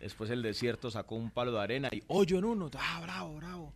[0.00, 2.70] Después el desierto sacó un palo de arena y hoyo en uno.
[2.76, 3.72] Ah, bravo, bravo.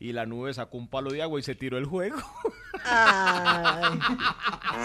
[0.00, 2.16] Y la nube sacó un palo de agua y se tiró el juego.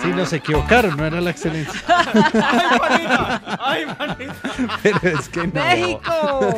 [0.01, 1.82] Sí, nos equivocaron, no era la excelencia.
[1.88, 3.41] ¡Ay, manita!
[3.61, 4.36] ¡Ay, manita!
[4.84, 5.53] Pero es que no.
[5.53, 6.49] ¡México!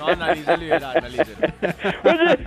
[0.00, 1.36] No, analice liberal, analice.
[2.02, 2.38] Oye,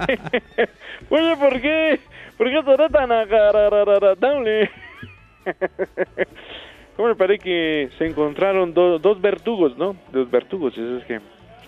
[1.10, 2.00] oye, ¿por qué?
[2.38, 4.70] ¿Por qué será tan agradable?
[6.98, 9.96] ¿Cómo me parece que se encontraron do- dos verdugos, no?
[10.12, 11.22] Dos verdugos, esos que,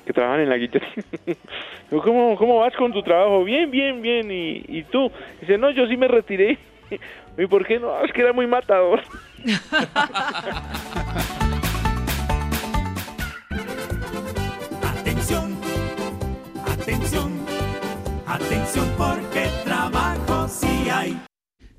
[0.07, 0.55] que trabajan en la.
[1.91, 3.43] Digo, ¿Cómo, ¿Cómo vas con tu trabajo?
[3.43, 4.31] Bien, bien, bien.
[4.31, 5.11] ¿Y, y tú?
[5.41, 6.57] Dice, no, yo sí me retiré.
[7.37, 8.01] ¿Y por qué no?
[8.03, 9.01] Es que era muy matador.
[14.81, 15.57] Atención,
[16.65, 17.31] atención,
[18.25, 21.26] atención porque trabajo sí hay.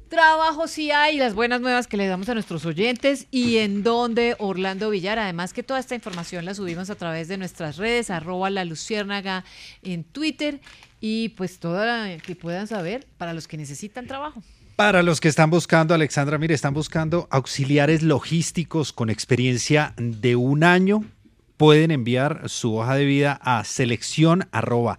[0.08, 4.36] Trabajo sí hay, las buenas nuevas que le damos a nuestros oyentes y en donde
[4.38, 5.18] Orlando Villar.
[5.18, 9.44] Además que toda esta información la subimos a través de nuestras redes, arroba la luciérnaga
[9.82, 10.60] en Twitter
[10.98, 14.42] y pues toda la que puedan saber para los que necesitan trabajo.
[14.76, 20.64] Para los que están buscando, Alexandra, mire, están buscando auxiliares logísticos con experiencia de un
[20.64, 21.04] año.
[21.58, 24.98] Pueden enviar su hoja de vida a selección arroba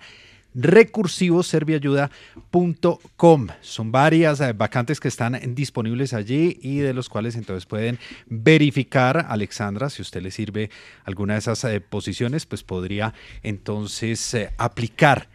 [0.56, 3.48] recursivoserviayuda.com.
[3.62, 7.98] Son varias eh, vacantes que están disponibles allí y de los cuales entonces pueden
[8.28, 10.70] verificar, Alexandra, si usted le sirve
[11.06, 15.28] alguna de esas eh, posiciones, pues podría entonces eh, aplicar.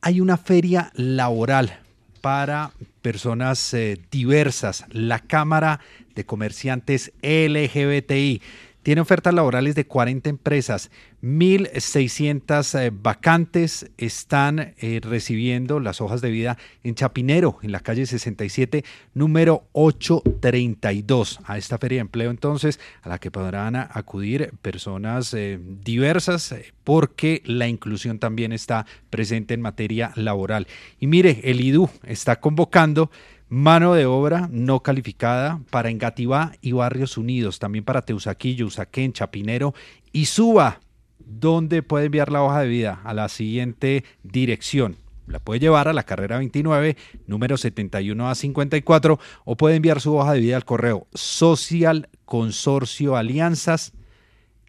[0.00, 1.80] Hay una feria laboral
[2.20, 2.70] para
[3.02, 3.74] personas
[4.10, 5.80] diversas, la Cámara
[6.14, 8.40] de Comerciantes LGBTI.
[8.82, 10.90] Tiene ofertas laborales de 40 empresas,
[11.22, 18.06] 1.600 eh, vacantes están eh, recibiendo las hojas de vida en Chapinero, en la calle
[18.06, 21.40] 67, número 832.
[21.44, 26.72] A esta feria de empleo entonces, a la que podrán acudir personas eh, diversas, eh,
[26.82, 30.66] porque la inclusión también está presente en materia laboral.
[30.98, 33.10] Y mire, el IDU está convocando
[33.52, 39.74] mano de obra no calificada para Engativá y Barrios Unidos, también para Teusaquillo, Usaquén, Chapinero
[40.10, 40.80] y Suba,
[41.18, 44.96] donde puede enviar la hoja de vida a la siguiente dirección.
[45.26, 46.96] La puede llevar a la carrera 29,
[47.26, 53.18] número 71 a 54, o puede enviar su hoja de vida al correo social consorcio
[53.18, 53.92] alianzas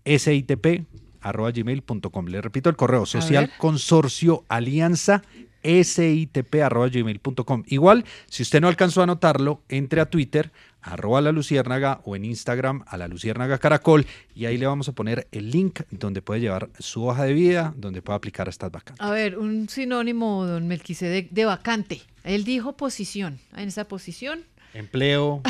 [0.04, 0.84] sitp
[1.22, 2.26] arroba gmail.com.
[2.26, 3.58] Le repito el correo social ver.
[3.58, 5.24] consorcio alianza
[5.64, 7.64] sitp arroba gmail.com.
[7.68, 10.51] Igual, si usted no alcanzó a anotarlo, entre a Twitter
[10.82, 14.05] arroba la luciérnaga o en Instagram a la luciérnaga caracol
[14.36, 17.74] y ahí le vamos a poner el link donde puede llevar su hoja de vida,
[17.78, 19.05] donde puede aplicar a estas vacantes.
[19.05, 22.01] A ver, un sinónimo, don Melquisedec, de vacante.
[22.24, 23.39] Él dijo posición.
[23.55, 24.43] En esa posición
[24.74, 25.41] Empleo,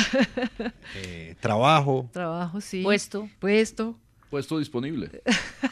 [0.96, 2.10] eh, trabajo.
[2.12, 2.82] Trabajo, sí.
[2.82, 3.28] Puesto.
[3.38, 3.96] Puesto.
[4.30, 5.22] Puesto disponible.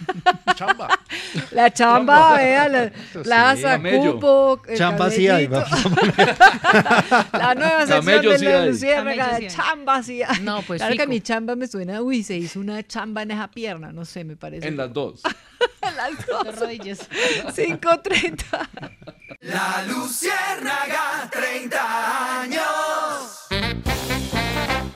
[0.56, 0.88] Chamba.
[1.50, 2.92] La chamba, vea, la
[3.22, 4.14] plaza, Camello.
[4.14, 5.48] cupo, Chamba sí hay,
[7.32, 10.40] La nueva sección Camello de sí la luciérnaga, sí chamba sí hay.
[10.42, 11.10] No, pues Claro que fico.
[11.10, 14.36] mi chamba me suena, uy, se hizo una chamba en esa pierna, no sé, me
[14.36, 14.68] parece.
[14.68, 15.22] En las dos.
[15.80, 16.44] En las dos.
[16.44, 17.08] Dos rodillas.
[17.10, 18.44] 5.30.
[19.40, 22.62] La Luciérnaga, 30 años.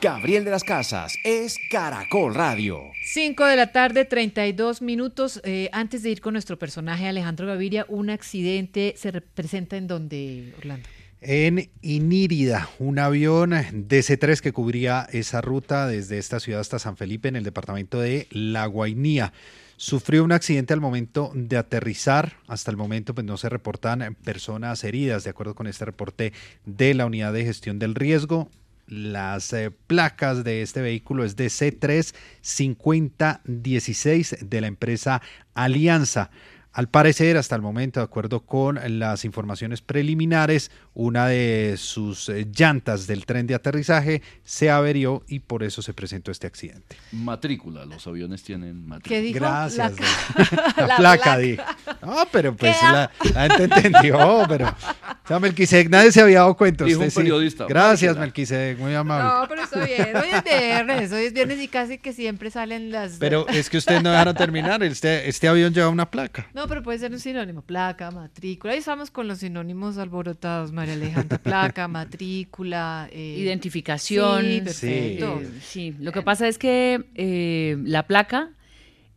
[0.00, 2.82] Gabriel de las Casas es Caracol Radio.
[3.04, 5.40] 5 de la tarde, 32 minutos.
[5.44, 9.86] Eh, antes de ir con nuestro personaje Alejandro Gaviria, un accidente se re- presenta en
[9.86, 10.88] donde, Orlando.
[11.22, 17.28] En Inírida, un avión DC-3 que cubría esa ruta desde esta ciudad hasta San Felipe
[17.28, 19.32] en el departamento de La Guainía.
[19.78, 22.34] Sufrió un accidente al momento de aterrizar.
[22.48, 26.32] Hasta el momento pues, no se reportan personas heridas, de acuerdo con este reporte
[26.66, 28.50] de la Unidad de Gestión del Riesgo.
[28.86, 35.20] Las eh, placas de este vehículo es de C35016 de la empresa
[35.54, 36.30] Alianza.
[36.76, 42.46] Al parecer, hasta el momento, de acuerdo con las informaciones preliminares, una de sus eh,
[42.54, 46.96] llantas del tren de aterrizaje se averió y por eso se presentó este accidente.
[47.12, 49.08] Matrícula, los aviones tienen matrícula.
[49.08, 49.38] ¿Qué dijo?
[49.38, 49.94] Gracias.
[49.98, 51.38] La, La, La placa, placa.
[51.38, 51.56] di.
[52.02, 54.66] No, pero pues la, la gente entendió, pero...
[54.68, 56.84] O sea, Melquisedec, nadie se había dado cuenta.
[56.84, 57.16] Dijo usted un sí.
[57.16, 57.64] periodista.
[57.66, 58.16] Gracias.
[58.18, 59.28] Melquisedec, muy amable.
[59.28, 60.14] No, pero está bien.
[60.14, 63.12] Hoy es viernes, hoy es viernes y casi que siempre salen las...
[63.18, 64.82] Pero es que ustedes no dejaron terminar.
[64.82, 66.46] Este, este avión lleva una placa.
[66.54, 67.62] No, pero puede ser un sinónimo.
[67.62, 68.72] Placa, matrícula.
[68.72, 71.38] Ahí estamos con los sinónimos alborotados, María Alejandra.
[71.38, 73.08] Placa, matrícula.
[73.12, 74.42] eh, Identificación.
[74.44, 75.40] Sí, perfecto.
[75.42, 78.50] Eh, sí, lo que pasa es que eh, la placa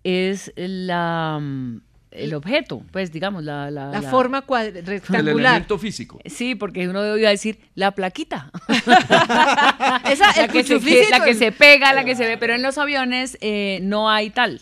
[0.04, 1.82] es la, mm,
[2.12, 5.40] el objeto, pues digamos, la, la, La forma cuadra- El rectangular.
[5.54, 6.20] elemento físico.
[6.26, 8.52] Sí, porque uno iba a decir la plaquita.
[8.70, 12.62] Esa, la, el que se, la que se pega, la que se ve, pero en
[12.62, 14.62] los aviones eh, no hay tal.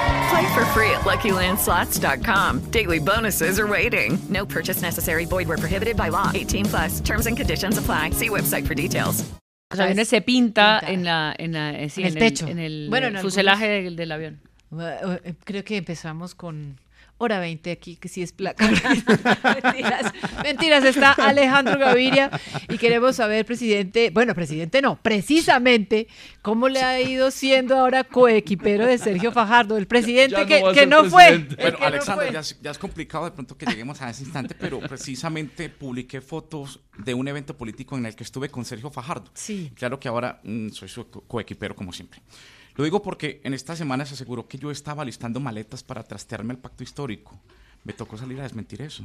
[0.31, 2.59] Play for free at LuckyLandSlots.com.
[2.71, 4.17] Daily bonuses are waiting.
[4.29, 5.25] No purchase necessary.
[5.25, 6.31] Void were prohibited by law.
[6.33, 7.01] 18 plus.
[7.01, 8.11] Terms and conditions apply.
[8.11, 9.23] See website for details.
[9.71, 12.45] Los aviones se pinta en la, en la, eh, sí, En el techo.
[12.47, 14.41] en el Bueno, en eh, algunos- fuselaje del, del avión.
[14.79, 16.77] Eh, Creo que empezamos con
[17.21, 18.67] hora 20 aquí, que sí es placa.
[19.63, 20.13] mentiras,
[20.43, 22.31] mentiras, está Alejandro Gaviria
[22.69, 26.07] y queremos saber, presidente, bueno, presidente no, precisamente,
[26.41, 30.79] cómo le ha ido siendo ahora coequipero de Sergio Fajardo, el presidente Ya no que,
[30.79, 31.25] que no fue.
[31.27, 31.55] presidente.
[31.55, 32.33] Bueno, que no Alexandra, fue.
[32.33, 36.21] ya, es- ya es complicado de pronto que lleguemos a ese instante, pero precisamente publiqué
[36.21, 39.29] fotos de un evento político en el que estuve con Sergio Fajardo.
[39.33, 39.71] Sí.
[39.75, 42.21] Claro que ahora mm, soy su co- coequipero como siempre.
[42.75, 46.53] Lo digo porque en esta semana se aseguró que yo estaba listando maletas para trastearme
[46.53, 47.39] el pacto histórico.
[47.83, 49.03] Me tocó salir a desmentir eso.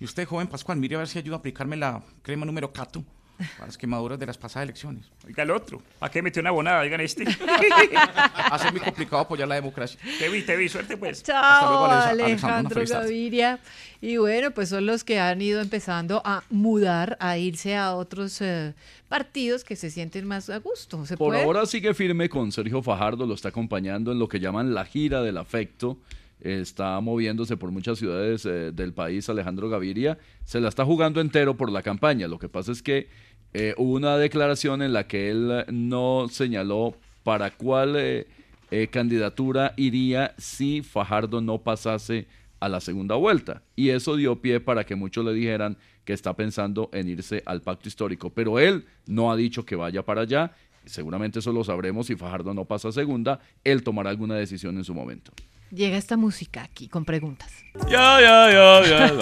[0.00, 3.04] Y usted, joven Pascual, mire a ver si ayuda a aplicarme la crema número Cato
[3.36, 5.06] para las quemaduras de las pasadas elecciones.
[5.26, 5.82] Oiga el otro.
[6.00, 6.80] ¿A qué metió una bonada?
[6.80, 7.24] Oigan este.
[8.50, 9.98] Hace muy complicado apoyar la democracia.
[10.18, 10.68] Te vi, te vi.
[10.68, 11.22] Suerte pues.
[11.26, 12.82] Luego, Chao, Alejandro.
[12.86, 13.58] Gaviria.
[14.00, 18.40] Y bueno, pues son los que han ido empezando a mudar, a irse a otros
[18.40, 18.74] eh,
[19.08, 21.06] partidos que se sienten más a gusto.
[21.06, 21.42] ¿Se Por puede?
[21.42, 25.22] ahora sigue firme con Sergio Fajardo, lo está acompañando en lo que llaman la gira
[25.22, 25.98] del afecto.
[26.44, 30.18] Está moviéndose por muchas ciudades eh, del país Alejandro Gaviria.
[30.44, 32.28] Se la está jugando entero por la campaña.
[32.28, 33.08] Lo que pasa es que
[33.54, 38.26] eh, hubo una declaración en la que él no señaló para cuál eh,
[38.72, 42.26] eh, candidatura iría si Fajardo no pasase
[42.58, 43.62] a la segunda vuelta.
[43.76, 47.62] Y eso dio pie para que muchos le dijeran que está pensando en irse al
[47.62, 48.30] pacto histórico.
[48.30, 50.52] Pero él no ha dicho que vaya para allá.
[50.84, 53.38] Seguramente eso lo sabremos si Fajardo no pasa a segunda.
[53.62, 55.32] Él tomará alguna decisión en su momento.
[55.70, 57.50] Llega esta música aquí con preguntas.
[57.90, 59.12] Ya, ya, ya, ya.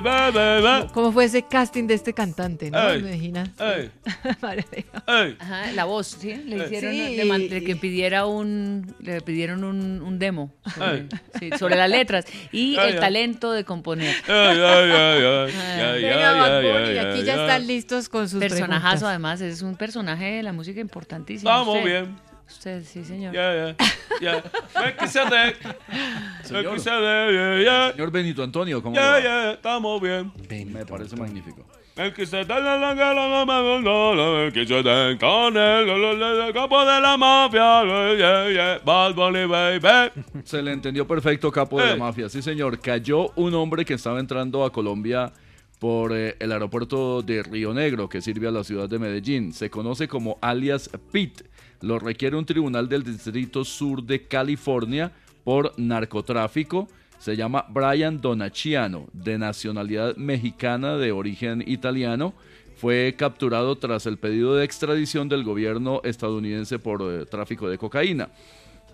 [0.00, 0.86] Bye.
[0.94, 2.70] ¿Cómo fue ese casting de este cantante?
[2.70, 2.78] ¿no?
[2.78, 3.44] Ay, Imagina.
[3.58, 3.90] ay.
[4.40, 5.36] María Alejandra.
[5.44, 6.34] Ajá, la voz, ¿sí?
[6.34, 7.16] Le hicieron, sí.
[7.16, 11.06] le, le que pidiera un, le pidieron un, un demo sobre,
[11.38, 14.14] sí, sobre las letras y el talento de componer.
[14.26, 15.54] Ay, ay, ay, ay.
[15.54, 15.76] Ah.
[15.78, 17.34] Ya, Venga, ya, aquí ya.
[17.34, 19.02] están listos con sus Personajazo, preguntas.
[19.10, 21.50] además, es un personaje de la música importantísimo.
[21.50, 22.16] Vamos Usted- bien.
[22.48, 23.32] Usted, sí, señor.
[23.34, 23.76] Ya, ya,
[24.20, 24.42] ya.
[24.80, 25.56] Melquisedec.
[26.50, 27.92] Melquisedec, ya.
[27.92, 29.20] Señor Benito Antonio, ¿cómo Ya, le va?
[29.20, 30.32] ya, estamos bien.
[30.72, 31.64] Me parece magnífico.
[31.96, 38.80] La la la la el da con el capo de la mafia, la, yeah, yeah,
[38.84, 40.10] Bad Bunny, baby.
[40.42, 41.96] Se le entendió perfecto, capo de la Eh.
[41.96, 42.28] mafia.
[42.28, 42.80] Sí, señor.
[42.80, 45.32] Cayó un hombre que estaba entrando a Colombia
[45.78, 49.52] por eh, el aeropuerto de Río Negro, que sirve a la ciudad de Medellín.
[49.52, 51.42] Se conoce como alias Pit.
[51.80, 55.12] Lo requiere un tribunal del Distrito Sur de California
[55.44, 56.88] por narcotráfico.
[57.18, 62.34] Se llama Brian Donaciano, de nacionalidad mexicana de origen italiano.
[62.76, 68.30] Fue capturado tras el pedido de extradición del gobierno estadounidense por eh, tráfico de cocaína.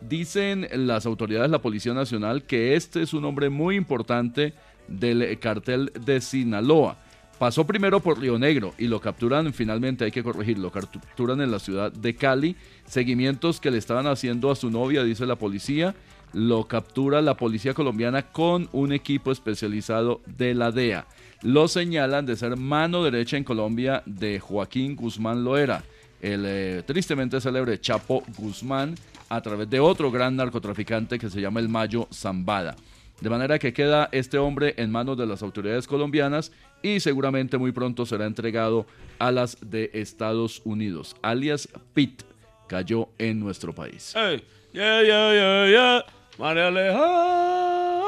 [0.00, 4.54] Dicen las autoridades, la Policía Nacional, que este es un hombre muy importante
[4.86, 6.98] del eh, cartel de Sinaloa.
[7.40, 11.50] Pasó primero por Río Negro y lo capturan, finalmente hay que corregirlo, lo capturan en
[11.50, 12.54] la ciudad de Cali.
[12.84, 15.94] Seguimientos que le estaban haciendo a su novia, dice la policía.
[16.34, 21.06] Lo captura la policía colombiana con un equipo especializado de la DEA.
[21.40, 25.82] Lo señalan de ser mano derecha en Colombia de Joaquín Guzmán Loera,
[26.20, 28.96] el eh, tristemente célebre Chapo Guzmán,
[29.30, 32.76] a través de otro gran narcotraficante que se llama el Mayo Zambada.
[33.20, 36.52] De manera que queda este hombre en manos de las autoridades colombianas
[36.82, 38.86] y seguramente muy pronto será entregado
[39.18, 41.14] a las de Estados Unidos.
[41.22, 42.22] Alias Pit
[42.68, 44.12] cayó en nuestro país.
[44.14, 44.42] Hey,
[44.72, 46.04] yeah, yeah, yeah, yeah.
[46.38, 48.00] María Alejandro.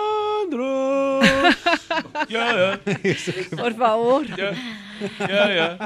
[2.29, 3.57] Yeah, yeah.
[3.57, 4.25] Por favor.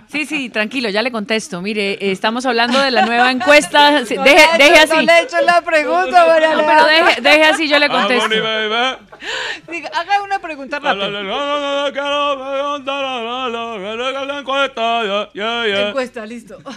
[0.09, 1.63] Sí, sí, tranquilo, ya le contesto.
[1.63, 4.03] Mire, eh, estamos hablando de la nueva encuesta.
[4.03, 4.97] Deje, así.
[4.97, 8.01] No le he hecho la pregunta, María No, pero deje, deje así, yo le Bad
[8.01, 8.29] contesto.
[9.71, 11.23] Diga, haga una pregunta La, la, rápida.
[11.23, 11.91] la.
[15.89, 16.59] Encuesta, listo.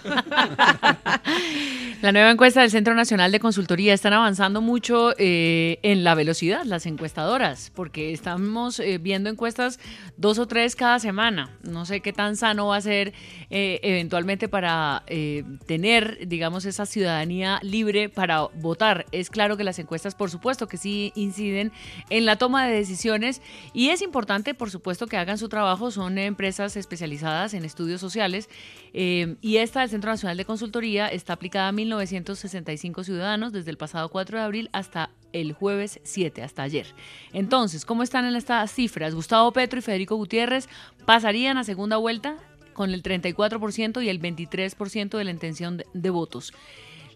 [2.02, 6.64] La nueva encuesta del Centro Nacional de Consultoría están avanzando mucho eh, en la velocidad,
[6.64, 9.82] las encuestadoras, porque estamos eh, viendo encuestas
[10.16, 11.50] dos o tres cada semana.
[11.62, 13.14] No sé qué tan sano va a ser
[13.50, 19.06] eh, eventualmente para eh, tener, digamos, esa ciudadanía libre para votar.
[19.12, 21.72] Es claro que las encuestas, por supuesto, que sí inciden
[22.10, 23.42] en la toma de decisiones
[23.74, 25.92] y es importante, por supuesto, que hagan su trabajo.
[25.92, 28.50] Son empresas especializadas en estudios sociales
[28.94, 33.78] eh, y esta del Centro Nacional de Consultoría está aplicada a 1.965 ciudadanos desde el
[33.78, 36.88] pasado 4 de abril hasta el jueves 7, hasta ayer.
[37.34, 39.16] Entonces, ¿cómo están en estas cifras?
[39.16, 40.68] Gustavo Petro y Federico Gutiérrez
[41.06, 42.38] pasarían a segunda vuelta
[42.74, 46.54] con el 34% y el 23% de la intención de, de votos.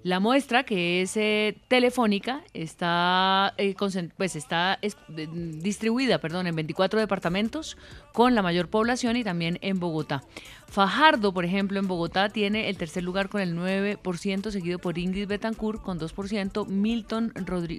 [0.03, 3.73] La muestra, que es eh, telefónica, está, eh,
[4.17, 7.77] pues está es- distribuida perdón, en 24 departamentos
[8.11, 10.21] con la mayor población y también en Bogotá.
[10.67, 15.27] Fajardo, por ejemplo, en Bogotá tiene el tercer lugar con el 9%, seguido por Ingrid
[15.27, 17.31] Betancourt con 2%, Milton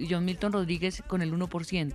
[0.09, 1.93] John Milton Rodríguez con el 1%.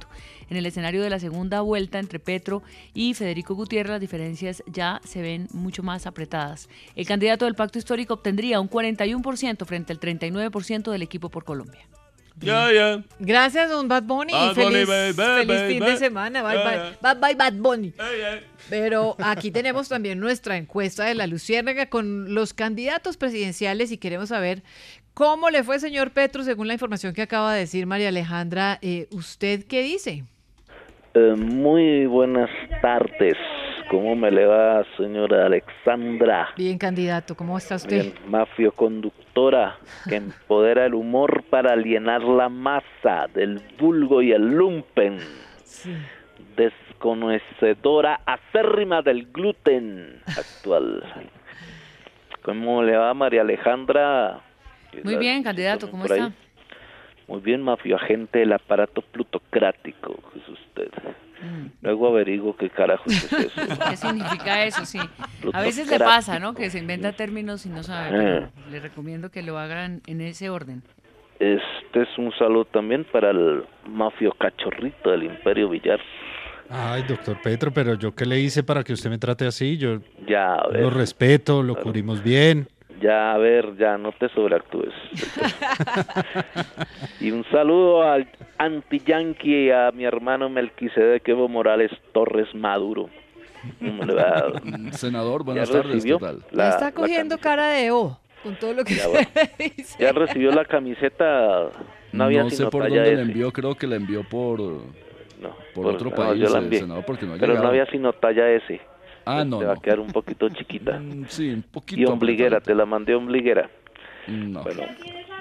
[0.50, 2.62] En el escenario de la segunda vuelta entre Petro
[2.92, 6.68] y Federico Gutiérrez, las diferencias ya se ven mucho más apretadas.
[6.94, 11.80] El candidato del pacto histórico obtendría un 41% frente al 39% del equipo por Colombia.
[12.40, 13.04] Yeah, yeah.
[13.18, 14.32] Gracias, don Bad Bunny.
[14.32, 15.92] Bad feliz Bunny, baby, feliz fin baby.
[15.92, 16.42] de semana.
[16.42, 17.14] Bye, Yeah, bye.
[17.14, 17.92] Bye, bye, Bad Bunny.
[18.70, 24.30] Pero aquí tenemos también nuestra encuesta de la Luciérnaga con los candidatos presidenciales y queremos
[24.30, 24.62] saber
[25.12, 28.78] cómo le fue, señor Petro, según la información que acaba de decir María Alejandra.
[28.80, 30.24] Eh, ¿Usted qué dice?
[31.12, 32.48] Eh, muy buenas
[32.80, 33.36] tardes.
[33.90, 36.50] ¿Cómo me le va, señora Alexandra?
[36.56, 38.02] Bien, candidato, ¿cómo está usted?
[38.02, 44.42] Bien, mafio conductora que empodera el humor para alienar la masa del vulgo y el
[44.42, 45.18] lumpen.
[46.56, 51.02] Desconocedora acérrima del gluten actual.
[52.42, 54.40] ¿Cómo le va, María Alejandra?
[55.02, 56.32] Muy bien, candidato, ¿cómo ahí.
[57.30, 60.90] Muy bien, mafio agente del aparato plutocrático, es usted.
[61.80, 63.60] Luego averiguo qué carajos es eso.
[63.88, 64.84] ¿Qué significa eso?
[64.84, 64.98] Sí.
[65.52, 66.54] A veces le pasa, ¿no?
[66.54, 68.08] Que se inventa términos y no sabe.
[68.08, 68.48] Eh.
[68.52, 70.82] pero le recomiendo que lo hagan en ese orden.
[71.38, 76.00] Este es un saludo también para el mafio cachorrito del Imperio Villar.
[76.68, 80.00] Ay, doctor Petro, pero yo qué le hice para que usted me trate así, yo
[80.26, 82.66] Ya, a ver, lo respeto, lo cubrimos bien.
[83.00, 84.92] Ya, a ver, ya, no te sobreactúes.
[87.20, 88.28] y un saludo al
[88.58, 93.08] anti-yankee y a mi hermano Melquisedec Evo Morales Torres Maduro.
[93.78, 94.52] ¿Cómo le va?
[94.92, 96.42] Senador, ¿Ya buenas tardes, recibió ¿qué tal?
[96.50, 99.28] la- está la cogiendo cara de O con todo lo que Ya, bueno.
[99.58, 100.02] dice.
[100.02, 101.68] ¿Ya recibió la camiseta?
[102.12, 103.30] No había sé sino por talla dónde la S.
[103.30, 104.58] envió, creo que la envió por,
[105.74, 106.80] por Por- otro no, país, yo la envié.
[106.80, 107.68] senador, porque no ha Pero no llegado.
[107.68, 108.80] había sino talla S.
[109.24, 109.78] Ah, no, Te va no.
[109.80, 111.00] a quedar un poquito chiquita.
[111.28, 112.00] Sí, un poquito.
[112.00, 113.68] Y ombliguera, te la mandé ombliguera.
[114.26, 114.82] No, Bueno,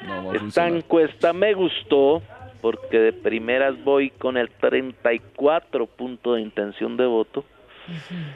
[0.08, 2.22] no va a esta encuesta me gustó
[2.62, 7.46] porque de primeras voy con el 34 punto de intención de voto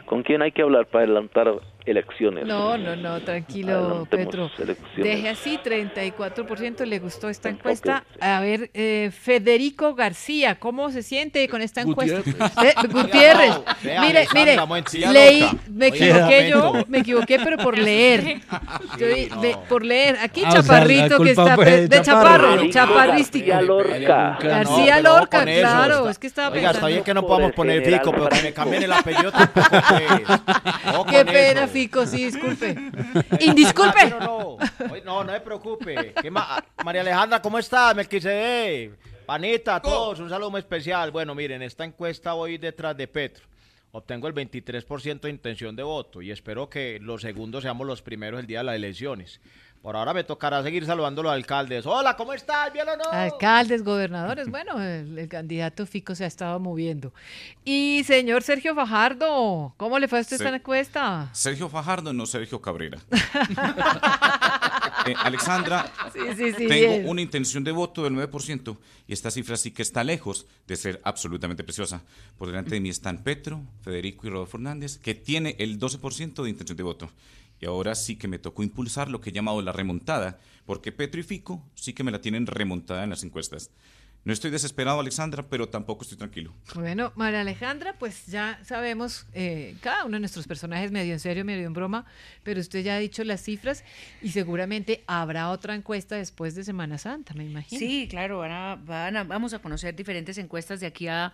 [0.06, 1.54] ¿Con quién hay que hablar para adelantar
[1.86, 2.46] elecciones?
[2.46, 4.50] No, no, no, tranquilo, Petro.
[4.58, 4.78] elecciones.
[4.98, 8.04] Deje así, 34% le gustó esta encuesta.
[8.20, 12.18] A ver, eh, Federico García, ¿cómo se siente con esta encuesta?
[12.20, 12.52] Gutiérrez.
[12.64, 14.58] Eh, Gutiérrez, Vea, mire, mire,
[15.12, 18.42] leí, me equivoqué yo, me equivoqué, pero por leer.
[19.00, 19.08] Yo
[19.42, 20.18] ve- por leer.
[20.22, 22.48] Aquí Ah, o sea, la Chaparrito que está de de Chaparro.
[22.48, 23.48] Chaparro, chaparrístico.
[23.48, 24.38] García Lorca.
[24.42, 26.78] García Lorca, claro, está- es que estaba Oiga, pensando.
[26.80, 30.04] está bien que no podamos poner Fico, pero que me cambien el apellido tampoco, pues.
[31.10, 31.68] Qué pena.
[31.74, 32.76] Fico, sí, disculpe.
[33.42, 33.94] Indisculpe.
[34.04, 34.58] Pero no,
[35.04, 36.14] no, no se preocupe.
[36.22, 37.96] ¿Qué ma- María Alejandra, ¿cómo estás?
[37.96, 38.92] Melquisede,
[39.26, 41.12] Panita, a todos, un saludo muy especial.
[41.12, 43.46] Bueno, miren, esta encuesta voy detrás de Petro.
[43.92, 48.40] Obtengo el 23% de intención de voto y espero que los segundos seamos los primeros
[48.40, 49.40] el día de las elecciones.
[49.84, 51.86] Por ahora me tocará seguir saludando a los alcaldes.
[51.86, 52.72] Hola, ¿cómo estás?
[52.72, 53.04] ¿Bien o no?
[53.12, 57.14] Alcaldes, gobernadores, bueno, el, el candidato Fico se ha estado moviendo.
[57.66, 61.30] Y señor Sergio Fajardo, ¿cómo le fue a usted esta encuesta?
[61.34, 62.98] Sergio Fajardo, no Sergio Cabrera.
[65.06, 67.10] Eh, Alexandra, Sí, sí, sí, tengo bien.
[67.10, 71.02] una intención de voto del 9% y esta cifra sí que está lejos de ser
[71.04, 72.04] absolutamente preciosa.
[72.38, 76.50] Por delante de mí están Petro, Federico y Rodolfo Hernández, que tiene el 12% de
[76.50, 77.10] intención de voto.
[77.64, 81.22] Y ahora sí que me tocó impulsar lo que he llamado la remontada, porque Petro
[81.22, 83.72] y Fico sí que me la tienen remontada en las encuestas.
[84.26, 86.54] No estoy desesperado, Alexandra, pero tampoco estoy tranquilo.
[86.76, 91.46] Bueno, María Alejandra, pues ya sabemos, eh, cada uno de nuestros personajes medio en serio,
[91.46, 92.06] medio en broma,
[92.44, 93.86] pero usted ya ha dicho las cifras
[94.22, 97.80] y seguramente habrá otra encuesta después de Semana Santa, me imagino.
[97.80, 101.32] Sí, claro, van a- van a- vamos a conocer diferentes encuestas de aquí a,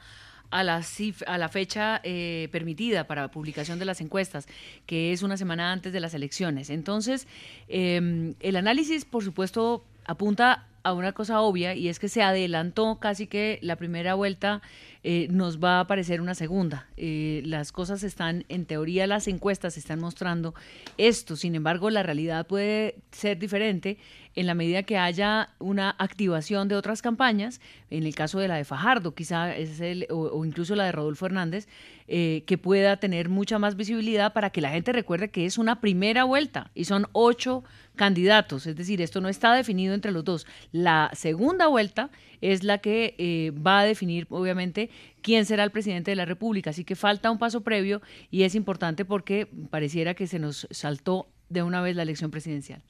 [0.51, 0.81] a, la,
[1.27, 4.47] a la fecha eh, permitida para publicación de las encuestas,
[4.85, 6.69] que es una semana antes de las elecciones.
[6.69, 7.27] Entonces,
[7.67, 12.99] eh, el análisis, por supuesto, apunta a una cosa obvia y es que se adelantó
[12.99, 14.61] casi que la primera vuelta
[15.03, 16.87] eh, nos va a aparecer una segunda.
[16.97, 20.53] Eh, las cosas están, en teoría las encuestas están mostrando
[20.97, 23.97] esto, sin embargo la realidad puede ser diferente
[24.35, 27.59] en la medida que haya una activación de otras campañas,
[27.89, 31.25] en el caso de la de Fajardo, quizá es el, o, incluso la de Rodolfo
[31.25, 31.67] Hernández,
[32.07, 35.81] eh, que pueda tener mucha más visibilidad para que la gente recuerde que es una
[35.81, 37.63] primera vuelta y son ocho
[37.95, 40.47] candidatos, es decir, esto no está definido entre los dos.
[40.71, 42.09] La segunda vuelta
[42.41, 44.89] es la que eh, va a definir, obviamente,
[45.21, 48.01] quién será el presidente de la República, así que falta un paso previo
[48.31, 52.81] y es importante porque pareciera que se nos saltó de una vez la elección presidencial.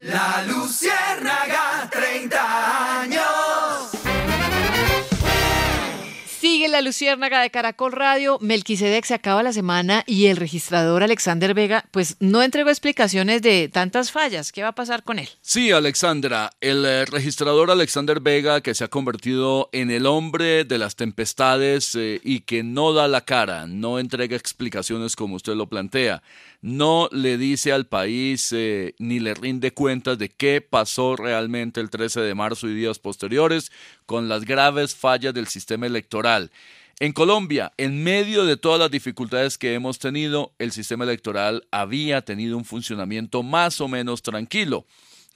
[0.00, 3.45] La Luciérnaga, 30 años.
[6.68, 8.38] La Luciérnaga de Caracol Radio.
[8.40, 13.68] Melquisedec se acaba la semana y el registrador Alexander Vega, pues no entregó explicaciones de
[13.68, 14.50] tantas fallas.
[14.50, 15.28] ¿Qué va a pasar con él?
[15.42, 20.78] Sí, Alexandra, el eh, registrador Alexander Vega, que se ha convertido en el hombre de
[20.78, 25.68] las tempestades eh, y que no da la cara, no entrega explicaciones como usted lo
[25.68, 26.22] plantea,
[26.62, 31.90] no le dice al país eh, ni le rinde cuentas de qué pasó realmente el
[31.90, 33.72] 13 de marzo y días posteriores
[34.06, 36.50] con las graves fallas del sistema electoral.
[36.98, 42.22] En Colombia, en medio de todas las dificultades que hemos tenido, el sistema electoral había
[42.22, 44.86] tenido un funcionamiento más o menos tranquilo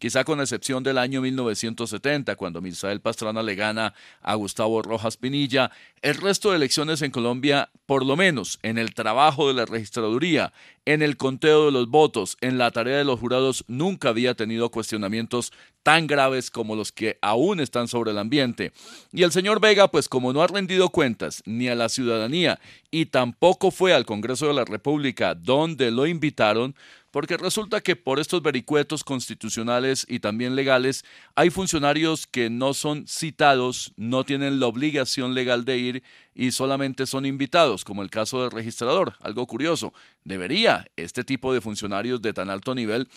[0.01, 5.71] quizá con excepción del año 1970, cuando Misael Pastrana le gana a Gustavo Rojas Pinilla,
[6.03, 10.53] el resto de elecciones en Colombia, por lo menos en el trabajo de la registraduría,
[10.87, 14.71] en el conteo de los votos, en la tarea de los jurados, nunca había tenido
[14.71, 15.53] cuestionamientos
[15.83, 18.73] tan graves como los que aún están sobre el ambiente.
[19.13, 22.59] Y el señor Vega, pues como no ha rendido cuentas ni a la ciudadanía
[22.91, 26.75] y tampoco fue al Congreso de la República donde lo invitaron,
[27.11, 31.05] porque resulta que por estos vericuetos constitucionales y también legales
[31.35, 36.03] hay funcionarios que no son citados, no tienen la obligación legal de ir
[36.35, 39.15] y solamente son invitados, como el caso del registrador.
[39.21, 39.93] Algo curioso,
[40.25, 43.09] debería este tipo de funcionarios de tan alto nivel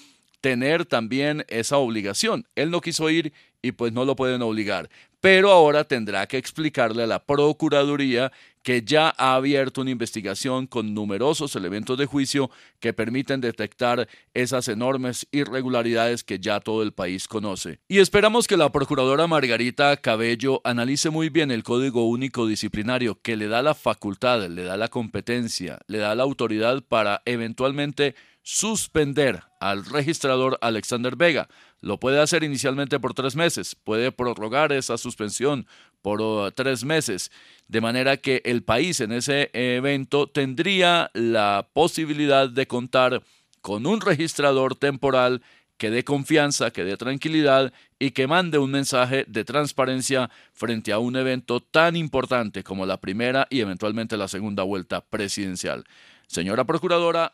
[0.44, 2.46] tener también esa obligación.
[2.56, 4.90] Él no quiso ir y pues no lo pueden obligar.
[5.22, 8.30] Pero ahora tendrá que explicarle a la Procuraduría
[8.64, 12.50] que ya ha abierto una investigación con numerosos elementos de juicio
[12.80, 17.80] que permiten detectar esas enormes irregularidades que ya todo el país conoce.
[17.88, 23.36] Y esperamos que la Procuradora Margarita Cabello analice muy bien el Código Único Disciplinario que
[23.36, 29.44] le da la facultad, le da la competencia, le da la autoridad para eventualmente suspender
[29.60, 31.48] al registrador Alexander Vega.
[31.80, 35.68] Lo puede hacer inicialmente por tres meses, puede prorrogar esa suspensión
[36.04, 37.32] por uh, tres meses,
[37.68, 43.24] de manera que el país en ese evento tendría la posibilidad de contar
[43.62, 45.42] con un registrador temporal
[45.78, 51.00] que dé confianza, que dé tranquilidad y que mande un mensaje de transparencia frente a
[51.00, 55.86] un evento tan importante como la primera y eventualmente la segunda vuelta presidencial.
[56.28, 57.34] Señora Procuradora,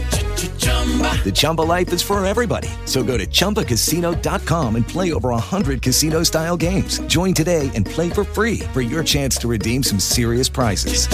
[1.23, 2.67] The Chumba life is for everybody.
[2.85, 6.99] So go to ChumbaCasino.com and play over 100 casino style games.
[7.07, 11.07] Join today and play for free for your chance to redeem some serious prizes.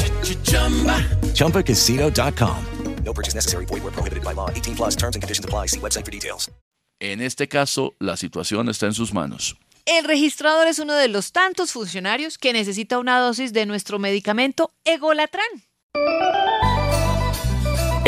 [1.35, 2.65] ChumbaCasino.com.
[3.03, 3.65] No purchase necessary.
[3.65, 4.49] Void where prohibited by law.
[4.49, 5.67] 18 plus terms and conditions apply.
[5.67, 6.49] See website for details.
[6.99, 9.55] en este caso la situación está en sus manos.
[9.85, 14.71] El registrador es uno de los tantos funcionarios que necesita una dosis de nuestro medicamento
[14.83, 15.47] Egolatran.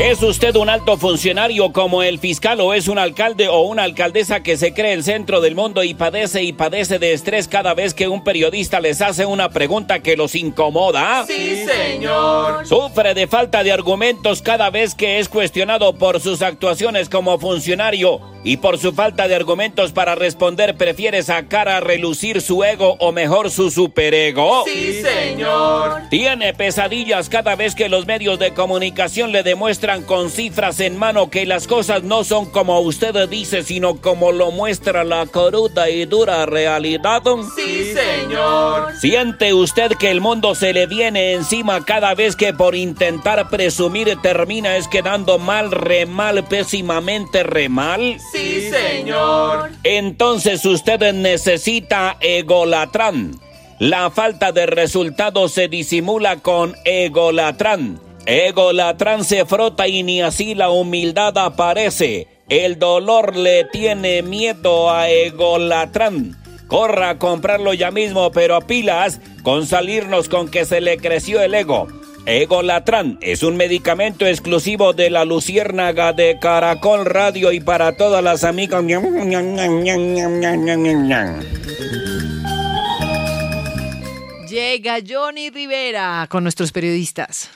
[0.01, 4.41] ¿Es usted un alto funcionario como el fiscal o es un alcalde o una alcaldesa
[4.41, 7.93] que se cree el centro del mundo y padece y padece de estrés cada vez
[7.93, 11.26] que un periodista les hace una pregunta que los incomoda?
[11.27, 12.65] Sí, señor.
[12.65, 18.21] Sufre de falta de argumentos cada vez que es cuestionado por sus actuaciones como funcionario
[18.45, 23.11] y por su falta de argumentos para responder prefiere sacar a relucir su ego o
[23.11, 24.63] mejor su superego.
[24.65, 26.03] Sí, señor.
[26.09, 31.32] Tiene pesadillas cada vez que los medios de comunicación le demuestran con cifras en mano
[31.32, 36.06] que las cosas no son como usted dice, sino como lo muestra la cruda y
[36.06, 37.24] dura realidad.
[37.56, 38.94] Sí, señor.
[38.99, 44.16] ¿Siente usted que el mundo se le viene encima cada vez que por intentar presumir
[44.22, 48.18] termina es quedando mal, re mal, pésimamente re mal?
[48.32, 49.72] Sí, señor.
[49.84, 53.40] Entonces usted necesita egolatrán.
[53.80, 58.09] La falta de resultados se disimula con egolatrán.
[58.30, 62.27] Egolatrán se frota y ni así la humildad aparece.
[62.47, 66.38] El dolor le tiene miedo a Egolatrán.
[66.68, 71.41] Corra a comprarlo ya mismo, pero a pilas con salirnos con que se le creció
[71.41, 71.88] el ego.
[72.27, 78.43] Egolatrán es un medicamento exclusivo de la Luciérnaga de Caracol Radio y para todas las
[78.43, 78.84] amigas.
[84.47, 87.49] Llega Johnny Rivera con nuestros periodistas.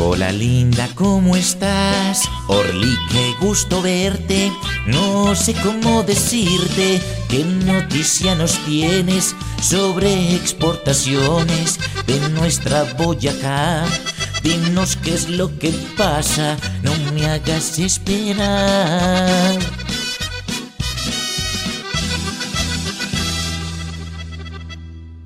[0.00, 2.22] Hola linda, ¿cómo estás?
[2.46, 4.52] Orly, qué gusto verte.
[4.86, 13.84] No sé cómo decirte qué noticia nos tienes sobre exportaciones de nuestra Boyacá.
[14.44, 19.58] Dinos qué es lo que pasa, no me hagas esperar.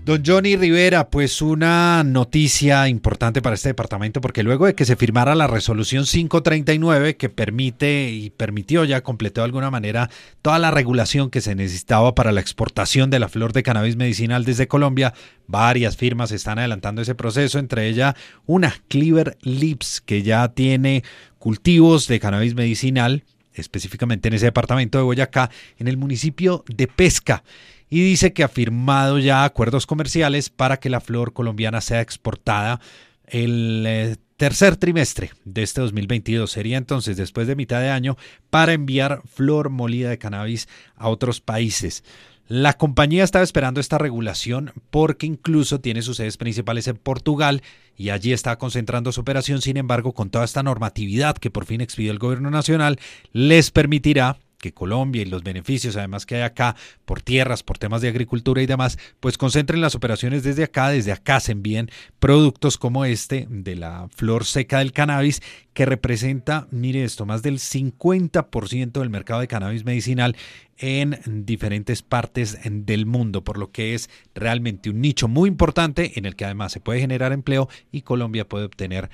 [0.04, 4.96] Don Johnny Rivera, pues una noticia importante para este departamento porque luego de que se
[4.96, 10.10] firmara la resolución 539 que permite y permitió ya completó de alguna manera
[10.42, 14.44] toda la regulación que se necesitaba para la exportación de la flor de cannabis medicinal
[14.44, 15.14] desde Colombia,
[15.46, 21.04] varias firmas están adelantando ese proceso, entre ellas una Cleaver Lips que ya tiene
[21.38, 23.22] cultivos de cannabis medicinal
[23.54, 27.44] específicamente en ese departamento de Boyacá, en el municipio de Pesca
[27.92, 32.80] y dice que ha firmado ya acuerdos comerciales para que la flor colombiana sea exportada
[33.26, 36.50] el eh, tercer trimestre de este 2022.
[36.50, 38.16] Sería entonces después de mitad de año
[38.48, 42.02] para enviar flor molida de cannabis a otros países.
[42.48, 47.62] La compañía estaba esperando esta regulación porque incluso tiene sus sedes principales en Portugal
[47.94, 49.60] y allí está concentrando su operación.
[49.60, 52.98] Sin embargo, con toda esta normatividad que por fin expidió el gobierno nacional,
[53.32, 58.00] les permitirá que Colombia y los beneficios además que hay acá por tierras, por temas
[58.00, 61.90] de agricultura y demás, pues concentren las operaciones desde acá, desde acá se envíen
[62.20, 65.42] productos como este de la flor seca del cannabis
[65.74, 70.36] que representa, mire esto, más del 50% del mercado de cannabis medicinal
[70.78, 76.24] en diferentes partes del mundo, por lo que es realmente un nicho muy importante en
[76.24, 79.10] el que además se puede generar empleo y Colombia puede obtener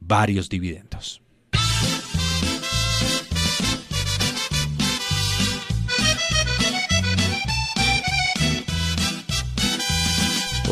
[0.00, 1.22] varios dividendos.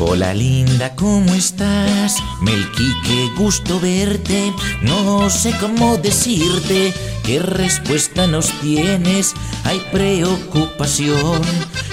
[0.03, 2.17] Hola linda, ¿cómo estás?
[2.41, 4.51] Melqui, qué gusto verte.
[4.81, 6.91] No sé cómo decirte
[7.23, 9.35] qué respuesta nos tienes.
[9.63, 11.43] Hay preocupación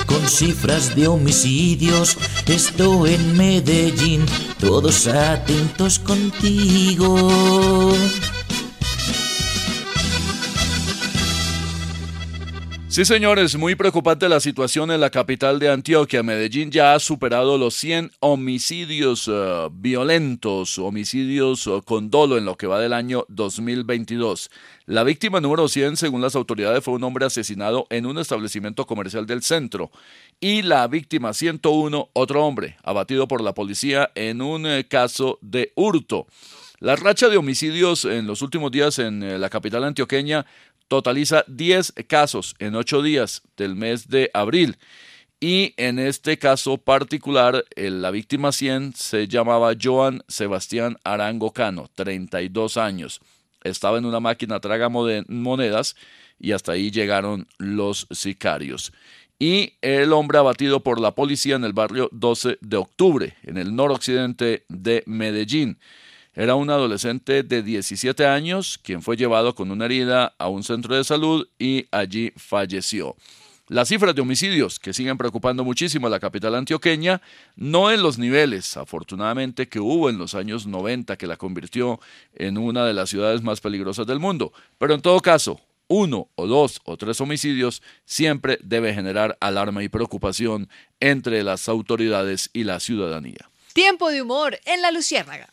[0.06, 2.16] con cifras de homicidios.
[2.46, 4.24] Esto en Medellín,
[4.58, 7.92] todos atentos contigo.
[12.98, 16.24] Sí, señores, muy preocupante la situación en la capital de Antioquia.
[16.24, 22.56] Medellín ya ha superado los 100 homicidios eh, violentos, homicidios eh, con dolo en lo
[22.56, 24.50] que va del año 2022.
[24.86, 29.26] La víctima número 100, según las autoridades, fue un hombre asesinado en un establecimiento comercial
[29.26, 29.92] del centro.
[30.40, 35.70] Y la víctima 101, otro hombre, abatido por la policía en un eh, caso de
[35.76, 36.26] hurto.
[36.80, 40.46] La racha de homicidios en los últimos días en la capital antioqueña
[40.88, 44.76] totaliza 10 casos en 8 días del mes de abril.
[45.40, 52.76] Y en este caso particular, la víctima 100 se llamaba Joan Sebastián Arango Cano, 32
[52.76, 53.20] años.
[53.62, 55.94] Estaba en una máquina traga monedas
[56.40, 58.92] y hasta ahí llegaron los sicarios.
[59.38, 63.76] Y el hombre abatido por la policía en el barrio 12 de octubre, en el
[63.76, 65.78] noroccidente de Medellín.
[66.38, 70.94] Era un adolescente de 17 años quien fue llevado con una herida a un centro
[70.94, 73.16] de salud y allí falleció.
[73.66, 77.20] Las cifras de homicidios que siguen preocupando muchísimo a la capital antioqueña,
[77.56, 81.98] no en los niveles, afortunadamente, que hubo en los años 90, que la convirtió
[82.34, 86.46] en una de las ciudades más peligrosas del mundo, pero en todo caso, uno o
[86.46, 90.68] dos o tres homicidios siempre debe generar alarma y preocupación
[91.00, 93.50] entre las autoridades y la ciudadanía.
[93.72, 95.48] Tiempo de humor en la Luciérnaga.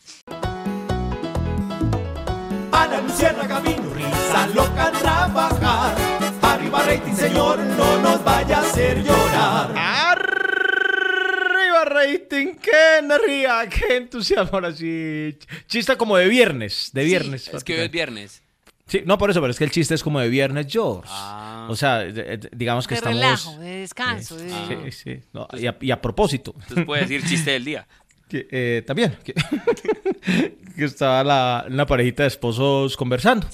[2.76, 5.96] A la luciérnaga vino risa loca a trabajar.
[6.42, 9.72] Arriba rating, señor, no nos vaya a hacer llorar.
[9.76, 15.36] Arriba rating, qué energía, qué entusiasmo ahora sí.
[15.66, 17.48] Chiste como de viernes, de viernes.
[17.48, 18.42] es que hoy es viernes.
[18.88, 21.08] Sí, no por eso, pero es que el chiste es como de viernes, George.
[21.10, 21.66] Ah.
[21.68, 23.18] O sea, de- de- digamos que De estamos...
[23.18, 24.36] relajo, de descanso.
[24.36, 25.20] de- Sí, sí.
[25.32, 26.54] No, y, a, y a propósito.
[26.60, 27.86] Entonces puede decir chiste del día.
[28.28, 29.16] Que, eh, también.
[29.22, 29.34] Que,
[30.76, 33.46] que estaba la, una parejita de esposos conversando.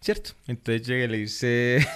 [0.00, 0.30] ¿Cierto?
[0.46, 1.86] Entonces llega y le dice.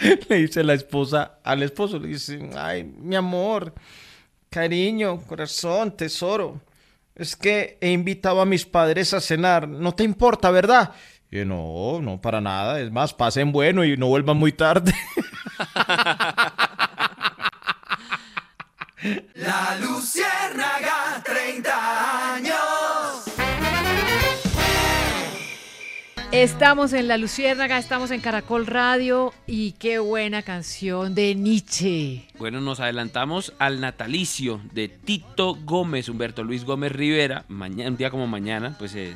[0.28, 3.74] le dice la esposa al esposo: Le dice, ay, mi amor,
[4.48, 6.60] cariño, corazón, tesoro.
[7.14, 9.68] Es que he invitado a mis padres a cenar.
[9.68, 10.92] No te importa, ¿verdad?
[11.30, 12.80] Y yo, no, no, para nada.
[12.80, 14.92] Es más, pasen bueno y no vuelvan muy tarde.
[19.34, 22.67] La luciérnaga, 30 años.
[26.30, 32.26] Estamos en La Luciérnaga, estamos en Caracol Radio y qué buena canción de Nietzsche.
[32.38, 37.46] Bueno, nos adelantamos al natalicio de Tito Gómez, Humberto Luis Gómez Rivera.
[37.48, 39.14] Mañana, un día como mañana, pues se,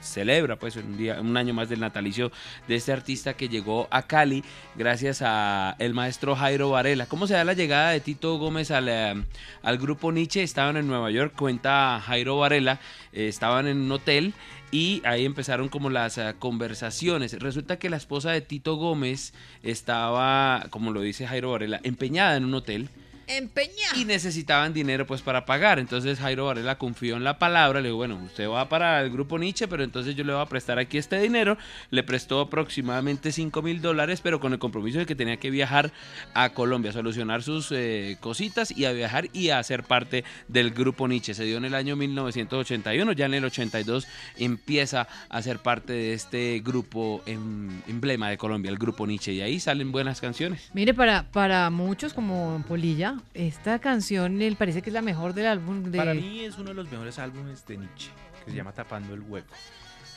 [0.00, 2.30] celebra pues un día, un año más del natalicio
[2.68, 4.44] de este artista que llegó a Cali
[4.76, 7.06] gracias a el maestro Jairo Varela.
[7.06, 9.24] ¿Cómo se da la llegada de Tito Gómez al, eh,
[9.64, 10.44] al grupo Nietzsche?
[10.44, 12.78] Estaban en Nueva York, cuenta Jairo Varela,
[13.12, 14.32] eh, estaban en un hotel
[14.70, 17.32] y ahí empezaron como las eh, conversaciones.
[17.38, 19.32] Resulta que la esposa de Tito Gómez
[19.62, 22.88] estaba, como lo dice Jairo Varela, empeñada en un hotel
[23.96, 25.78] Y necesitaban dinero pues para pagar.
[25.78, 29.38] Entonces Jairo Varela confió en la palabra, le dijo, bueno, usted va para el grupo
[29.38, 31.56] Nietzsche, pero entonces yo le voy a prestar aquí este dinero.
[31.90, 35.92] Le prestó aproximadamente 5 mil dólares, pero con el compromiso de que tenía que viajar
[36.34, 41.06] a Colombia, solucionar sus eh, cositas y a viajar y a ser parte del grupo
[41.08, 41.34] Nietzsche.
[41.34, 44.06] Se dio en el año 1981, ya en el 82
[44.38, 49.40] empieza a ser parte de este grupo em- emblema de Colombia, el grupo Nietzsche, y
[49.40, 50.70] ahí salen buenas canciones.
[50.74, 55.46] Mire, para, para muchos como Polilla, esta canción él parece que es la mejor del
[55.46, 55.98] álbum de...
[55.98, 58.10] Para mí es uno de los mejores álbumes de Nietzsche,
[58.44, 59.54] que se llama Tapando el Hueco.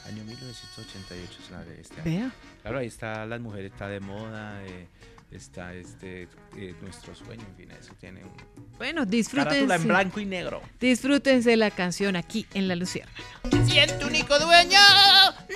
[0.05, 2.03] Año 1988 es la de este año.
[2.03, 2.31] Vea.
[2.61, 4.87] Claro, ahí está Las Mujeres, está de moda, eh,
[5.31, 6.27] está este
[6.57, 8.31] eh, Nuestro Sueño, en fin, eso tiene un...
[8.77, 9.75] Bueno, disfrútense.
[9.75, 10.61] En blanco y negro.
[10.79, 13.23] Disfrútense la canción aquí en La Luciérnaga.
[13.65, 14.79] Siento único dueño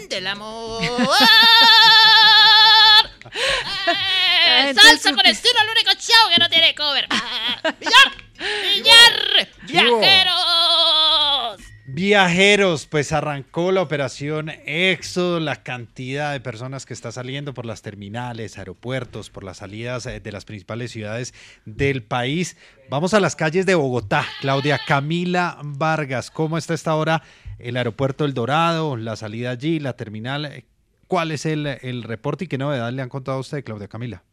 [0.09, 0.81] del amor.
[4.57, 7.07] Eh, salsa con estilo, el único show que no tiene cover.
[7.79, 8.11] ¡Billar!
[8.73, 9.49] ¡Billar!
[9.67, 11.61] ¡Viajeros!
[11.89, 17.81] Viajeros, pues arrancó la operación Éxodo, la cantidad de personas que está saliendo por las
[17.81, 21.33] terminales, aeropuertos, por las salidas eh, de las principales ciudades
[21.65, 22.57] del país.
[22.89, 24.25] Vamos a las calles de Bogotá.
[24.41, 27.21] Claudia Camila Vargas, ¿cómo está esta hora
[27.59, 30.65] el aeropuerto El Dorado, la salida allí, la terminal?
[31.07, 34.23] ¿Cuál es el, el reporte y qué novedad le han contado a usted, Claudia Camila?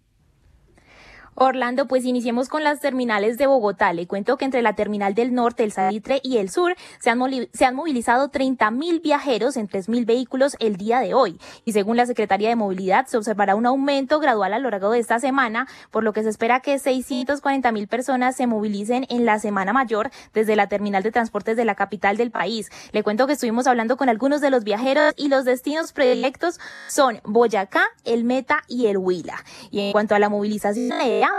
[1.37, 3.93] Orlando, pues iniciemos con las terminales de Bogotá.
[3.93, 7.19] Le cuento que entre la terminal del norte, el Salitre y el sur se han,
[7.19, 11.39] movilizado 30 mil viajeros en 3 mil vehículos el día de hoy.
[11.65, 15.01] Y según la Secretaría de Movilidad, se observará un aumento gradual a lo largo de
[15.01, 19.39] esta semana, por lo que se espera que 640 mil personas se movilicen en la
[19.39, 22.71] semana mayor desde la terminal de transportes de la capital del país.
[22.93, 27.21] Le cuento que estuvimos hablando con algunos de los viajeros y los destinos predilectos son
[27.25, 29.45] Boyacá, el Meta y el Huila.
[29.71, 30.93] Y en cuanto a la movilización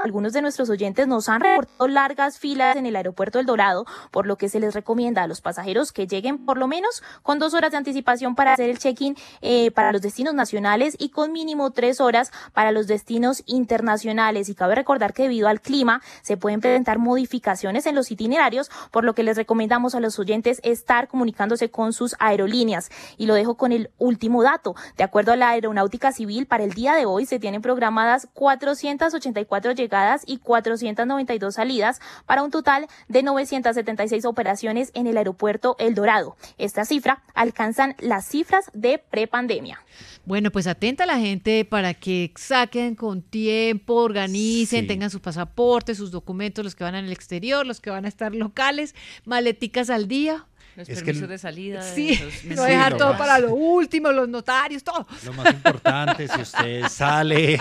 [0.03, 4.25] algunos de nuestros oyentes nos han reportado largas filas en el aeropuerto El Dorado, por
[4.25, 7.53] lo que se les recomienda a los pasajeros que lleguen por lo menos con dos
[7.53, 11.71] horas de anticipación para hacer el check-in eh, para los destinos nacionales y con mínimo
[11.71, 14.49] tres horas para los destinos internacionales.
[14.49, 19.03] Y cabe recordar que debido al clima se pueden presentar modificaciones en los itinerarios, por
[19.03, 22.89] lo que les recomendamos a los oyentes estar comunicándose con sus aerolíneas.
[23.17, 24.75] Y lo dejo con el último dato.
[24.97, 29.74] De acuerdo a la Aeronáutica Civil, para el día de hoy se tienen programadas 484
[29.75, 36.35] llegadas y 492 salidas para un total de 976 operaciones en el aeropuerto El Dorado.
[36.57, 39.79] Esta cifra alcanzan las cifras de prepandemia.
[40.25, 44.87] Bueno, pues atenta a la gente para que saquen con tiempo, organicen, Sí.
[44.87, 48.33] tengan sus pasaportes, sus documentos, los que van al exterior, los que van a estar
[48.33, 48.95] locales,
[49.25, 50.45] maleticas al día.
[50.75, 51.83] Los Es que permisos el- de salida.
[51.83, 55.07] de Sí, los no dejar todo más- para lo último, los notarios, todo.
[55.25, 57.59] Lo más importante, si usted sale,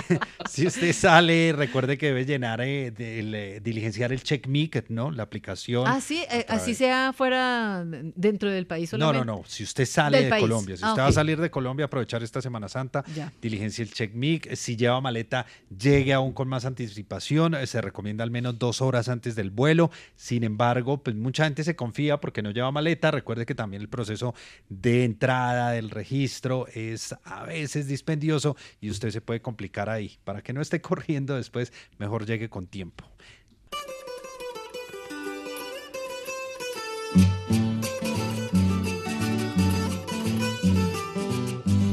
[0.50, 5.10] si usted sale, recuerde que debe llenar, eh, eh, diligenciar el check Mic, ¿no?
[5.10, 5.84] La aplicación.
[5.86, 9.26] Ah, sí, eh, así sea fuera dentro del país No, solamente.
[9.26, 9.42] no, no.
[9.46, 10.42] Si usted sale Del de país.
[10.42, 13.32] Colombia, si Ah, usted va a salir de Colombia, aprovechar esta Semana Santa, Ya.
[13.40, 14.54] diligencia el check mic.
[14.56, 15.46] Si lleva maleta,
[15.76, 17.54] llegue aún con más anticipación.
[17.54, 19.90] Eh, Se recomienda al menos dos horas antes del vuelo.
[20.16, 23.03] Sin embargo, pues mucha gente se confía porque no lleva maleta.
[23.10, 24.34] Recuerde que también el proceso
[24.68, 30.18] de entrada del registro es a veces dispendioso y usted se puede complicar ahí.
[30.24, 33.04] Para que no esté corriendo después, mejor llegue con tiempo.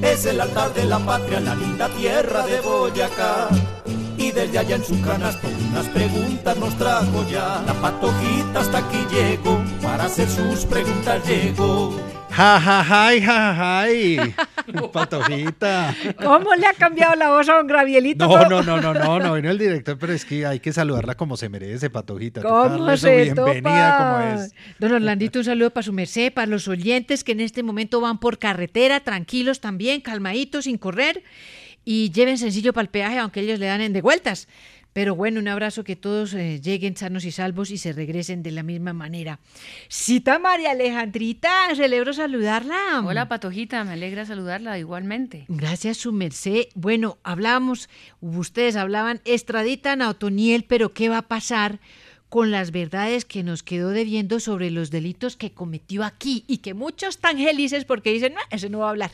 [0.03, 3.49] Es el altar de la patria, la linda tierra de Boyacá.
[4.21, 7.63] Y desde allá en su canasto unas preguntas nos trajo ya.
[7.65, 11.91] La patojita hasta aquí llegó, para hacer sus preguntas llegó.
[12.29, 15.95] Ja, ja, ja, ja, ja, Patojita.
[16.23, 18.27] ¿Cómo le ha cambiado la voz a don Gravielito?
[18.27, 21.15] No, no, no, no, no, no vino el director, pero es que hay que saludarla
[21.15, 22.43] como se merece, Patojita.
[22.43, 24.21] ¿Cómo se bienvenida topa?
[24.21, 24.53] como es.
[24.79, 28.19] Don Orlandito, un saludo para su merced, para los oyentes que en este momento van
[28.19, 31.23] por carretera, tranquilos también, calmaditos, sin correr,
[31.85, 34.47] y lleven sencillo para el peaje, aunque ellos le dan en de vueltas.
[34.93, 38.51] Pero bueno, un abrazo, que todos eh, lleguen sanos y salvos y se regresen de
[38.51, 39.39] la misma manera.
[39.87, 43.01] Cita María Alejandrita, celebro saludarla.
[43.05, 45.45] Hola, Patojita, me alegra saludarla igualmente.
[45.47, 46.65] Gracias, su merced.
[46.75, 47.89] Bueno, hablamos,
[48.19, 51.79] ustedes hablaban, extraditan a Otoniel, pero ¿qué va a pasar
[52.27, 56.43] con las verdades que nos quedó debiendo sobre los delitos que cometió aquí?
[56.47, 59.11] Y que muchos están felices porque dicen, no, ese no va a hablar.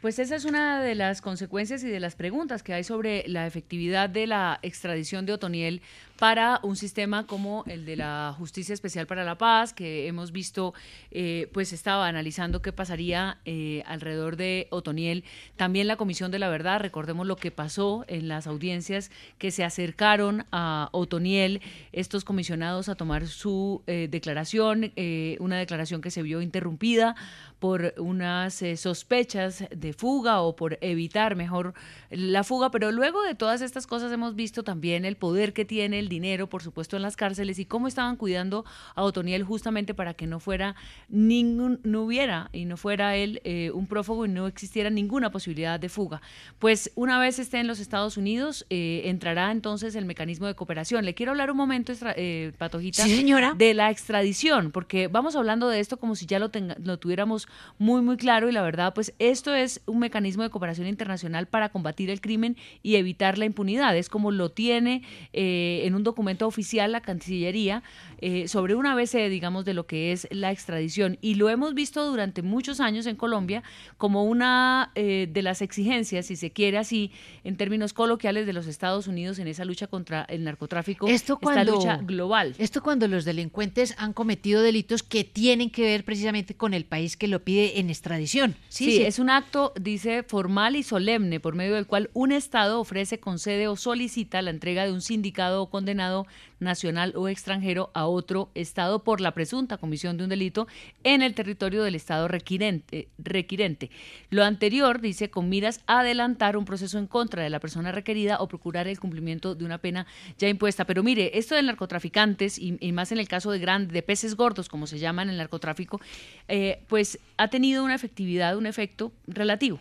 [0.00, 3.46] Pues esa es una de las consecuencias y de las preguntas que hay sobre la
[3.46, 5.82] efectividad de la extradición de Otoniel
[6.18, 10.74] para un sistema como el de la Justicia Especial para la Paz, que hemos visto,
[11.10, 15.24] eh, pues estaba analizando qué pasaría eh, alrededor de Otoniel.
[15.56, 19.64] También la Comisión de la Verdad, recordemos lo que pasó en las audiencias que se
[19.64, 21.62] acercaron a Otoniel,
[21.92, 27.16] estos comisionados a tomar su eh, declaración, eh, una declaración que se vio interrumpida
[27.58, 31.74] por unas sospechas de fuga o por evitar mejor
[32.10, 35.98] la fuga, pero luego de todas estas cosas hemos visto también el poder que tiene
[35.98, 38.64] el dinero, por supuesto, en las cárceles y cómo estaban cuidando
[38.94, 40.74] a Otoniel justamente para que no fuera
[41.08, 45.78] ningún, no hubiera y no fuera él eh, un prófugo y no existiera ninguna posibilidad
[45.78, 46.20] de fuga.
[46.58, 51.04] Pues una vez esté en los Estados Unidos, eh, entrará entonces el mecanismo de cooperación.
[51.04, 53.54] Le quiero hablar un momento, extra- eh, Patojita, Sí, señora.
[53.56, 57.48] de la extradición, porque vamos hablando de esto como si ya lo, tenga- lo tuviéramos
[57.78, 61.70] muy, muy claro y la verdad, pues esto es un mecanismo de cooperación internacional para
[61.70, 63.96] combatir el crimen y evitar la impunidad.
[63.96, 65.02] Es como lo tiene
[65.32, 67.82] eh, en un documento oficial la Cancillería
[68.20, 71.18] eh, sobre una vez, digamos, de lo que es la extradición.
[71.20, 73.62] Y lo hemos visto durante muchos años en Colombia
[73.96, 77.10] como una eh, de las exigencias, si se quiere así,
[77.44, 81.44] en términos coloquiales de los Estados Unidos en esa lucha contra el narcotráfico, Esto esta
[81.44, 82.54] cuando, lucha global.
[82.58, 87.16] Esto cuando los delincuentes han cometido delitos que tienen que ver precisamente con el país
[87.16, 88.54] que lo pide en extradición.
[88.68, 93.18] Sí, es un acto, dice, formal y solemne, por medio del cual un Estado ofrece,
[93.18, 96.26] concede o solicita la entrega de un sindicado o condenado
[96.60, 100.68] nacional o extranjero a otro Estado por la presunta comisión de un delito
[101.04, 103.08] en el territorio del Estado requirente.
[103.18, 103.90] requirente.
[104.30, 108.38] Lo anterior, dice, con miras a adelantar un proceso en contra de la persona requerida
[108.40, 110.06] o procurar el cumplimiento de una pena
[110.38, 110.84] ya impuesta.
[110.84, 114.68] Pero mire, esto de narcotraficantes, y, más en el caso de grandes, de peces gordos,
[114.68, 116.00] como se llaman en el narcotráfico,
[116.48, 119.80] eh, pues ha tenido una efectividad, un efecto relativo.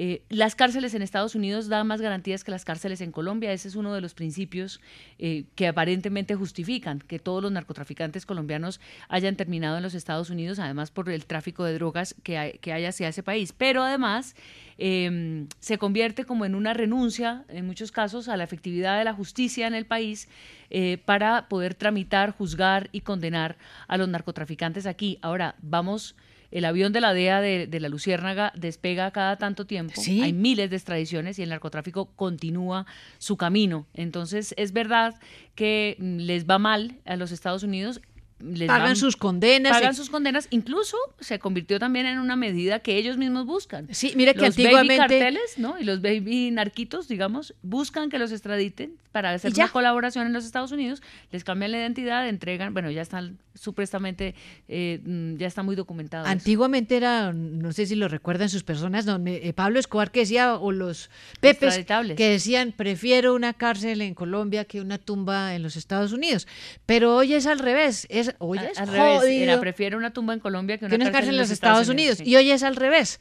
[0.00, 3.52] Eh, las cárceles en Estados Unidos dan más garantías que las cárceles en Colombia.
[3.52, 4.80] Ese es uno de los principios
[5.18, 10.58] eh, que aparentemente justifican que todos los narcotraficantes colombianos hayan terminado en los Estados Unidos,
[10.58, 13.52] además por el tráfico de drogas que hay, que hacia ese país.
[13.52, 14.34] Pero además
[14.78, 19.12] eh, se convierte como en una renuncia, en muchos casos, a la efectividad de la
[19.12, 20.28] justicia en el país
[20.70, 23.56] eh, para poder tramitar, juzgar y condenar
[23.88, 25.18] a los narcotraficantes aquí.
[25.20, 26.14] Ahora, vamos
[26.50, 30.00] el avión de la DEA de, de la Luciérnaga despega cada tanto tiempo.
[30.00, 30.22] Sí.
[30.22, 32.86] Hay miles de extradiciones y el narcotráfico continúa
[33.18, 33.86] su camino.
[33.94, 35.14] Entonces, es verdad
[35.54, 38.00] que mm, les va mal a los Estados Unidos.
[38.40, 39.72] Les Pagan sus condenas.
[39.72, 40.46] Pagan eh, sus condenas.
[40.50, 43.88] Incluso se convirtió también en una medida que ellos mismos buscan.
[43.92, 45.78] Sí, mira que los antiguamente- baby carteles, ¿no?
[45.78, 50.44] Y los baby narquitos, digamos, buscan que los extraditen para hacer una colaboración en los
[50.44, 51.02] Estados Unidos,
[51.32, 54.34] les cambian la identidad, entregan, bueno, ya están supuestamente,
[54.68, 56.24] eh, mm, ya está muy documentado.
[56.24, 56.30] eso.
[56.30, 60.54] Antiguamente era, no sé si lo recuerdan sus personas, don eh, Pablo Escobar que decía,
[60.54, 61.10] o los
[61.40, 61.84] Pepes,
[62.16, 66.46] que decían, prefiero una cárcel en Colombia que una tumba en los Estados Unidos.
[66.86, 70.34] Pero hoy es al revés, es, hoy A- es al revés, era prefiero una tumba
[70.34, 72.18] en Colombia que una, que una cárcel en los Estados Unidos.
[72.18, 72.24] sí.
[72.26, 73.20] Y hoy es al revés.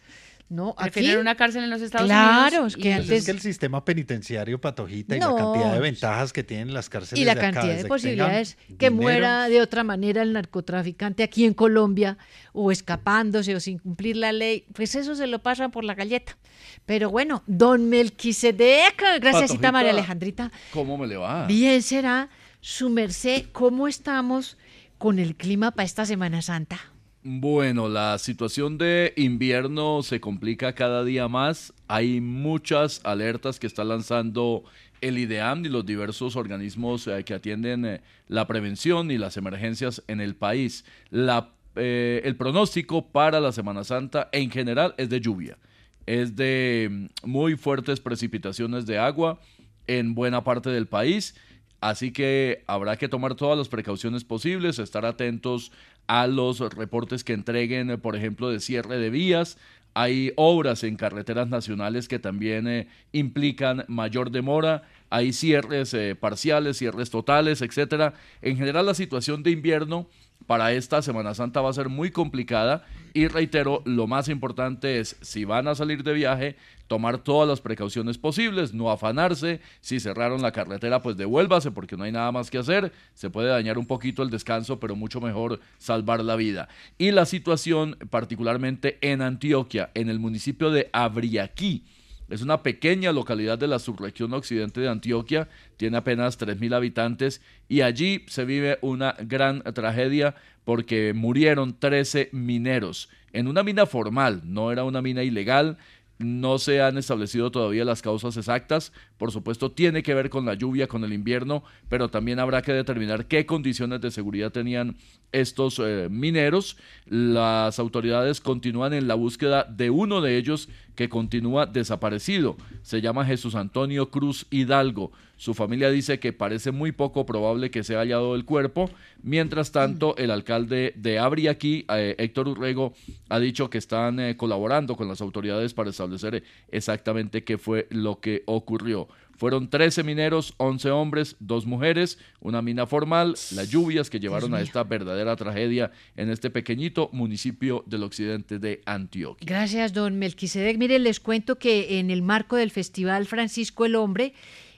[0.49, 2.77] No, aquí, una cárcel en los Estados Claro, Unidos.
[2.77, 6.73] que antes- es que el sistema penitenciario patojita y la cantidad de ventajas que tienen
[6.73, 10.31] las cárceles y la de acá, cantidad de posibilidades que muera de otra manera el
[10.31, 12.17] narcotraficante aquí en Colombia
[12.53, 16.37] o escapándose o sin cumplir la ley, pues eso se lo pasan por la galleta.
[16.85, 20.49] Pero bueno, don Melquisedec, gracias Patojita, María Alejandrita.
[20.71, 21.45] ¿Cómo me le va?
[21.45, 22.29] Bien será
[22.61, 24.57] su merced, ¿cómo estamos
[24.97, 26.79] con el clima para esta Semana Santa?
[27.23, 31.73] Bueno, la situación de invierno se complica cada día más.
[31.87, 34.63] Hay muchas alertas que está lanzando
[35.01, 40.03] el IDEAM y los diversos organismos eh, que atienden eh, la prevención y las emergencias
[40.07, 40.85] en el país.
[41.09, 45.57] La, eh, el pronóstico para la Semana Santa en general es de lluvia.
[46.05, 49.39] Es de mm, muy fuertes precipitaciones de agua
[49.85, 51.35] en buena parte del país.
[51.79, 55.71] Así que habrá que tomar todas las precauciones posibles, estar atentos
[56.07, 59.57] a los reportes que entreguen, por ejemplo, de cierre de vías.
[59.93, 64.83] Hay obras en carreteras nacionales que también eh, implican mayor demora.
[65.09, 68.13] Hay cierres eh, parciales, cierres totales, etcétera.
[68.41, 70.07] En general, la situación de invierno
[70.47, 75.17] para esta Semana Santa va a ser muy complicada y reitero, lo más importante es
[75.21, 76.55] si van a salir de viaje,
[76.87, 82.03] tomar todas las precauciones posibles, no afanarse, si cerraron la carretera pues devuélvase porque no
[82.05, 85.59] hay nada más que hacer, se puede dañar un poquito el descanso, pero mucho mejor
[85.77, 86.69] salvar la vida.
[86.97, 91.83] Y la situación particularmente en Antioquia, en el municipio de Abriaquí,
[92.29, 95.47] es una pequeña localidad de la subregión occidente de Antioquia,
[95.77, 100.35] tiene apenas 3.000 habitantes y allí se vive una gran tragedia
[100.65, 105.77] porque murieron 13 mineros en una mina formal, no era una mina ilegal.
[106.19, 108.91] No se han establecido todavía las causas exactas.
[109.17, 112.73] Por supuesto, tiene que ver con la lluvia, con el invierno, pero también habrá que
[112.73, 114.95] determinar qué condiciones de seguridad tenían
[115.31, 116.77] estos eh, mineros.
[117.05, 122.57] Las autoridades continúan en la búsqueda de uno de ellos que continúa desaparecido.
[122.81, 125.11] Se llama Jesús Antonio Cruz Hidalgo.
[125.37, 128.89] Su familia dice que parece muy poco probable que se haya hallado el cuerpo.
[129.21, 132.93] Mientras tanto, el alcalde de Abriaquí, eh, Héctor Urrego,
[133.29, 137.87] ha dicho que están eh, colaborando con las autoridades para establecer eh, exactamente qué fue
[137.91, 139.06] lo que ocurrió.
[139.37, 144.61] Fueron 13 mineros, 11 hombres, dos mujeres, una mina formal, las lluvias que llevaron a
[144.61, 149.45] esta verdadera tragedia en este pequeñito municipio del occidente de Antioquia.
[149.45, 150.77] Gracias, don Melquisedec.
[150.77, 154.33] Mire, les cuento que en el marco del Festival Francisco el Hombre,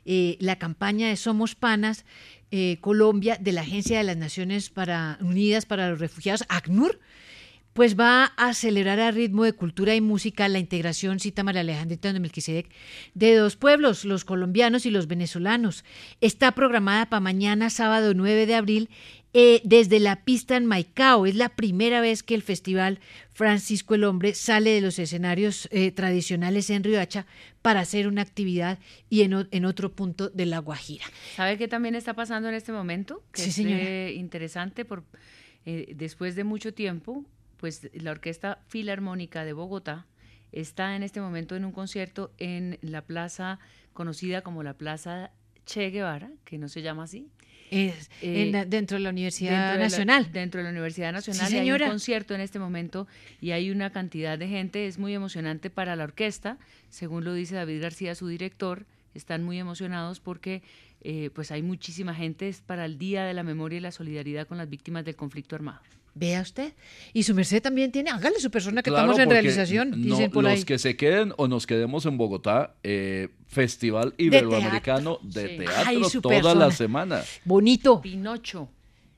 [0.06, 2.06] eh, la campaña de Somos Panas
[2.52, 7.00] eh, Colombia de la Agencia de las Naciones para, Unidas para los Refugiados, ACNUR,
[7.80, 12.12] pues va a acelerar a ritmo de cultura y música la integración, cita María Alejandrita
[12.12, 12.68] de Melquisedec,
[13.14, 15.86] de dos pueblos, los colombianos y los venezolanos.
[16.20, 18.90] Está programada para mañana, sábado 9 de abril,
[19.32, 21.26] eh, desde la pista en Maicao.
[21.26, 23.00] Es la primera vez que el Festival
[23.32, 27.28] Francisco el Hombre sale de los escenarios eh, tradicionales en Riohacha
[27.62, 28.78] para hacer una actividad
[29.10, 31.06] y en, otro punto de La Guajira.
[31.38, 33.24] ¿Sabe qué también está pasando en este momento?
[33.32, 33.82] Que Sí, es señora.
[33.82, 35.06] eh, interesante por
[35.64, 37.26] después de mucho tiempo,
[37.60, 40.06] pues la Orquesta Filarmónica de Bogotá
[40.52, 43.60] está en este momento en un concierto en la plaza
[43.94, 45.32] conocida como la Plaza
[45.66, 47.28] Che Guevara, que no se llama así.
[47.70, 50.32] Es en la- dentro de la Universidad dentro de la- Nacional.
[50.32, 53.08] dentro de la Universidad Nacional Sí, hay un concierto en este momento
[53.42, 56.58] y hay una cantidad de gente, es muy emocionante para la orquesta,
[56.90, 60.64] según lo dice David García, su director, están muy emocionados porque
[61.02, 64.48] eh, pues hay muchísima gente, es para el Día de la Memoria y la Solidaridad
[64.48, 65.80] con las víctimas del conflicto armado.
[66.16, 66.74] Vea usted.
[67.14, 70.32] Y su merced también tiene, hágale su persona que Claro, estamos en realización, no- dicen
[70.32, 70.64] por los ahí.
[70.64, 75.58] que se queden o nos quedemos en Bogotá, eh, Festival De Iberoamericano de Sí.
[75.58, 76.66] Teatro, Ay, su toda persona.
[76.68, 77.22] la semana.
[77.46, 78.02] Bonito.
[78.02, 78.70] Pinocho.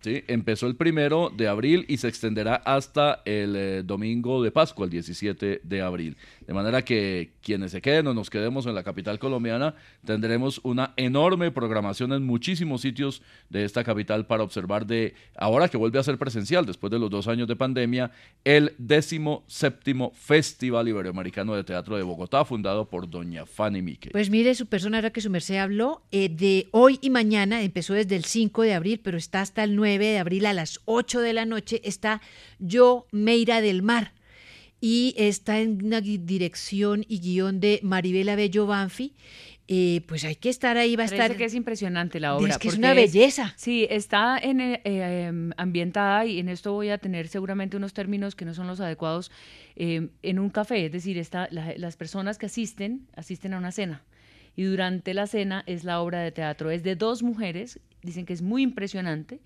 [0.03, 4.85] Sí, empezó el primero de abril y se extenderá hasta el eh, domingo de Pascua,
[4.85, 6.18] el 17 de abril.
[6.52, 9.73] De manera que quienes se queden o nos quedemos en la capital colombiana,
[10.03, 15.78] tendremos una enorme programación en muchísimos sitios de esta capital para observar de, ahora que
[15.78, 18.11] vuelve a ser presencial después de los dos años de pandemia,
[18.44, 24.10] el décimo séptimo Festival Iberoamericano de Teatro de Bogotá, fundado por doña Fanny Mique.
[24.10, 27.94] Pues mire, su persona, ahora que su merced habló, eh, de hoy y mañana, empezó
[27.94, 31.22] desde el 5 de abril, pero está hasta el 9 de abril a las 8
[31.22, 32.22] de la noche, está
[32.60, 34.11] Yo Meira del Mar.
[34.84, 39.14] Y está en una dirección y guion de Maribela Bello Banfi.
[39.68, 41.38] Eh, pues hay que estar ahí, va a Parece estar...
[41.38, 42.58] que es impresionante la Es obra.
[42.60, 43.53] que es una belleza.
[43.56, 48.36] sí, está en, eh, em, ambientada y en esto voy a tener seguramente unos términos
[48.36, 49.32] que no son los adecuados
[49.78, 50.88] eh, en un café.
[50.88, 54.03] Es decir, está, la- las personas que asisten, asisten a una cena.
[54.58, 56.70] Y durante la cena es la obra de teatro.
[56.72, 59.40] Es de dos mujeres, dicen que es muy impresionante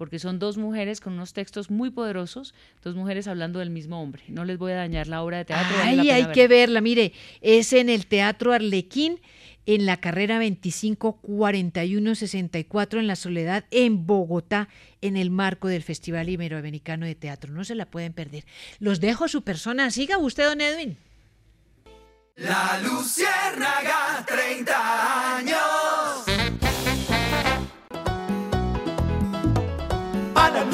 [0.00, 4.22] porque son dos mujeres con unos textos muy poderosos, dos mujeres hablando del mismo hombre.
[4.28, 5.76] No les voy a dañar la obra de teatro.
[5.82, 6.32] Ay, hay verla.
[6.32, 7.12] que verla, mire,
[7.42, 9.20] es en el Teatro Arlequín,
[9.66, 14.70] en la carrera 254164 en la Soledad, en Bogotá,
[15.02, 17.52] en el marco del Festival Iberoamericano de Teatro.
[17.52, 18.46] No se la pueden perder.
[18.78, 19.90] Los dejo a su persona.
[19.90, 20.96] Siga usted, don Edwin.
[22.36, 25.79] La Luciérnaga, 30 años.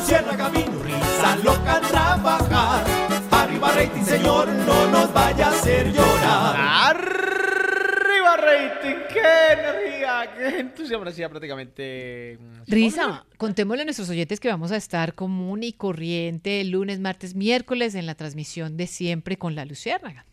[0.06, 2.86] A la Luciérnaga vino risa loca trabajar.
[3.32, 6.94] Arriba rating, señor, no nos vaya a hacer llorar.
[6.94, 8.94] ¡Arriba rating!
[9.12, 10.32] ¡Qué energía!
[10.36, 11.04] ¡Qué entusiasmo!
[11.04, 12.38] Decía prácticamente...
[12.40, 17.00] mm, Risa, contémosle a nuestros oyentes que vamos a estar común y corriente el lunes,
[17.00, 20.24] martes, miércoles en la transmisión de siempre con la Luciérnaga.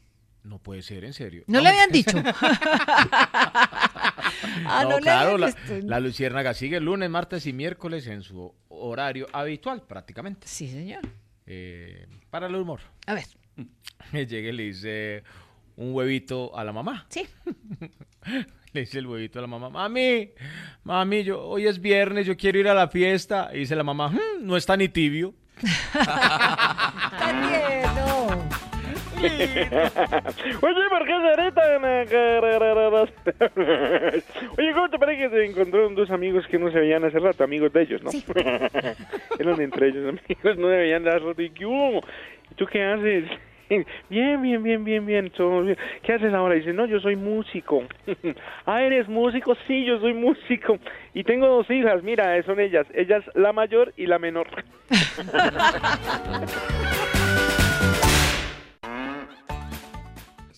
[0.43, 1.43] No puede ser, en serio.
[1.47, 2.17] ¿No le habían dicho?
[4.65, 5.53] Ah, no, claro, la,
[5.83, 10.47] la Luciérnaga sigue lunes, martes y miércoles en su horario habitual, prácticamente.
[10.47, 11.01] Sí, señor.
[11.45, 12.79] Eh, para el humor.
[13.07, 13.25] A ver.
[14.11, 15.23] Me llegué y le hice
[15.75, 17.05] un huevito a la mamá.
[17.09, 17.27] Sí.
[18.73, 19.69] le hice el huevito a la mamá.
[19.69, 20.31] Mami,
[20.83, 23.49] mami, yo, hoy es viernes, yo quiero ir a la fiesta.
[23.53, 25.33] Y dice la mamá, "Mm, no está ni tibio.
[30.61, 31.83] Oye, ¿por qué seré tan
[34.57, 37.43] Oye, ¿cómo te parece que se encontraron dos amigos que no se veían hace rato?
[37.43, 38.09] Amigos de ellos, ¿no?
[39.39, 41.41] Eran entre ellos amigos, no se veían hace rato.
[41.41, 42.01] ¿Y qué hubo?
[42.51, 43.25] ¿Y tú qué haces?
[44.09, 45.77] Bien, bien, bien, bien, bien, todo bien.
[46.03, 46.55] ¿Qué haces ahora?
[46.55, 47.83] Dice, no, yo soy músico.
[48.65, 49.55] ah, ¿eres músico?
[49.67, 50.77] Sí, yo soy músico.
[51.13, 52.85] Y tengo dos hijas, mira, son ellas.
[52.93, 54.47] Ellas, la mayor y la menor.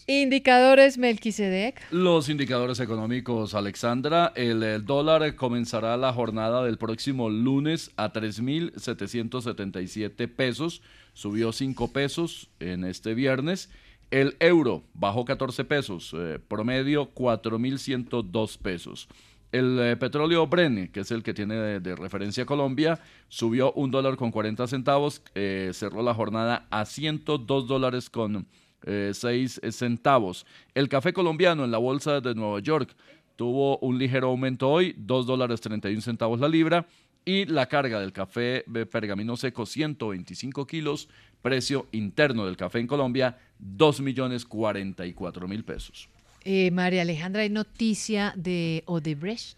[0.07, 1.81] Indicadores Melquisedec.
[1.89, 10.83] Los indicadores económicos, Alexandra, el, dólar comenzará la jornada del próximo lunes a 3.777 pesos,
[11.13, 13.71] subió 5 pesos en este viernes.
[14.11, 19.07] El euro bajó 14 pesos, eh, promedio 4.102 pesos.
[19.51, 23.89] El eh, petróleo Brent, que es el que tiene de, de referencia Colombia, subió un
[23.89, 28.45] dólar con 40 centavos, eh, cerró la jornada a 102 dólares con
[28.83, 30.45] eh, 6 centavos.
[30.73, 32.95] El café colombiano en la bolsa de Nueva York
[33.35, 36.87] tuvo un ligero aumento hoy, 2 dólares 31 centavos la libra.
[37.27, 41.09] Y la carga del café de pergamino seco, 125 kilos,
[41.41, 46.07] precio interno del café en Colombia, 2 millones 44 mil pesos.
[46.43, 49.57] Eh, María Alejandra, ¿hay noticia de Odebrecht?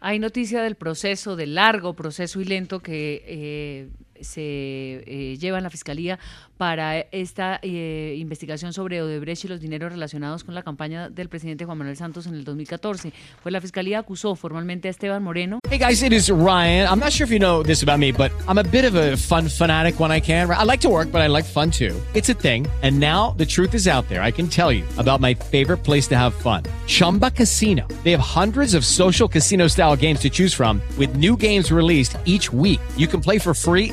[0.00, 3.88] Hay noticia del proceso, del largo proceso y lento que eh,
[4.20, 6.18] se eh, lleva en la Fiscalía
[6.56, 11.64] para esta eh, investigación sobre Odebrecht y los dineros relacionados con la campaña del presidente
[11.64, 13.12] Juan Manuel Santos en el 2014.
[13.42, 15.60] Pues la Fiscalía acusó formalmente a Esteban Moreno.
[15.70, 16.88] Hey guys, it is Ryan.
[16.88, 19.16] I'm not sure if you know this about me, but I'm a bit of a
[19.16, 20.50] fun fanatic when I can.
[20.50, 21.94] I like to work, but I like fun too.
[22.14, 22.66] It's a thing.
[22.82, 24.22] And now the truth is out there.
[24.22, 27.86] I can tell you about my favorite place to have fun Chumba Casino.
[28.02, 32.16] They have hundreds of social casino style games to choose from, with new games released
[32.24, 32.80] each week.
[32.96, 33.92] You can play for free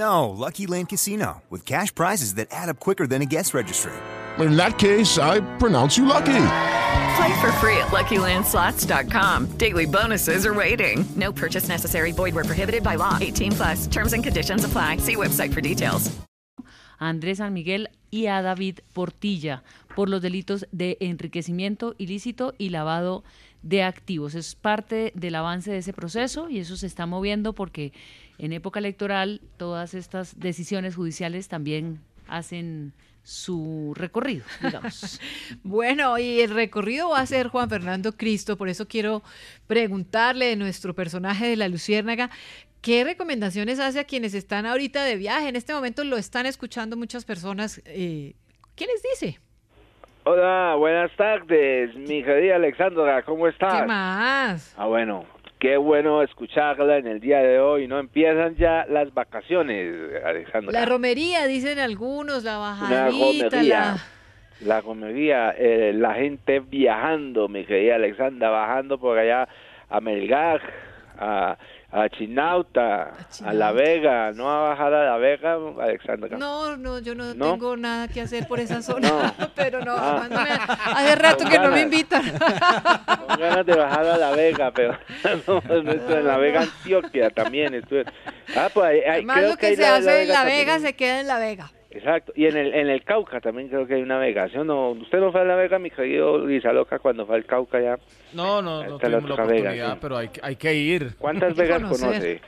[0.00, 3.92] No, Lucky Land Casino, with cash prizes that add up quicker than a guest registry.
[4.38, 6.46] In that case, I pronounce you lucky.
[7.16, 9.58] Play for free at LuckyLandSlots.com.
[9.58, 11.04] Daily bonuses are waiting.
[11.16, 12.12] No purchase necessary.
[12.12, 13.18] Void where prohibited by law.
[13.20, 13.86] 18 plus.
[13.88, 14.98] Terms and conditions apply.
[14.98, 16.10] See website for details.
[16.98, 19.62] Andrés San Miguel y a David Portilla
[19.94, 23.24] por los delitos de enriquecimiento ilícito y lavado
[23.62, 24.34] de activos.
[24.34, 27.92] Es parte del avance de ese proceso y eso se está moviendo porque
[28.40, 32.92] en época electoral todas estas decisiones judiciales también hacen
[33.22, 35.20] su recorrido, digamos.
[35.62, 39.22] Bueno, y el recorrido va a ser Juan Fernando Cristo, por eso quiero
[39.66, 42.30] preguntarle de nuestro personaje de la Luciérnaga,
[42.80, 45.48] ¿qué recomendaciones hace a quienes están ahorita de viaje?
[45.48, 47.82] En este momento lo están escuchando muchas personas.
[47.84, 48.34] eh,
[48.74, 49.38] ¿Qué les dice?
[50.24, 53.80] Hola, buenas tardes, mi querida Alexandra, ¿cómo estás?
[53.80, 54.74] ¿Qué más?
[54.76, 55.24] Ah, bueno,
[55.60, 57.98] qué bueno escucharla en el día de hoy, ¿no?
[57.98, 60.72] Empiezan ya las vacaciones, Alexandra.
[60.72, 63.78] La romería, dicen algunos, la bajadita, romería.
[63.78, 63.96] la...
[64.62, 69.48] La romería, eh, la gente viajando, mi querida Alexandra, bajando por allá
[69.88, 70.60] a Melgar,
[71.18, 71.56] a,
[71.92, 73.12] a Chinauta,
[73.44, 76.38] a La Vega, ¿no a bajar a La Vega, Alexandra?
[76.38, 77.52] No, no, yo no, ¿No?
[77.52, 80.28] tengo nada que hacer por esa zona, pero no, Ah.
[80.94, 82.22] hace rato que no me invitan.
[82.30, 84.96] Con ganas de bajar a La Vega, pero
[85.46, 88.04] no, no estuve en La Vega, Antioquia también estuve.
[88.56, 90.58] Ah, pues ahí- ahí Más creo lo que, hay se La- hace en La también.
[90.58, 91.70] Vega se queda en La Vega.
[91.92, 94.64] Exacto, y en el, en el Cauca también creo que hay una Vega, ¿sí o
[94.64, 94.90] no?
[94.90, 97.98] ¿Usted no fue a La Vega, mi querido Lisa Loca, cuando fue al Cauca ya?
[98.32, 99.98] No, no, no la tuvimos la otra Vega, oportunidad, sí.
[100.00, 101.16] pero hay, que- hay que ir.
[101.18, 102.40] ¿Cuántas Vegas conoce?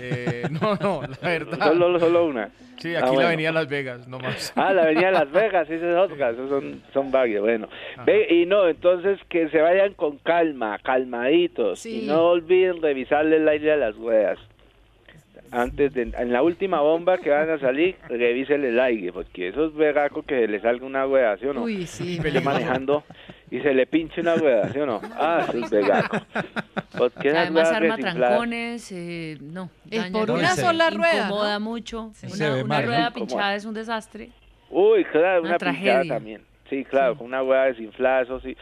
[0.00, 1.58] Eh, no, no, la verdad.
[1.58, 2.50] Solo, solo una.
[2.78, 3.28] Sí, Ah, aquí la bueno.
[3.28, 4.52] avenida Las Vegas, no más.
[4.56, 7.68] Ah, la avenida Las Vegas, esa es otra, esos son, son varios, bueno.
[8.06, 12.02] Ve, y no, entonces que se vayan con calma, calmaditos, Sí.
[12.04, 14.38] y no olviden revisarle el aire a las ruedas.
[15.54, 19.66] Antes de, en la última bomba que van a salir, revisen el aire, porque eso
[19.66, 21.62] es vergaco que le salga una rueda, ¿sí o no?
[21.62, 23.04] Uy, sí, Esté manejando
[23.50, 25.00] y se le pinche una rueda, ¿sí o no?
[25.16, 25.92] Ah, eso es.
[26.98, 29.70] Porque esas Además arma desinfladas- trancones, eh, no.
[29.90, 31.64] Es daña por una sola rueda, Incomoda ¿no?
[31.64, 32.10] mucho.
[32.14, 32.26] Sí.
[32.32, 33.14] Una, ve una mal, rueda ¿no?
[33.14, 34.30] pinchada es un desastre.
[34.70, 36.14] Uy, claro, Una una, pinchada tragedia.
[36.14, 36.42] también.
[36.68, 38.56] Sí, claro, con una hueá desinflada, eso sí.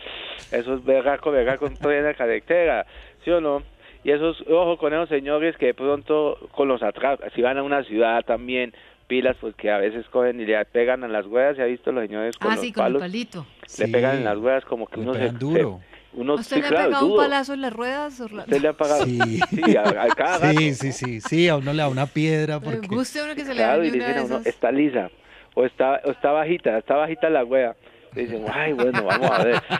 [0.50, 2.84] Eso es vergaco, vergaco en toda la carretera,
[3.24, 3.62] ¿sí o no?
[4.04, 7.62] Y esos, ojo con esos señores que de pronto con los atracos, si van a
[7.62, 8.72] una ciudad también,
[9.06, 11.92] pilas, pues que a veces cogen y le pegan a las ruedas, ¿se ha visto
[11.92, 13.02] los señores con Ah, los sí, con el palos?
[13.02, 13.46] palito.
[13.60, 15.30] Le Sí, pegan en las ruedas como que le uno se...
[15.38, 15.80] duro.
[15.80, 18.20] se- uno, ¿A usted sí, le ha claro, pegado un palazo en las ruedas?
[18.20, 18.42] Orlando?
[18.44, 19.04] ¿Usted le ha pagado?
[19.04, 19.40] Sí.
[19.48, 20.52] Sí, a, a cada rato.
[20.52, 22.86] Sí, sí, sí, sí, a uno le da una piedra Me porque...
[22.86, 24.46] gusta uno que se le Claro, y una dicen a uno, esas.
[24.46, 25.10] está lisa,
[25.54, 27.74] o está, o está bajita, está bajita la wea.
[28.14, 29.62] Dicen, ay, bueno, vamos a ver.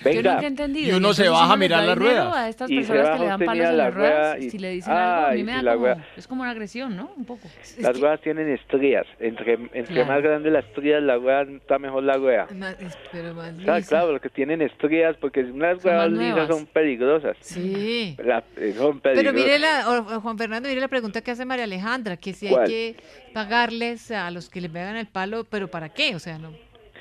[0.00, 0.32] Yo Venga.
[0.32, 0.88] nunca he entendido.
[0.88, 2.34] Y uno se baja a mirar las ruedas.
[2.34, 3.94] A estas Y se personas que baja le dan usted, palos mira en la las
[3.94, 5.84] ruedas, rueda y- si le dicen algo, a Ay, mí me da la como...
[5.84, 6.06] rueda.
[6.16, 7.12] Es como una agresión, ¿no?
[7.16, 7.48] Un poco.
[7.78, 9.06] Las ruedas tienen estrías.
[9.20, 10.06] Entre, entre Claro.
[10.06, 12.48] más grandes las estrías, la rueda está mejor la rueda.
[12.56, 13.88] Ma- es- Pero más Claro, lisa.
[13.88, 16.48] claro, porque tienen estrías, porque unas Son más ruedas lisas nuevas.
[16.48, 17.36] son peligrosas.
[17.40, 18.16] Sí.
[18.24, 19.34] La- eh, son Pero peligrosas.
[19.44, 22.48] mire, la, o- o Juan Fernando, mire la pregunta que hace María Alejandra, que si
[22.48, 22.62] ¿Cuál?
[22.62, 22.96] hay que
[23.34, 26.14] pagarles a los que le pegan el palo, pero ¿para qué?
[26.14, 26.50] O sea, no.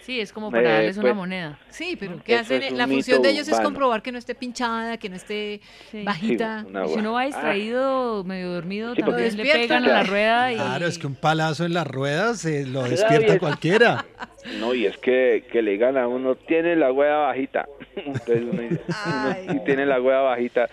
[0.09, 1.59] Sí, es como para Eh, darles una pues, moneda.
[1.69, 2.75] Sí, pero ¿qué hacen?
[2.75, 5.61] La función de ellos es comprobar que no esté pinchada, que no esté
[5.91, 6.01] Sí.
[6.03, 6.65] bajita.
[6.67, 10.51] Sí, si uno va Ah, distraído, medio dormido, Sí, también le pegan a la rueda
[10.51, 10.55] y...
[10.55, 14.03] Claro, es que un palazo en las ruedas eh, lo Claro, despierta es- cualquiera.
[14.59, 17.67] No, y es que, que le gana uno, tiene la rueda bajita.
[17.95, 20.69] Entonces uno dice, uno- y tiene la rueda bajita.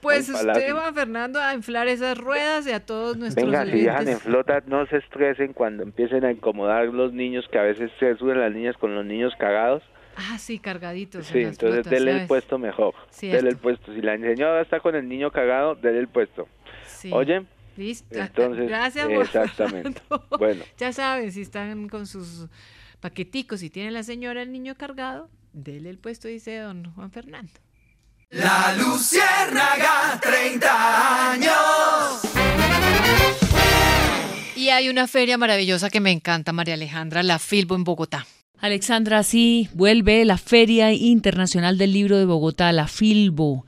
[0.00, 0.72] Pues usted.
[0.72, 4.62] Juan Fernando, a inflar esas ruedas y a todos nuestros Venga, si viajan en flota,
[4.66, 8.52] no se estresen cuando empiecen a incomodar los niños, que a veces se suben las
[8.52, 9.82] niñas con los niños cagados.
[10.16, 11.26] Ah, sí, cargaditos.
[11.28, 12.94] en Sí, las entonces flotas, dele el puesto mejor.
[13.10, 13.36] Cierto.
[13.36, 13.94] Dele el puesto.
[13.94, 16.48] Si la señora está con el niño cagado, dele el puesto.
[16.86, 17.10] Sí.
[17.12, 17.46] Oye,
[17.76, 18.18] Listo.
[18.18, 20.00] entonces, Gracias, exactamente.
[20.08, 20.26] Fernando.
[20.38, 20.64] Bueno.
[20.78, 22.48] Ya saben, si están con sus
[23.00, 27.52] paqueticos y tiene la señora el niño cargado, dele el puesto, dice don Juan Fernando.
[28.32, 31.52] La Luciérnaga, 30 años.
[34.54, 38.28] Y hay una feria maravillosa que me encanta, María Alejandra, la Filbo en Bogotá.
[38.60, 43.66] Alexandra, sí, vuelve la Feria Internacional del Libro de Bogotá, la Filbo.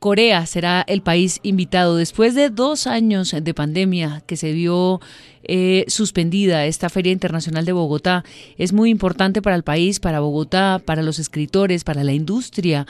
[0.00, 5.00] Corea será el país invitado después de dos años de pandemia que se vio
[5.44, 8.24] eh, suspendida esta Feria Internacional de Bogotá.
[8.56, 12.86] Es muy importante para el país, para Bogotá, para los escritores, para la industria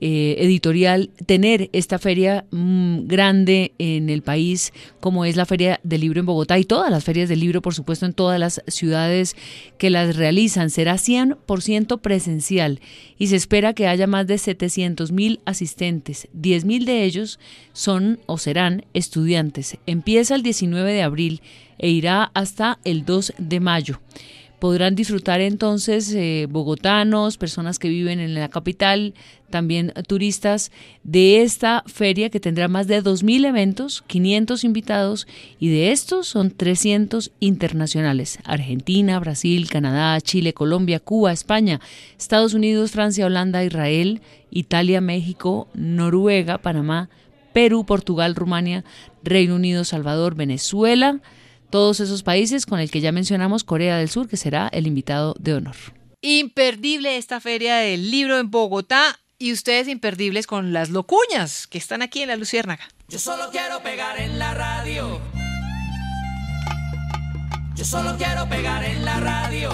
[0.00, 6.02] eh, editorial tener esta feria mm, grande en el país como es la Feria del
[6.02, 9.36] Libro en Bogotá y todas las ferias del libro, por supuesto, en todas las ciudades
[9.78, 10.70] que las realizan.
[10.70, 12.80] Será 100% presencial
[13.18, 16.28] y se espera que haya más de 700 mil asistentes.
[16.32, 17.38] 10 mil de ellos
[17.72, 19.78] son o serán estudiantes.
[19.86, 21.42] Empieza el 19 de abril
[21.78, 24.00] e irá hasta el 2 de mayo.
[24.58, 29.14] Podrán disfrutar entonces eh, bogotanos, personas que viven en la capital,
[29.50, 30.72] también turistas
[31.04, 35.26] de esta feria que tendrá más de 2.000 eventos, 500 invitados
[35.58, 38.38] y de estos son 300 internacionales.
[38.44, 41.80] Argentina, Brasil, Canadá, Chile, Colombia, Cuba, España,
[42.18, 44.20] Estados Unidos, Francia, Holanda, Israel,
[44.50, 47.08] Italia, México, Noruega, Panamá,
[47.52, 48.84] Perú, Portugal, Rumania,
[49.22, 51.20] Reino Unido, Salvador, Venezuela,
[51.70, 55.34] todos esos países con el que ya mencionamos Corea del Sur, que será el invitado
[55.38, 55.76] de honor.
[56.20, 62.02] Imperdible esta feria del libro en Bogotá y ustedes imperdibles con las locuñas que están
[62.02, 62.88] aquí en la Luciérnaga.
[63.08, 65.20] Yo solo quiero pegar en la radio.
[67.76, 69.70] Yo solo quiero pegar en la radio.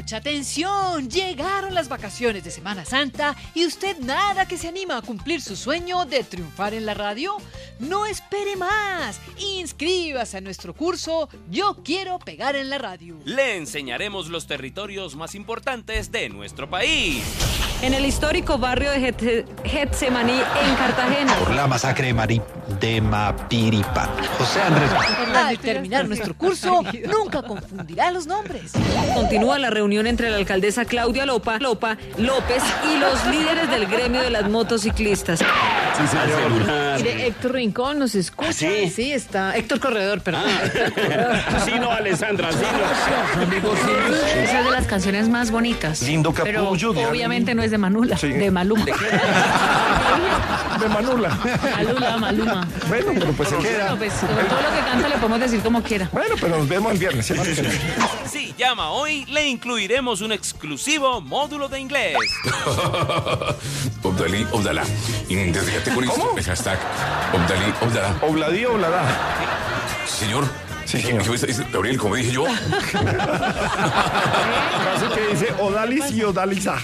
[0.00, 5.02] Mucha atención, llegaron las vacaciones de Semana Santa y usted nada que se anima a
[5.02, 7.36] cumplir su sueño de triunfar en la radio.
[7.80, 13.16] No espere más, inscríbase a nuestro curso Yo quiero pegar en la radio.
[13.26, 17.22] Le enseñaremos los territorios más importantes de nuestro país.
[17.82, 21.34] En el histórico barrio de Get- Getsemaní, en Cartagena.
[21.36, 22.42] Por la masacre de, Mari,
[22.78, 24.06] de Mapiripa.
[24.38, 24.90] José Andrés.
[25.34, 28.72] Al terminar nuestro curso, nunca confundirá los nombres.
[29.14, 34.22] Continúa la reunión entre la alcaldesa Claudia Lopa, Lopa López y los líderes del gremio
[34.22, 35.40] de las motociclistas.
[35.40, 36.96] Sí, señor.
[36.96, 38.52] Mire, Héctor Rincón nos escucha.
[38.52, 38.90] ¿Sí?
[38.94, 39.56] Sí, está.
[39.56, 40.44] Héctor Corredor, perdón.
[40.94, 41.36] Corredor.
[41.64, 42.58] Sí, no, Alessandra, sí,
[43.62, 43.72] no.
[44.42, 46.02] Esa es de las canciones más bonitas.
[46.02, 48.84] Lindo Pero capullo de obviamente no es de Manula, de Maluma.
[50.80, 51.28] De Manula.
[51.76, 52.68] Malula, Maluma.
[52.88, 53.94] Bueno, pero pues se queda.
[53.94, 56.08] Bueno, pues, todo lo que canta le podemos decir como quiera.
[56.12, 57.32] Bueno, pero nos vemos el viernes.
[58.30, 58.54] ¿sí?
[58.56, 62.16] Llama hoy, le incluiremos un exclusivo módulo de inglés.
[64.02, 64.82] Obdalí, Obdalá.
[65.28, 66.76] Y desde con esto, el hashtag
[67.32, 68.16] Obdalí, Obdalá.
[68.22, 69.04] Obladí, Obladá.
[70.08, 70.44] Señor.
[70.86, 71.22] Sí, señor.
[71.72, 72.46] Gabriel, como dije yo.
[72.90, 73.06] Frase
[75.14, 76.74] que dice Odalis y Odaliza.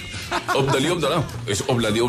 [0.55, 1.23] Obdalí, Obdalá.
[1.45, 1.99] Es Obladí,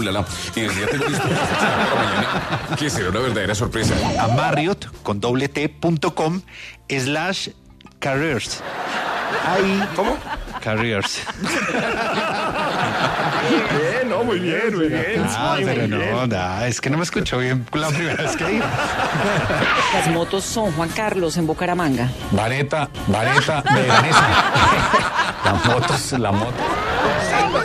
[0.88, 3.96] tengo listo para mañana, que será una verdadera sorpresa.
[4.20, 6.40] A Marriott con doble T punto com
[6.88, 7.48] slash
[7.98, 8.62] careers.
[9.44, 9.82] Ahí.
[9.96, 10.16] ¿Cómo?
[10.62, 11.22] Careers.
[13.70, 15.24] Bien, no, muy bien, muy bien.
[15.28, 16.12] Ah, pero muy bien.
[16.12, 18.66] no, da, es que no me escuchó bien la primera vez que dijo.
[19.94, 22.10] Las motos son Juan Carlos en Bucaramanga.
[22.32, 24.26] Vareta, vareta, veranesa.
[25.44, 26.52] La moto, es la moto.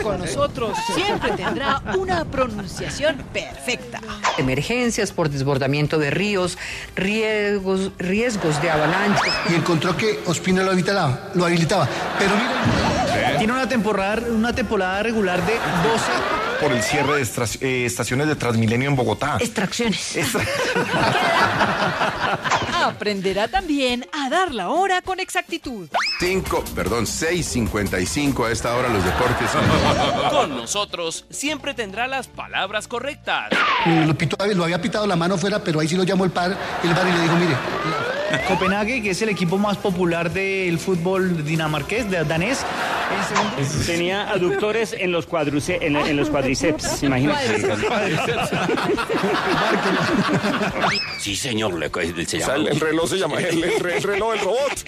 [0.02, 4.00] Con nosotros, siempre tendrá una pronunciación perfecta.
[4.38, 6.58] Emergencias por desbordamiento de ríos,
[6.94, 9.22] riesgos, riesgos de avalancha.
[9.48, 11.88] y encontró que Ospina lo habilitaba, lo habilitaba.
[12.18, 15.60] Pero mira, Tiene una temporada, una temporada regular de 12
[16.60, 19.36] Por el cierre de estra- eh, estaciones de Transmilenio en Bogotá.
[19.40, 20.14] Extracciones.
[22.84, 25.88] Aprenderá también a dar la hora con exactitud.
[26.20, 29.50] 5, perdón, 6.55 a esta hora los deportes.
[30.30, 33.50] Con nosotros siempre tendrá las palabras correctas.
[33.86, 36.30] eh, lo, pitó- lo había pitado la mano fuera, pero ahí sí lo llamó el
[36.30, 37.56] par, el bar y le dijo, mire,
[38.48, 42.64] Copenhague, que es el equipo más popular del fútbol dinamarqués, de danés.
[43.86, 47.62] Tenía aductores en los, cuadruce- en, en los cuadriceps, imagínate.
[51.18, 51.88] Sí, señor, le,
[52.26, 54.84] se O sea, el, el reloj se llama el, el el reloj, el robot.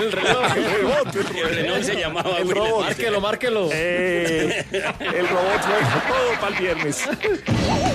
[0.00, 1.16] El reloj, el robot.
[1.16, 2.84] El, reloj se llamaba El robot.
[2.84, 3.68] márquelo, márquelo.
[3.72, 7.02] Eh, el robot, bueno, todo para el viernes.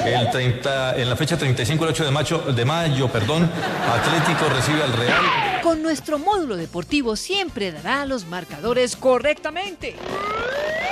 [0.05, 3.49] El 30, en la fecha 35 el 8 de mayo, de mayo, perdón,
[3.91, 5.54] Atlético recibe al Real.
[5.65, 9.95] Con nuestro módulo deportivo siempre dará los marcadores correctamente.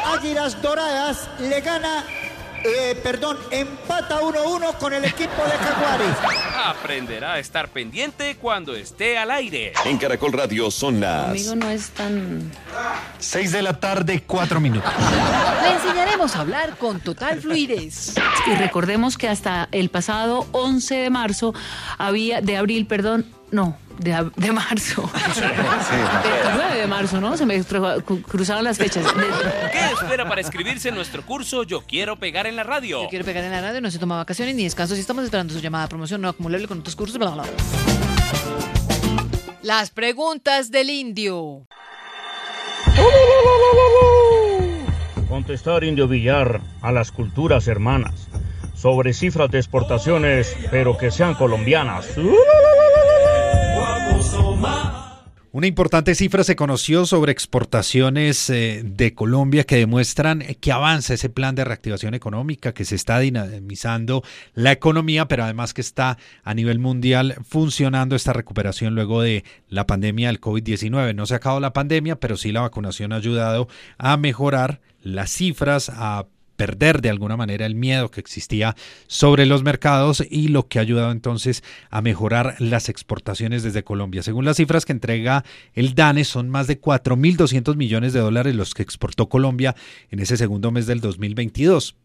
[0.03, 2.03] Águilas Doradas le gana,
[2.65, 6.17] eh, perdón, empata 1-1 con el equipo de Jaguares.
[6.65, 9.73] Aprenderá a estar pendiente cuando esté al aire.
[9.85, 11.25] En Caracol Radio son las...
[11.25, 12.51] Conmigo no es tan...
[13.19, 14.91] 6 de la tarde, 4 minutos.
[15.61, 18.15] Le enseñaremos a hablar con total fluidez.
[18.47, 21.53] Y recordemos que hasta el pasado 11 de marzo
[21.99, 25.09] había, de abril, perdón, no, de, de marzo.
[25.35, 27.37] El 9 de marzo, ¿no?
[27.37, 29.05] Se me cruzaron las fechas.
[29.71, 33.03] ¿Qué espera para inscribirse en nuestro curso Yo Quiero Pegar en la Radio?
[33.03, 34.95] Yo quiero pegar en la radio, no se toma vacaciones ni descanso.
[34.95, 37.51] Si estamos esperando su llamada de promoción no acumulable con otros cursos, bla, bla, bla.
[39.61, 41.67] Las preguntas del indio.
[45.29, 48.27] Contestar Indio Villar a las culturas hermanas
[48.75, 52.05] sobre cifras de exportaciones, pero que sean colombianas.
[55.55, 61.29] Una importante cifra se conoció sobre exportaciones eh, de Colombia que demuestran que avanza ese
[61.29, 64.23] plan de reactivación económica, que se está dinamizando
[64.55, 69.85] la economía, pero además que está a nivel mundial funcionando esta recuperación luego de la
[69.85, 71.13] pandemia del COVID-19.
[71.13, 73.67] No se ha acabado la pandemia, pero sí la vacunación ha ayudado
[73.99, 76.25] a mejorar las cifras, a
[76.55, 78.75] perder de alguna manera el miedo que existía
[79.07, 84.23] sobre los mercados y lo que ha ayudado entonces a mejorar las exportaciones desde Colombia.
[84.23, 85.43] Según las cifras que entrega
[85.73, 89.75] el DANE, son más de 4.200 millones de dólares los que exportó Colombia
[90.11, 91.95] en ese segundo mes del 2022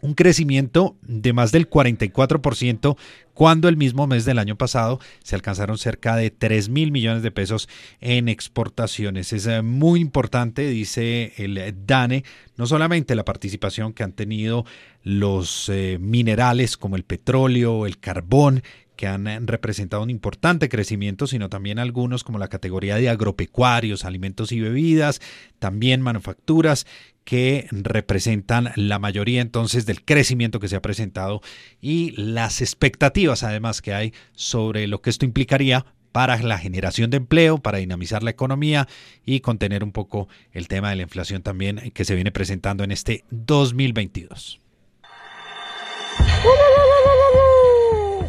[0.00, 2.96] un crecimiento de más del 44%
[3.32, 7.30] cuando el mismo mes del año pasado se alcanzaron cerca de 3 mil millones de
[7.30, 7.68] pesos
[8.00, 9.32] en exportaciones.
[9.32, 12.24] Es eh, muy importante, dice el DANE,
[12.56, 14.64] no solamente la participación que han tenido
[15.02, 18.62] los eh, minerales como el petróleo, el carbón,
[18.96, 24.04] que han eh, representado un importante crecimiento, sino también algunos como la categoría de agropecuarios,
[24.04, 25.20] alimentos y bebidas,
[25.58, 26.86] también manufacturas
[27.24, 31.40] que representan la mayoría entonces del crecimiento que se ha presentado
[31.80, 37.16] y las expectativas además que hay sobre lo que esto implicaría para la generación de
[37.16, 38.86] empleo, para dinamizar la economía
[39.26, 42.92] y contener un poco el tema de la inflación también que se viene presentando en
[42.92, 44.60] este 2022.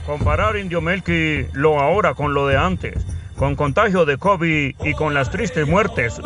[0.08, 3.06] Comparar Indio Melqui lo ahora con lo de antes,
[3.36, 6.20] con contagio de COVID y con las tristes muertes.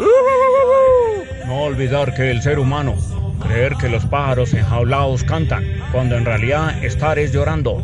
[1.49, 2.93] No olvidar que el ser humano,
[3.41, 7.83] creer que los pájaros enjaulados cantan, cuando en realidad estar es llorando.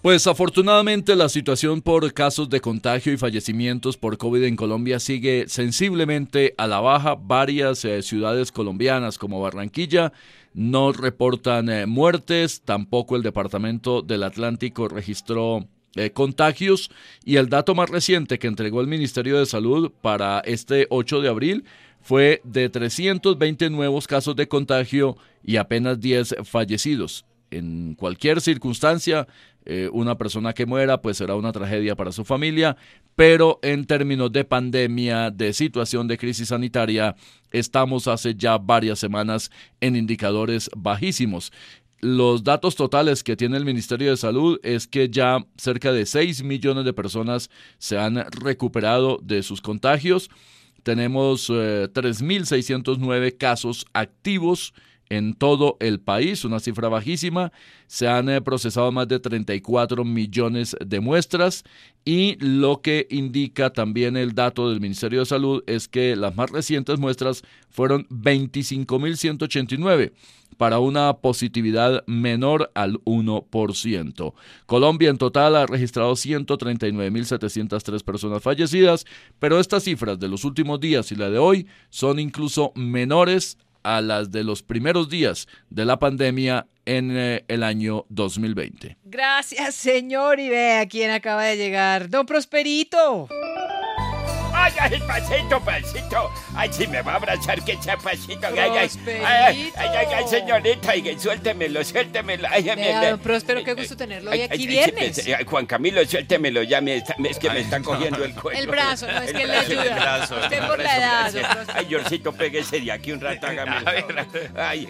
[0.00, 5.44] Pues afortunadamente la situación por casos de contagio y fallecimientos por COVID en Colombia sigue
[5.48, 7.14] sensiblemente a la baja.
[7.14, 10.14] Varias eh, ciudades colombianas como Barranquilla
[10.54, 16.90] no reportan eh, muertes, tampoco el Departamento del Atlántico registró eh, contagios
[17.24, 21.28] y el dato más reciente que entregó el Ministerio de Salud para este 8 de
[21.28, 21.64] abril
[22.00, 27.24] fue de 320 nuevos casos de contagio y apenas 10 fallecidos.
[27.50, 29.26] En cualquier circunstancia,
[29.66, 32.76] eh, una persona que muera pues será una tragedia para su familia,
[33.14, 37.16] pero en términos de pandemia, de situación de crisis sanitaria,
[37.50, 39.50] estamos hace ya varias semanas
[39.80, 41.52] en indicadores bajísimos.
[42.00, 46.42] Los datos totales que tiene el Ministerio de Salud es que ya cerca de 6
[46.44, 50.30] millones de personas se han recuperado de sus contagios.
[50.82, 54.72] Tenemos 3.609 eh, casos activos
[55.10, 57.52] en todo el país, una cifra bajísima.
[57.86, 61.64] Se han eh, procesado más de 34 millones de muestras
[62.04, 66.50] y lo que indica también el dato del Ministerio de Salud es que las más
[66.50, 70.12] recientes muestras fueron 25.189
[70.56, 74.32] para una positividad menor al 1%.
[74.66, 79.04] Colombia en total ha registrado 139.703 personas fallecidas,
[79.38, 84.00] pero estas cifras de los últimos días y la de hoy son incluso menores a
[84.00, 88.96] las de los primeros días de la pandemia en eh, el año 2020.
[89.04, 90.40] Gracias, señor.
[90.40, 92.08] Y vea quién acaba de llegar.
[92.08, 93.28] Don Prosperito.
[94.60, 96.30] Ay, ay, pasito, pasito.
[96.54, 98.46] Ay, si me va a abrazar, que chapacito.
[98.46, 98.90] Ay, ay,
[99.24, 102.46] ay, ay, ay, señorita, ay, suéltemelo, suéltemelo.
[102.50, 105.24] Ay, don Próspero, qué gusto tenerlo hoy aquí viernes.
[105.46, 108.60] Juan Camilo, suéltemelo, ya me está, es que me está cogiendo el cuello.
[108.60, 109.82] El brazo, no es que le ayuda.
[109.82, 110.36] El brazo.
[110.40, 111.66] Usted por la edad.
[111.74, 113.76] Ay, Yorcito, pégese de aquí un rato, hágame.
[114.56, 114.88] Ay,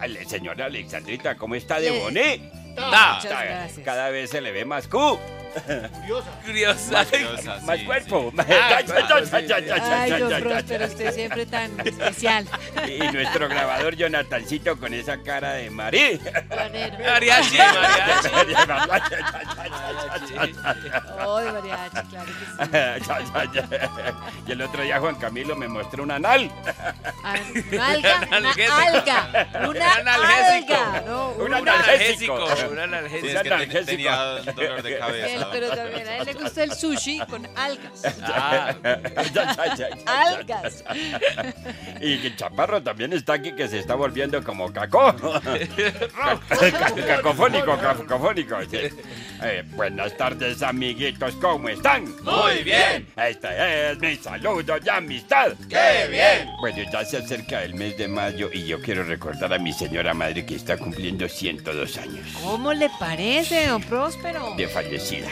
[0.00, 2.40] ay, señora Alexandrita, ¿cómo está de boné?
[2.74, 3.80] Gracias.
[3.84, 5.18] Cada vez se le ve más Q.
[6.44, 6.44] Curiosa.
[6.44, 6.92] Curiosa.
[6.92, 7.08] Más,
[7.64, 8.32] más cuerpo.
[8.38, 12.46] Ay, don Próspero, usted siempre tan especial.
[12.86, 16.20] Y nuestro grabador Jonathancito con esa cara de marí.
[16.48, 18.28] Mariachi, mariachi.
[21.22, 22.32] Oh, de mariachi, claro que
[23.60, 23.66] sí.
[24.46, 26.50] Y el otro día Juan Camilo me mostró un anal.
[27.72, 30.74] Una alga, una alga, una analgésico.
[30.74, 32.34] alga, no, Un analgésico.
[32.34, 32.68] Un analgésico.
[32.70, 33.84] Un analgésico.
[33.84, 34.16] tenía
[34.54, 35.39] dolor de cabeza.
[35.52, 38.02] Pero también a él le gusta el sushi con algas.
[38.22, 38.74] Ah.
[40.06, 40.84] Algas.
[42.00, 45.14] Y Chaparro también está aquí que se está volviendo como cacó.
[47.06, 48.56] Cacofónico, cacofónico.
[48.70, 48.78] sí.
[49.42, 49.62] Eh.
[49.74, 52.04] Buenas tardes, amiguitos, ¿cómo están?
[52.22, 53.06] Muy bien.
[53.16, 55.52] Este es mi saludo de amistad.
[55.68, 56.50] ¡Qué bien!
[56.60, 60.12] Bueno, ya se acerca el mes de mayo y yo quiero recordar a mi señora
[60.14, 64.54] madre que está cumpliendo 102 años ¿Cómo le parece, don Próspero?
[64.56, 65.29] de fallecida.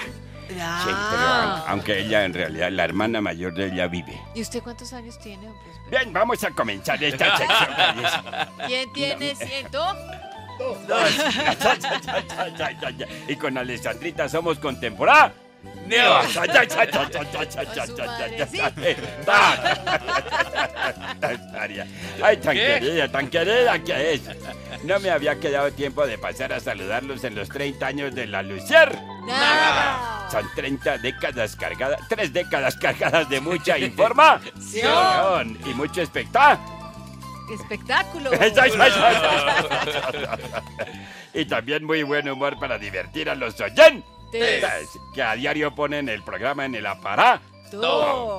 [0.60, 0.80] Ah.
[0.84, 4.18] Sí, pero au- aunque ella en realidad, la hermana mayor de ella vive.
[4.34, 5.48] ¿Y usted cuántos años tiene?
[5.90, 8.48] Bien, vamos a comenzar esta sección.
[8.66, 9.84] ¿Quién tiene ciento?
[13.28, 15.32] y con Alessandrita somos contemporáneos.
[22.22, 24.22] Ay, tan querida, tan querida que es.
[24.84, 28.42] No me había quedado tiempo de pasar a saludarlos en los 30 años de la
[28.42, 28.96] Lucier.
[30.30, 36.78] Son 30 décadas cargadas, tres décadas cargadas de mucha información y mucho espectáculo.
[37.50, 38.30] Espectáculo.
[41.32, 46.22] y también muy buen humor para divertir a los oyentes que a diario ponen el
[46.22, 47.42] programa en el aparato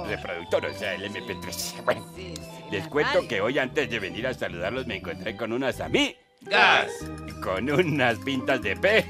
[0.07, 1.83] reproductor, o sea, el MP3.
[1.83, 2.05] Bueno,
[2.71, 6.15] les cuento que hoy antes de venir a saludarlos me encontré con unas amigas.
[6.41, 6.89] Gas.
[7.43, 9.03] Con unas pintas de pe.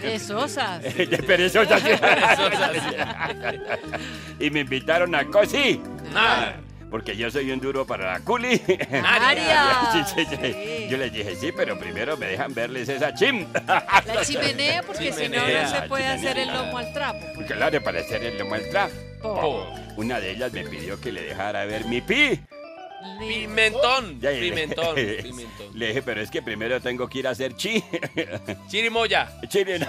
[0.00, 0.82] De sosas.
[0.96, 1.82] de perezosas.
[4.40, 6.65] y me invitaron a cocinar.
[6.90, 8.60] Porque yo soy un duro para la culi.
[9.02, 9.72] María.
[10.14, 10.86] Sí, sí, sí.
[10.88, 13.46] Yo les dije, sí, pero primero me dejan verles esa chim.
[13.66, 16.12] La chimenea, porque si no, no se puede chimenea.
[16.14, 17.18] hacer el lomo al trapo.
[17.46, 18.94] Claro, para hacer el lomo al trapo.
[19.22, 19.66] Po.
[19.96, 22.40] Una de ellas me pidió que le dejara ver mi pi.
[23.18, 24.20] Pimentón.
[24.20, 24.94] Ya, y le- Pimentón.
[25.22, 25.66] Pimentón.
[25.78, 27.82] Le dije, pero es que primero tengo que ir a hacer chi.
[28.68, 29.28] Chirimoya.
[29.48, 29.86] Chile, no,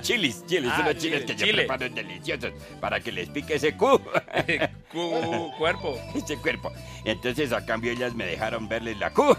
[0.00, 1.58] chilis, chilis, Ah, unos chiles chile, que yo chile.
[1.64, 4.00] preparo deliciosos para que les pique ese cu.
[4.92, 5.98] Cu- cuerpo.
[6.14, 6.70] Ese cuerpo.
[7.04, 9.34] Entonces a cambio ellas me dejaron verles la cu.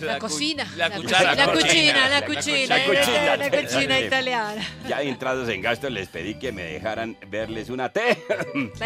[0.00, 0.66] La cocina.
[0.76, 1.34] la cuchara.
[1.34, 2.76] La La cuchina, la la cuchina.
[2.76, 3.36] La cuchina.
[3.36, 4.62] La cuchina italiana.
[4.88, 8.00] Ya entrados en gasto les pedí que me dejaran verles una T.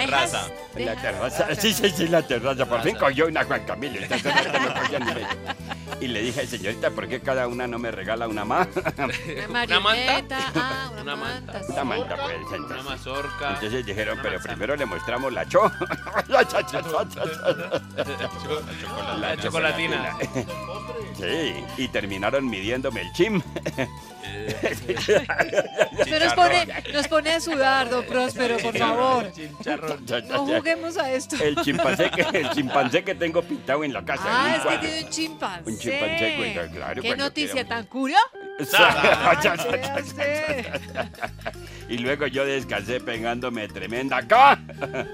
[0.08, 0.48] Raza.
[0.76, 1.54] La terraza.
[1.54, 2.66] Sí, sí, sí, la terraza.
[2.66, 4.00] Por fin cogió una Juan Camilo.
[4.00, 5.59] Medio.
[6.00, 8.68] Y le dije, señorita, ¿por qué cada una no me regala una más?
[8.76, 10.38] Una manta?
[10.54, 11.52] Ah, una, Una manta.
[11.52, 11.72] manta.
[11.72, 12.36] Una manta, pues.
[12.46, 13.48] Una Entonces, mazorca.
[13.54, 14.54] entonces dijeron, Una pero manzana.
[14.54, 15.70] primero le mostramos la cho.
[16.28, 16.80] La cha, cha.
[19.20, 20.16] La chocolatina.
[21.18, 23.42] Sí, y terminaron midiéndome el chim.
[25.98, 29.30] Usted nos pone, nos pone a sudar, don Próspero, por favor.
[30.28, 31.36] No juguemos a esto.
[31.42, 34.22] El chimpancé que, el chimpancé que tengo pintado en la casa.
[34.26, 35.70] Ah, es que tiene un chimpancé.
[35.70, 35.89] Un chimpancé,
[36.36, 38.20] güey, claro, ¿Qué noticia tan curiosa?
[41.88, 44.58] y luego yo descansé pegándome tremenda acá.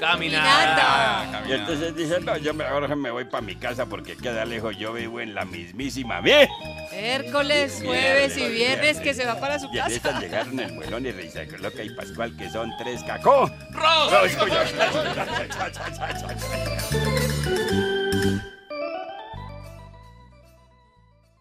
[0.01, 1.43] Caminata.
[1.49, 4.77] Y entonces dije, no, yo me- ahora me voy para mi casa porque queda lejos.
[4.77, 6.49] Yo vivo en la mismísima B.
[6.93, 10.21] Hércules, jueves y viernes que se va para su Y en esas casa.
[10.21, 13.49] llegaron el muelón y Risa Loca y Pascual, que son tres cacó.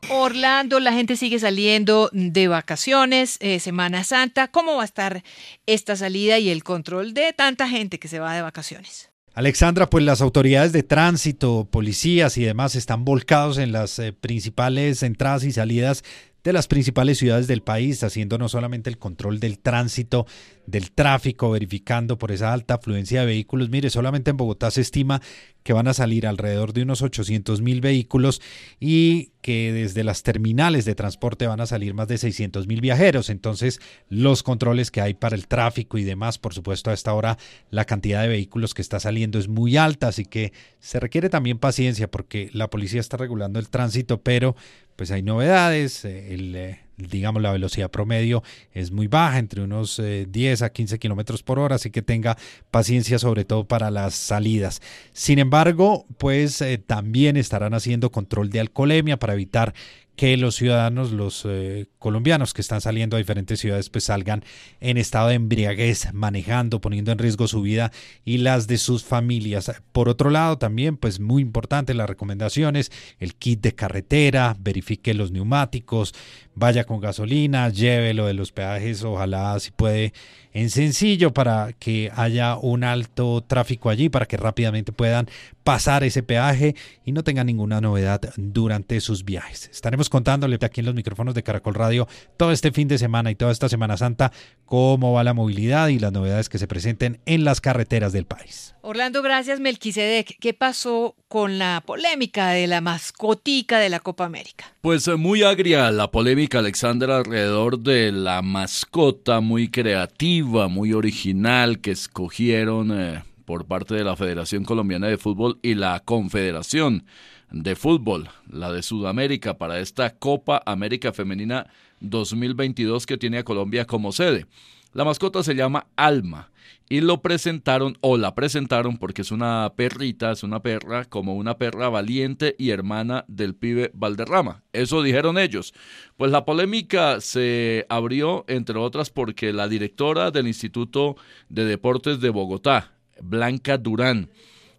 [0.10, 4.48] Orlando, la gente sigue saliendo de vacaciones, eh, Semana Santa.
[4.49, 5.23] ¿Cómo va a estar
[5.65, 9.10] esta salida y el control de tanta gente que se va de vacaciones?
[9.34, 15.03] Alexandra, pues las autoridades de tránsito, policías y demás están volcados en las eh, principales
[15.03, 16.03] entradas y salidas
[16.45, 20.27] de las principales ciudades del país, haciendo no solamente el control del tránsito,
[20.67, 23.69] del tráfico, verificando por esa alta afluencia de vehículos.
[23.69, 25.21] Mire, solamente en Bogotá se estima
[25.63, 28.39] que van a salir alrededor de unos 800 mil vehículos
[28.79, 33.29] y que desde las terminales de transporte van a salir más de 600 mil viajeros.
[33.29, 37.37] Entonces, los controles que hay para el tráfico y demás, por supuesto, a esta hora
[37.71, 41.57] la cantidad de vehículos que está saliendo es muy alta, así que se requiere también
[41.57, 44.55] paciencia porque la policía está regulando el tránsito, pero
[44.95, 46.05] pues hay novedades.
[46.05, 48.43] eh, El, eh, digamos, la velocidad promedio
[48.73, 52.38] es muy baja, entre unos eh, 10 a 15 kilómetros por hora, así que tenga
[52.72, 54.81] paciencia sobre todo para las salidas.
[55.13, 59.73] Sin embargo, pues eh, también estarán haciendo control de alcoholemia para evitar
[60.15, 64.44] que los ciudadanos, los eh, colombianos que están saliendo a diferentes ciudades, pues salgan
[64.80, 67.91] en estado de embriaguez, manejando, poniendo en riesgo su vida
[68.23, 69.72] y las de sus familias.
[69.91, 75.32] Por otro lado, también, pues muy importante las recomendaciones, el kit de carretera, verifique los
[75.32, 76.14] neumáticos,
[76.53, 80.14] vaya con gasolina, llévelo de los peajes, ojalá si puede
[80.53, 85.27] en sencillo para que haya un alto tráfico allí, para que rápidamente puedan
[85.65, 89.69] pasar ese peaje y no tengan ninguna novedad durante sus viajes.
[89.73, 91.94] Estaremos contándole aquí en los micrófonos de Caracol Radio
[92.38, 94.31] todo este fin de semana y toda esta Semana Santa
[94.65, 98.76] cómo va la movilidad y las novedades que se presenten en las carreteras del país.
[98.81, 100.38] Orlando, gracias Melquisedec.
[100.39, 104.65] ¿Qué pasó con la polémica de la mascotica de la Copa América?
[104.81, 111.80] Pues eh, muy agria la polémica, Alexandra, alrededor de la mascota muy creativa, muy original
[111.80, 117.05] que escogieron eh, por parte de la Federación Colombiana de Fútbol y la Confederación
[117.51, 121.67] de Fútbol, la de Sudamérica, para esta Copa América Femenina
[121.99, 124.45] 2022 que tiene a Colombia como sede.
[124.93, 126.51] La mascota se llama Alma
[126.88, 131.57] y lo presentaron o la presentaron porque es una perrita, es una perra como una
[131.57, 134.63] perra valiente y hermana del pibe Valderrama.
[134.72, 135.73] Eso dijeron ellos.
[136.15, 141.17] Pues la polémica se abrió entre otras porque la directora del Instituto
[141.49, 144.30] de Deportes de Bogotá, Blanca Durán,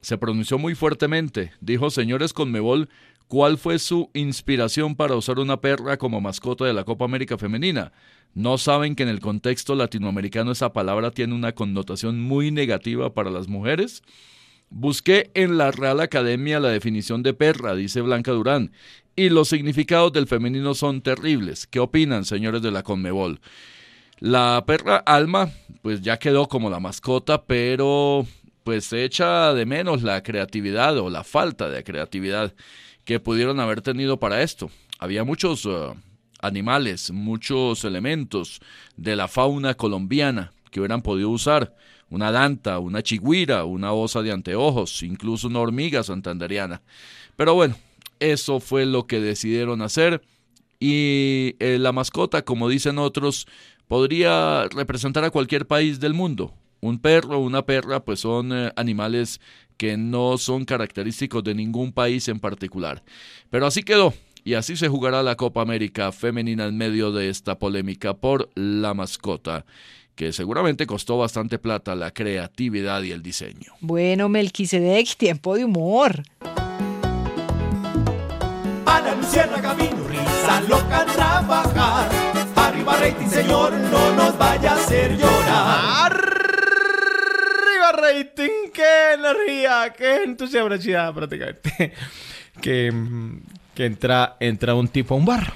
[0.01, 1.53] se pronunció muy fuertemente.
[1.61, 2.89] Dijo, señores Conmebol,
[3.29, 7.93] ¿cuál fue su inspiración para usar una perra como mascota de la Copa América Femenina?
[8.35, 13.31] ¿No saben que en el contexto latinoamericano esa palabra tiene una connotación muy negativa para
[13.31, 14.03] las mujeres?
[14.69, 18.73] Busqué en la Real Academia la definición de perra, dice Blanca Durán,
[19.15, 21.67] y los significados del femenino son terribles.
[21.67, 23.41] ¿Qué opinan, señores de la Conmebol?
[24.19, 25.51] La perra Alma,
[25.83, 28.27] pues ya quedó como la mascota, pero
[28.65, 32.53] pues se echa de menos la creatividad o la falta de creatividad
[33.07, 34.69] que pudieron haber tenido para esto.
[34.99, 35.95] Había muchos uh,
[36.41, 38.61] animales, muchos elementos
[38.97, 41.75] de la fauna colombiana que hubieran podido usar.
[42.11, 46.83] Una danta, una chigüira, una osa de anteojos, incluso una hormiga santanderiana.
[47.37, 47.77] Pero bueno,
[48.21, 50.23] eso fue lo que decidieron hacer
[50.81, 53.47] y eh, la mascota, como dicen otros,
[53.89, 56.53] podría representar a cualquier país del mundo.
[56.87, 59.41] Un perro o una perra, pues son eh, animales
[59.77, 63.03] que no son característicos de ningún país en particular.
[63.51, 64.15] Pero así quedó.
[64.45, 68.95] Y así se jugará la Copa América femenina en medio de esta polémica por la
[68.95, 69.67] mascota,
[70.15, 73.73] que seguramente costó bastante plata la creatividad y el diseño.
[73.81, 76.23] Bueno, Melquisedec, tiempo de humor.
[78.87, 82.09] Ana Luciana risa loca trabajar.
[82.55, 86.36] Arriba rating, señor, no nos vaya a hacer llorar.
[87.89, 91.93] Arriba rating, qué energía, qué entusiasmo prácticamente.
[92.61, 92.93] que
[93.77, 95.53] que entra, entra un tipo a un bar.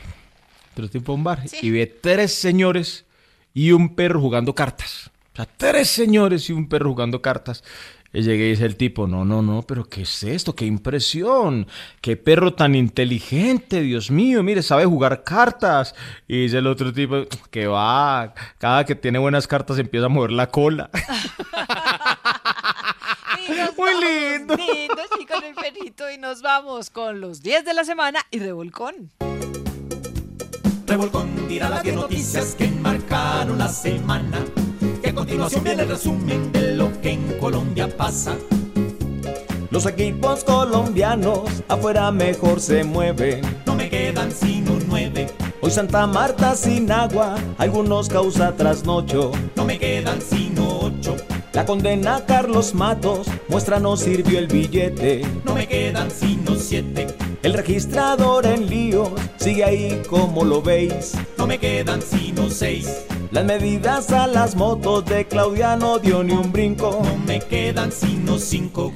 [0.69, 3.07] Entra un tipo a un bar y ve tres señores
[3.55, 5.11] y un perro jugando cartas.
[5.33, 7.65] O sea, tres señores y un perro jugando cartas.
[8.13, 10.55] Y llega y dice el tipo, no, no, no, pero ¿qué es esto?
[10.55, 11.69] ¡Qué impresión!
[12.01, 13.81] ¡Qué perro tan inteligente!
[13.81, 15.95] Dios mío, mire, sabe jugar cartas.
[16.27, 20.33] Y dice el otro tipo, que va, cada que tiene buenas cartas empieza a mover
[20.33, 20.91] la cola.
[23.77, 24.57] Muy lindo.
[24.57, 26.11] Lindo, chicos, el perrito.
[26.11, 29.11] Y nos vamos con los 10 de la semana y Revolcón.
[30.87, 34.45] Revolcón dirá las 10 noticias que marcaron la semana.
[35.03, 38.35] Que a continuación viene el resumen de lo que en Colombia pasa.
[39.71, 43.43] Los equipos colombianos afuera mejor se mueven.
[43.67, 45.29] No me quedan sino nueve.
[45.63, 49.31] Hoy Santa Marta sin agua, algunos causa trasnocho.
[49.57, 51.17] No me quedan sino ocho.
[51.53, 55.21] La condena Carlos Matos muestra no sirvió el billete.
[55.45, 57.09] No me quedan sino siete.
[57.43, 61.13] El registrador en líos sigue ahí como lo veis.
[61.37, 63.05] No me quedan sino seis.
[63.31, 67.03] Las medidas a las motos de Claudiano dio ni un brinco.
[67.05, 68.95] No me quedan sino cinco.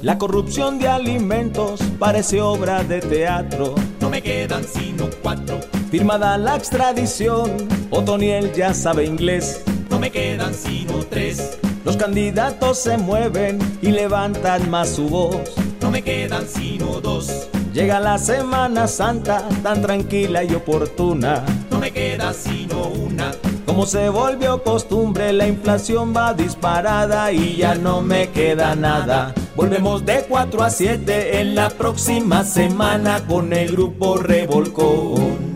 [0.00, 3.74] La corrupción de alimentos parece obra de teatro.
[4.14, 5.58] Me quedan sino cuatro.
[5.90, 7.50] Firmada la extradición,
[7.90, 9.60] Otoniel ya sabe inglés
[9.90, 11.58] no me quedan sino tres.
[11.84, 15.54] Los candidatos se mueven y levantan más su voz.
[15.80, 17.48] No me quedan sino dos.
[17.72, 21.44] Llega la Semana Santa tan tranquila y oportuna.
[21.68, 23.32] No me queda sino una.
[23.66, 29.34] Como se volvió costumbre, la inflación va disparada y ya no me queda nada.
[29.56, 35.54] Volvemos de 4 a 7 en la próxima semana con el grupo Revolcón.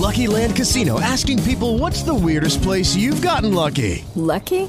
[0.00, 4.04] Lucky Land Casino asking people what's the weirdest place you've gotten lucky?
[4.16, 4.68] Lucky?